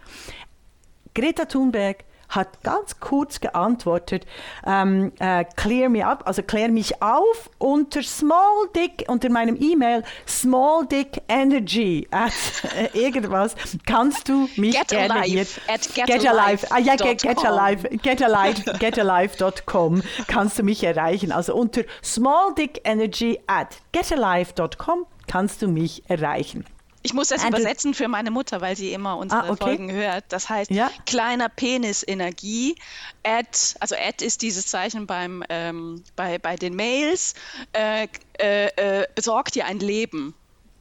Greta 1.13 1.45
Thunberg 1.45 2.03
hat 2.35 2.61
ganz 2.63 2.99
kurz 2.99 3.39
geantwortet, 3.39 4.25
ähm, 4.65 5.11
äh, 5.19 5.45
clear 5.55 5.89
me 5.89 6.05
up, 6.05 6.23
also 6.25 6.41
klär 6.41 6.69
mich 6.69 7.01
auf 7.01 7.49
unter 7.57 8.03
small 8.03 8.67
dick, 8.75 9.05
unter 9.07 9.29
meinem 9.29 9.55
E-Mail 9.59 10.03
small 10.27 10.85
dick 10.85 11.21
energy 11.27 12.07
at 12.11 12.33
äh, 12.77 12.89
irgendwas 12.93 13.55
kannst 13.85 14.29
du 14.29 14.49
mich 14.55 14.77
get 14.77 14.89
gerne 14.89 15.21
alive 15.21 15.61
at 15.67 15.93
get, 15.93 16.07
get 16.07 16.27
alive, 16.27 16.65
ah, 16.69 16.79
ja, 16.79 16.95
get, 16.95 17.21
get 17.21 17.45
alive, 17.45 17.87
get 18.01 18.21
alive, 18.21 18.63
getalive.com 18.79 20.01
kannst 20.27 20.59
du 20.59 20.63
mich 20.63 20.83
erreichen. 20.83 21.31
Also 21.31 21.55
unter 21.55 21.83
small 22.03 22.53
dick 22.53 22.81
energy 22.83 23.39
at 23.47 23.77
getalive.com 23.91 25.05
kannst 25.27 25.61
du 25.61 25.67
mich 25.67 26.03
erreichen. 26.09 26.65
Ich 27.05 27.13
muss 27.13 27.27
das 27.27 27.43
And 27.43 27.51
übersetzen 27.51 27.93
für 27.93 28.07
meine 28.07 28.31
Mutter, 28.31 28.61
weil 28.61 28.75
sie 28.75 28.91
immer 28.91 29.17
unsere 29.17 29.43
ah, 29.43 29.51
okay. 29.51 29.63
Folgen 29.63 29.91
hört. 29.91 30.23
Das 30.29 30.49
heißt, 30.49 30.71
ja. 30.71 30.89
kleiner 31.05 31.49
Penis 31.49 32.03
Energie. 32.05 32.75
Add, 33.23 33.47
also 33.79 33.95
Add 33.95 34.25
ist 34.25 34.41
dieses 34.41 34.65
Zeichen 34.65 35.05
beim, 35.05 35.43
ähm, 35.49 36.03
bei, 36.15 36.39
bei 36.39 36.55
den 36.55 36.75
Mails. 36.75 37.35
Äh, 37.73 38.07
äh, 38.39 39.01
äh, 39.01 39.05
besorgt 39.13 39.53
dir 39.53 39.67
ein 39.67 39.77
Leben. 39.77 40.33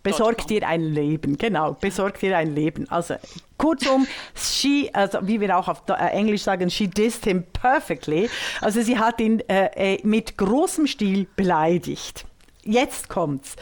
Besorgt 0.03 0.49
dir 0.49 0.67
ein 0.67 0.81
Leben, 0.81 1.37
genau. 1.37 1.77
Besorgt 1.79 2.23
dir 2.23 2.39
ein 2.39 2.55
Leben. 2.55 2.89
Also 2.89 3.17
kurzum, 3.59 4.07
she, 4.35 4.89
also 4.95 5.19
wie 5.23 5.43
wir 5.43 5.55
auch 5.59 5.69
auf 5.69 5.83
äh, 5.91 5.93
Englisch 6.09 6.43
sagen, 6.43 6.71
she 6.71 6.89
dissed 6.89 7.25
him 7.25 7.45
perfectly. 7.53 8.31
Also 8.63 8.81
sie 8.81 8.99
hat 8.99 9.21
ihn 9.21 9.41
äh, 9.41 9.97
äh 9.97 10.01
mit 10.05 10.39
großem 10.39 10.87
Stil 10.87 11.27
beleidigt 11.37 12.25
jetzt 12.65 13.09
kommt's. 13.09 13.57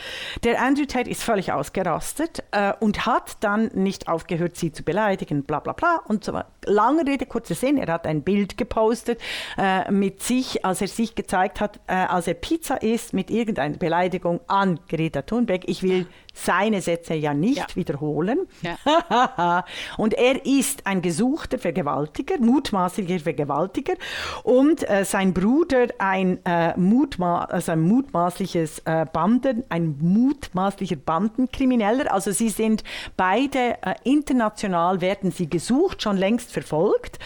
Der 0.45 0.61
Andrew 0.61 0.85
Tate 0.85 1.11
ist 1.11 1.23
völlig 1.23 1.53
ausgerastet 1.53 2.43
äh, 2.53 2.73
und 2.81 3.07
hat 3.07 3.37
dann 3.41 3.71
nicht 3.75 4.09
aufgehört, 4.09 4.57
sie 4.57 4.73
zu 4.73 4.83
beleidigen, 4.83 5.45
bla 5.45 5.61
bla 5.61 5.73
bla 5.73 6.03
und 6.07 6.25
so 6.25 6.33
weiter. 6.33 6.49
Lange 6.65 7.07
Rede, 7.07 7.27
kurzer 7.27 7.55
Sinn, 7.55 7.77
er 7.79 7.93
hat 7.93 8.07
ein 8.07 8.23
Bild 8.23 8.57
gepostet 8.57 9.21
äh, 9.59 9.91
mit 9.91 10.23
sich, 10.23 10.65
als 10.65 10.81
er 10.81 10.89
sich 10.89 11.15
gezeigt 11.15 11.61
hat, 11.61 11.81
äh, 11.87 11.95
als 11.95 12.27
er 12.27 12.35
Pizza 12.35 12.83
isst, 12.83 13.13
mit 13.13 13.31
irgendeiner 13.31 13.77
Beleidigung 13.77 14.41
an 14.47 14.81
Greta 14.89 15.23
Thunberg. 15.23 15.69
Ich 15.69 15.83
will 15.83 16.07
seine 16.33 16.81
Sätze 16.81 17.15
ja 17.15 17.35
nicht 17.35 17.57
ja. 17.57 17.67
wiederholen. 17.75 18.41
Ja. 18.63 19.65
und 19.99 20.15
er 20.15 20.45
ist 20.47 20.87
ein 20.87 21.03
gesuchter 21.03 21.59
Vergewaltiger, 21.59 22.39
mutmaßlicher 22.39 23.21
Vergewaltiger 23.21 23.95
und 24.43 24.89
äh, 24.89 25.05
sein 25.05 25.35
Bruder 25.35 25.89
ein, 25.99 26.45
äh, 26.45 26.77
mutma 26.79 27.45
also 27.45 27.73
ein 27.73 27.81
mutmaßliches 27.81 28.81
äh, 28.85 29.07
Banden, 29.13 29.65
ein 29.69 29.97
mutmaßlicher 30.01 30.97
Bandenkrimineller. 30.97 32.13
Also 32.13 32.33
sie 32.33 32.49
sind 32.49 32.83
beide 33.17 33.77
äh, 33.83 33.95
international, 34.05 35.01
werden 35.01 35.31
sie 35.31 35.49
gesucht, 35.49 36.03
schon 36.03 36.17
längst 36.17 36.53
verfolgt. 36.53 37.19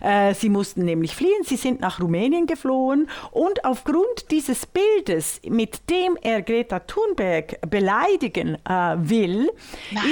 Äh, 0.00 0.34
sie 0.34 0.48
mussten 0.48 0.84
nämlich 0.84 1.14
fliehen, 1.14 1.42
sie 1.44 1.56
sind 1.56 1.80
nach 1.80 2.00
Rumänien 2.00 2.46
geflohen 2.46 3.08
und 3.32 3.64
aufgrund 3.64 4.30
dieses 4.30 4.66
Bildes, 4.66 5.40
mit 5.46 5.90
dem 5.90 6.16
er 6.22 6.42
Greta 6.42 6.80
Thunberg 6.80 7.60
beleidigen 7.68 8.45
gehen 8.46 8.58
äh, 8.66 8.96
will, 8.98 9.50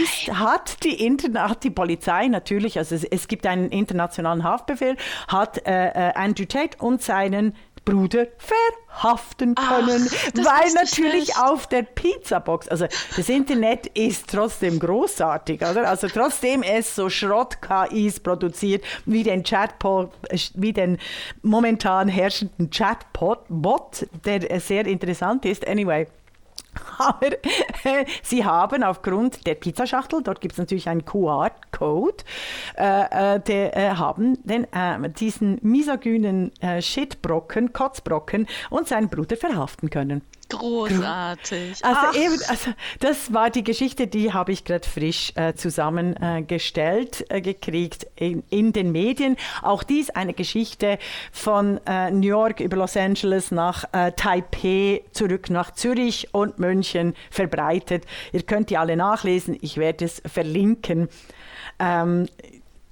ist, 0.02 0.32
hat 0.34 0.82
die, 0.84 1.04
Interna 1.04 1.48
hat 1.48 1.64
die 1.64 1.70
Polizei 1.70 2.28
natürlich, 2.28 2.78
also 2.78 2.94
es, 2.94 3.04
es 3.04 3.28
gibt 3.28 3.46
einen 3.46 3.70
internationalen 3.70 4.44
Haftbefehl, 4.44 4.96
hat 5.28 5.66
äh, 5.66 5.88
äh 5.88 6.12
Andrew 6.14 6.44
Tate 6.44 6.78
und 6.78 7.02
seinen 7.02 7.54
Bruder 7.84 8.28
verhaften 8.38 9.54
können, 9.54 10.08
Ach, 10.08 10.36
weil 10.36 10.72
natürlich 10.72 11.36
auf 11.36 11.66
der 11.66 11.82
Pizzabox, 11.82 12.66
also 12.68 12.86
das 13.14 13.28
Internet 13.28 13.88
ist 13.88 14.30
trotzdem 14.30 14.78
großartig, 14.78 15.60
oder? 15.60 15.86
Also 15.86 16.08
trotzdem 16.08 16.62
es 16.62 16.94
so 16.94 17.10
Schrott-KIs 17.10 18.20
produziert, 18.20 18.82
wie 19.04 19.22
den 19.22 19.42
Chatbot, 19.42 20.12
wie 20.54 20.72
den 20.72 20.96
momentan 21.42 22.08
herrschenden 22.08 22.70
Chatbot, 22.70 24.06
der 24.24 24.60
sehr 24.60 24.86
interessant 24.86 25.44
ist. 25.44 25.68
Anyway. 25.68 26.06
Aber 26.98 27.32
äh, 27.32 28.04
sie 28.22 28.44
haben 28.44 28.82
aufgrund 28.82 29.46
der 29.46 29.54
Pizzaschachtel, 29.54 30.22
dort 30.22 30.40
gibt 30.40 30.52
es 30.52 30.58
natürlich 30.58 30.88
einen 30.88 31.04
QR-Code, 31.04 32.24
äh, 32.76 33.38
äh, 33.38 33.68
äh, 33.68 33.90
haben 33.96 34.38
den, 34.44 34.64
äh, 34.72 35.10
diesen 35.10 35.58
misogynen 35.62 36.52
äh, 36.60 36.80
Shitbrocken, 36.80 37.72
Kotzbrocken 37.72 38.46
und 38.70 38.88
seinen 38.88 39.08
Bruder 39.08 39.36
verhaften 39.36 39.90
können. 39.90 40.22
Großartig. 40.48 41.84
Also, 41.84 42.18
eben, 42.18 42.38
also 42.48 42.70
das 43.00 43.32
war 43.32 43.50
die 43.50 43.64
Geschichte, 43.64 44.06
die 44.06 44.32
habe 44.32 44.52
ich 44.52 44.64
gerade 44.64 44.86
frisch 44.86 45.32
äh, 45.36 45.54
zusammengestellt 45.54 47.24
äh, 47.28 47.40
gekriegt 47.40 48.06
in, 48.16 48.42
in, 48.50 48.72
den 48.72 48.92
Medien. 48.92 49.36
Auch 49.62 49.82
dies 49.82 50.10
eine 50.10 50.34
Geschichte 50.34 50.98
von 51.32 51.80
äh, 51.86 52.10
New 52.10 52.26
York 52.26 52.60
über 52.60 52.76
Los 52.76 52.96
Angeles 52.96 53.50
nach 53.50 53.84
äh, 53.92 54.12
Taipei 54.12 55.02
zurück 55.12 55.50
nach 55.50 55.72
Zürich 55.72 56.32
und 56.32 56.58
München 56.58 57.14
verbreitet. 57.30 58.04
Ihr 58.32 58.42
könnt 58.42 58.70
die 58.70 58.76
alle 58.76 58.96
nachlesen. 58.96 59.56
Ich 59.60 59.78
werde 59.78 60.04
es 60.04 60.22
verlinken. 60.26 61.08
Ähm, 61.78 62.28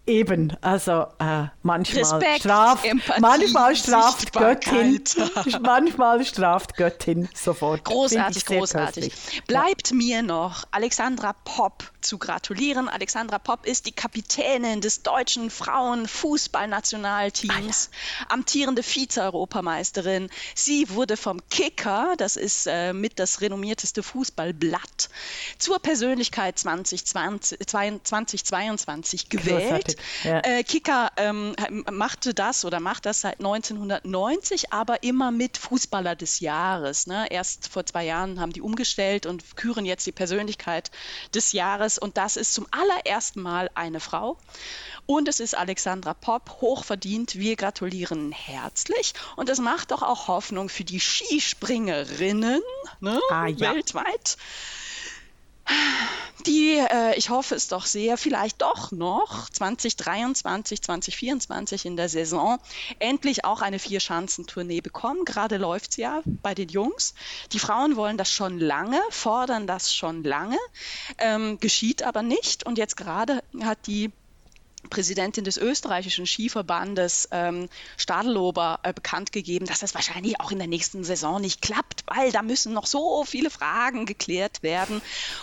Eben, 0.05 0.57
also 0.63 1.07
äh, 1.21 1.45
manchmal, 1.63 2.03
Respekt, 2.03 2.41
straft, 2.41 2.85
Empathie, 2.85 3.21
manchmal 3.21 3.77
straft 3.77 4.33
Göttin, 4.33 5.01
manchmal 5.63 6.25
straft 6.25 6.77
Göttin 6.77 7.29
sofort. 7.35 7.85
Großartig, 7.85 8.45
großartig. 8.45 9.13
Bleibt 9.47 9.93
mir 9.93 10.23
noch 10.23 10.65
Alexandra 10.73 11.35
Popp 11.45 11.85
zu 12.01 12.19
gratulieren. 12.19 12.89
Alexandra 12.89 13.39
Popp 13.39 13.65
ist 13.65 13.87
die 13.87 13.93
Kapitänin 13.93 14.81
des 14.81 15.05
deutschen 15.05 15.51
Frauenfußballnationalteams, 15.51 17.91
ah, 17.93 17.97
ja. 18.23 18.31
amtierende 18.31 18.83
Vize-Europameisterin. 18.83 20.31
Sie 20.57 20.91
wurde 20.91 21.17
vom 21.17 21.49
Kicker, 21.49 22.15
das 22.19 22.35
ist 22.35 22.67
äh, 22.67 22.93
mit 22.93 23.21
das 23.21 23.41
renommierteste 23.41 24.03
Fußballblatt, 24.03 25.11
zur 25.59 25.79
Persönlichkeit 25.79 26.59
2020, 26.59 27.61
2022 27.61 29.29
gewählt. 29.29 29.61
Großartig. 29.61 29.92
Ja. 30.25 30.41
Äh, 30.41 30.65
Kika 30.65 31.11
ähm, 31.17 31.55
machte 31.91 32.35
das 32.35 32.65
oder 32.65 32.81
macht 32.81 33.07
das 33.07 33.23
seit 33.23 33.39
1990, 33.39 34.73
aber 34.73 35.03
immer 35.03 35.31
mit 35.31 35.59
Fußballer 35.59 36.17
des 36.17 36.41
Jahres. 36.41 37.07
Ne? 37.07 37.27
Erst 37.31 37.69
vor 37.69 37.87
zwei 37.87 38.05
Jahren 38.05 38.41
haben 38.41 38.53
die 38.53 38.61
umgestellt 38.61 39.27
und 39.27 39.57
küren 39.57 39.85
jetzt 39.85 40.07
die 40.07 40.13
Persönlichkeit 40.13 40.91
des 41.35 41.53
Jahres. 41.53 41.99
Und 41.99 42.17
das 42.17 42.37
ist 42.37 42.55
zum 42.55 42.67
allerersten 42.71 43.43
Mal 43.43 43.71
eine 43.75 44.01
Frau. 44.01 44.39
Und 45.07 45.29
es 45.29 45.41
ist 45.41 45.57
Alexandra 45.57 46.15
Popp, 46.15 46.61
hochverdient. 46.61 47.35
Wir 47.37 47.57
gratulieren 47.57 48.33
herzlich. 48.33 49.15
Und 49.37 49.49
es 49.49 49.59
macht 49.59 49.91
doch 49.91 50.03
auch 50.03 50.29
Hoffnung 50.29 50.69
für 50.69 50.85
die 50.85 51.01
Skispringerinnen 51.01 52.61
ne? 53.01 53.21
ah, 53.31 53.47
ja. 53.47 53.75
weltweit 53.75 54.37
die, 56.47 56.77
äh, 56.77 57.17
ich 57.17 57.31
hoffe 57.31 57.55
es 57.55 57.69
doch 57.69 57.87
sehr, 57.87 58.17
vielleicht 58.17 58.63
doch 58.63 58.93
noch 58.93 59.49
2023, 59.51 60.83
2024 60.83 61.87
in 61.87 61.97
der 61.97 62.09
Saison 62.09 62.59
endlich 62.99 63.45
auch 63.45 63.63
eine 63.63 63.79
Vier-Schanzentournee 63.79 64.81
bekommen. 64.81 65.25
Gerade 65.25 65.57
läuft 65.57 65.93
es 65.93 65.97
ja 65.97 66.23
bei 66.25 66.55
den 66.55 66.69
Jungs. 66.69 67.15
Die 67.53 67.59
Frauen 67.59 67.97
wollen 67.97 68.19
das 68.19 68.31
schon 68.31 68.59
lange, 68.59 69.01
fordern 69.11 69.67
das 69.67 69.95
schon 69.95 70.25
lange, 70.25 70.59
ähm, 71.19 71.59
geschieht 71.61 72.03
aber 72.03 72.23
nicht. 72.23 72.67
Und 72.67 72.79
jetzt 72.79 72.97
gerade 72.97 73.43
hat 73.61 73.87
die 73.87 74.11
Präsidentin 74.91 75.45
des 75.45 75.57
österreichischen 75.57 76.27
Skiverbandes 76.27 77.29
ähm, 77.31 77.69
Stadelober 77.97 78.81
äh, 78.83 78.93
bekannt 78.93 79.33
gegeben, 79.33 79.67
dass 79.67 79.81
das 79.81 79.95
wahrscheinlich 79.95 80.41
auch 80.41 80.51
in 80.51 80.59
der 80.59 80.67
nächsten 80.67 81.05
Saison 81.05 81.41
nicht 81.41 81.63
klappt, 81.63 82.05
weil 82.07 82.33
da 82.33 82.43
müssen 82.43 82.73
noch 82.73 82.87
so 82.87 83.25
viele 83.25 83.51
Fragen 83.51 84.07
geklärt 84.07 84.63
werden. 84.63 85.01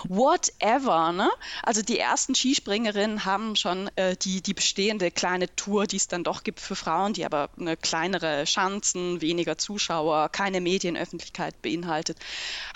Whatever. 0.08 1.12
Ne? 1.12 1.30
Also 1.64 1.82
die 1.82 1.98
ersten 1.98 2.36
Skispringerinnen 2.36 3.26
haben 3.26 3.56
schon 3.56 3.90
äh, 3.96 4.16
die, 4.18 4.42
die 4.42 4.54
bestehende 4.54 5.10
kleine 5.12 5.54
Tour, 5.56 5.88
die 5.88 5.98
es 5.98 6.08
dann 6.08 6.24
doch 6.24 6.44
gibt 6.44 6.60
für 6.60 6.76
Frauen, 6.76 7.14
die 7.14 7.26
aber 7.26 7.50
eine 7.58 7.78
kleinere 7.78 8.44
Chancen, 8.44 9.22
weniger 9.22 9.58
Zuschauer, 9.58 10.30
keine 10.30 10.62
Medienöffentlichkeit 10.62 11.62
beinhaltet, 11.62 12.18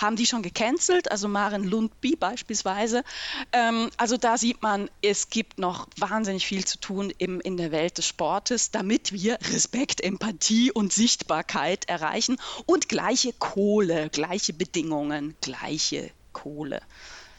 haben 0.02 0.16
die 0.16 0.26
schon 0.26 0.42
gecancelt. 0.42 1.12
Also 1.12 1.28
Maren 1.28 1.64
Lundby 1.64 2.16
beispielsweise. 2.16 3.04
Ähm, 3.52 3.90
also 3.98 4.18
da 4.18 4.38
sieht 4.38 4.62
man, 4.62 4.90
es 5.02 5.30
gibt 5.30 5.60
noch 5.60 5.88
wahnsinnig 5.98 6.48
viel 6.48 6.53
viel 6.54 6.66
zu 6.66 6.80
tun 6.80 7.12
im, 7.18 7.42
in 7.42 7.58
der 7.58 7.72
Welt 7.72 7.98
des 7.98 8.06
Sportes, 8.06 8.70
damit 8.70 9.12
wir 9.12 9.40
Respekt, 9.52 10.02
Empathie 10.02 10.72
und 10.72 10.94
Sichtbarkeit 10.94 11.90
erreichen 11.90 12.38
und 12.68 12.90
gleiche 12.90 13.34
Kohle, 13.34 14.12
gleiche 14.12 14.54
Bedingungen, 14.54 15.36
gleiche 15.42 16.12
Kohle. 16.32 16.80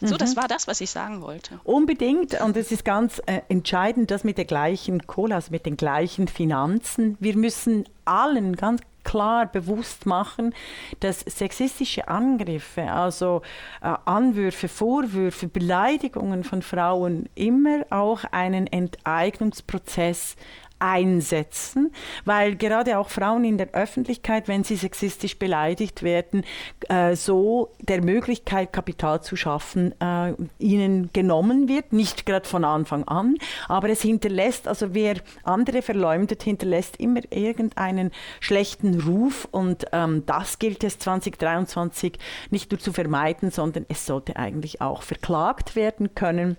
So, 0.01 0.17
das 0.17 0.35
mhm. 0.35 0.41
war 0.41 0.47
das, 0.47 0.67
was 0.67 0.81
ich 0.81 0.89
sagen 0.89 1.21
wollte. 1.21 1.59
Unbedingt. 1.63 2.39
Und 2.41 2.57
es 2.57 2.71
ist 2.71 2.83
ganz 2.83 3.21
äh, 3.25 3.41
entscheidend, 3.47 4.11
dass 4.11 4.23
mit 4.23 4.37
der 4.37 4.45
gleichen 4.45 5.07
Kohle, 5.07 5.35
also 5.35 5.51
mit 5.51 5.65
den 5.65 5.77
gleichen 5.77 6.27
Finanzen, 6.27 7.17
wir 7.19 7.37
müssen 7.37 7.85
allen 8.03 8.55
ganz 8.55 8.81
klar 9.05 9.45
bewusst 9.45 10.05
machen, 10.05 10.53
dass 10.99 11.21
sexistische 11.21 12.09
Angriffe, 12.09 12.91
also 12.91 13.41
äh, 13.81 13.93
Anwürfe, 14.03 14.67
Vorwürfe, 14.67 15.47
Beleidigungen 15.47 16.43
von 16.43 16.61
Frauen 16.61 17.29
immer 17.35 17.85
auch 17.91 18.25
einen 18.31 18.67
Enteignungsprozess 18.67 20.35
einsetzen, 20.79 21.91
weil 22.25 22.55
gerade 22.55 22.97
auch 22.97 23.09
Frauen 23.09 23.45
in 23.45 23.57
der 23.57 23.71
Öffentlichkeit, 23.73 24.47
wenn 24.47 24.63
sie 24.63 24.75
sexistisch 24.75 25.37
beleidigt 25.37 26.03
werden, 26.03 26.43
äh, 26.89 27.15
so 27.15 27.71
der 27.79 28.03
Möglichkeit, 28.03 28.73
Kapital 28.73 29.21
zu 29.21 29.35
schaffen, 29.35 29.93
äh, 30.01 30.33
ihnen 30.59 31.09
genommen 31.13 31.67
wird. 31.67 31.93
Nicht 31.93 32.25
gerade 32.25 32.47
von 32.47 32.65
Anfang 32.65 33.03
an, 33.05 33.35
aber 33.67 33.89
es 33.89 34.01
hinterlässt, 34.01 34.67
also 34.67 34.93
wer 34.93 35.15
andere 35.43 35.81
verleumdet, 35.81 36.43
hinterlässt 36.43 36.97
immer 36.97 37.21
irgendeinen 37.29 38.11
schlechten 38.39 38.99
Ruf 39.01 39.47
und 39.51 39.85
ähm, 39.91 40.23
das 40.25 40.59
gilt 40.59 40.83
es 40.83 40.99
2023 40.99 42.19
nicht 42.49 42.71
nur 42.71 42.79
zu 42.79 42.91
vermeiden, 42.91 43.51
sondern 43.51 43.85
es 43.87 44.05
sollte 44.05 44.35
eigentlich 44.35 44.81
auch 44.81 45.01
verklagt 45.01 45.75
werden 45.75 46.15
können 46.15 46.57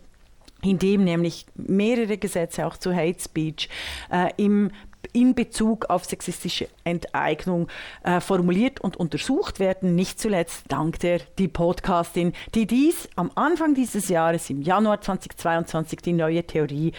indem 0.62 1.04
nämlich 1.04 1.46
mehrere 1.54 2.18
Gesetze 2.18 2.66
auch 2.66 2.76
zu 2.76 2.94
Hate 2.94 3.20
Speech 3.20 3.68
äh, 4.10 4.30
im 4.36 4.70
in 5.12 5.34
Bezug 5.34 5.86
auf 5.86 6.04
sexistische 6.04 6.68
Enteignung 6.84 7.68
äh, 8.02 8.20
formuliert 8.20 8.80
und 8.80 8.96
untersucht 8.96 9.60
werden. 9.60 9.94
Nicht 9.94 10.20
zuletzt 10.20 10.64
dank 10.68 10.98
der 11.00 11.20
die 11.38 11.48
Podcastin, 11.48 12.32
die 12.54 12.66
dies 12.66 13.08
am 13.16 13.30
Anfang 13.34 13.74
dieses 13.74 14.08
Jahres, 14.08 14.50
im 14.50 14.62
Januar 14.62 15.00
2022, 15.00 16.00
die 16.00 16.12
neue 16.12 16.44
Theorie 16.44 16.92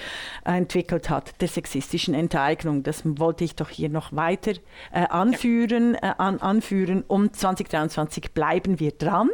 äh, 0.46 0.58
entwickelt 0.58 1.10
hat 1.10 1.40
der 1.42 1.48
sexistischen 1.48 2.14
Enteignung. 2.14 2.84
Das 2.84 3.04
wollte 3.06 3.44
ich 3.44 3.56
doch 3.56 3.70
hier 3.70 3.90
noch 3.90 4.14
weiter 4.14 4.54
äh, 4.92 5.08
anführen, 5.08 5.96
äh, 5.96 6.14
an, 6.18 6.40
anführen. 6.40 7.04
Um 7.08 7.32
2023 7.32 8.32
bleiben 8.34 8.80
wir 8.80 8.92
dran 8.92 9.30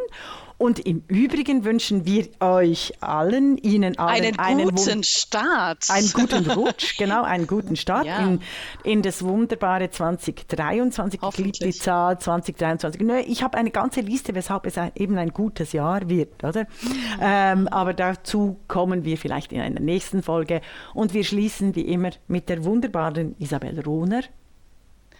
und 0.64 0.80
im 0.80 1.04
Übrigen 1.10 1.66
wünschen 1.66 2.06
wir 2.06 2.30
euch 2.40 2.94
allen, 3.02 3.58
Ihnen 3.58 3.98
allen 3.98 4.24
einen, 4.24 4.40
einen 4.40 4.70
guten 4.70 5.04
Start. 5.04 5.90
Einen 5.90 6.10
guten 6.14 6.50
Rutsch, 6.50 6.98
genau, 6.98 7.24
einen 7.24 7.48
guten 7.48 7.76
Start 7.76 8.06
ja. 8.06 8.20
in, 8.20 8.40
in 8.86 9.02
das 9.02 9.26
wunderbare 9.26 9.90
2023. 9.90 11.20
Geliebt 11.20 11.62
die 11.62 11.74
Zahl 11.74 12.18
2023. 12.18 13.02
Ich 13.28 13.44
habe 13.44 13.58
eine 13.58 13.72
ganze 13.72 14.00
Liste, 14.00 14.36
weshalb 14.36 14.66
es 14.66 14.76
eben 14.96 15.18
ein 15.18 15.32
gutes 15.32 15.74
Jahr 15.74 16.08
wird, 16.08 16.42
oder? 16.46 16.62
Mhm. 16.62 17.20
Ähm, 17.20 17.68
aber 17.68 17.94
dazu 17.94 18.58
kommen 18.70 19.04
wir 19.04 19.18
vielleicht 19.18 19.52
in 19.52 19.60
einer 19.60 19.82
nächsten 19.82 20.24
Folge. 20.24 20.62
Und 20.94 21.14
wir 21.14 21.26
schließen 21.26 21.76
wie 21.76 21.82
immer 21.82 22.12
mit 22.30 22.48
der 22.48 22.64
wunderbaren 22.64 23.36
Isabel 23.38 23.82
Rohner. 23.82 24.22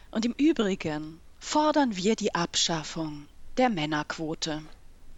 Und 0.10 0.24
im 0.24 0.36
Übrigen 0.38 1.20
fordern 1.38 1.98
wir 1.98 2.16
die 2.16 2.34
Abschaffung 2.34 3.26
der 3.58 3.70
Männerquote. 3.70 4.62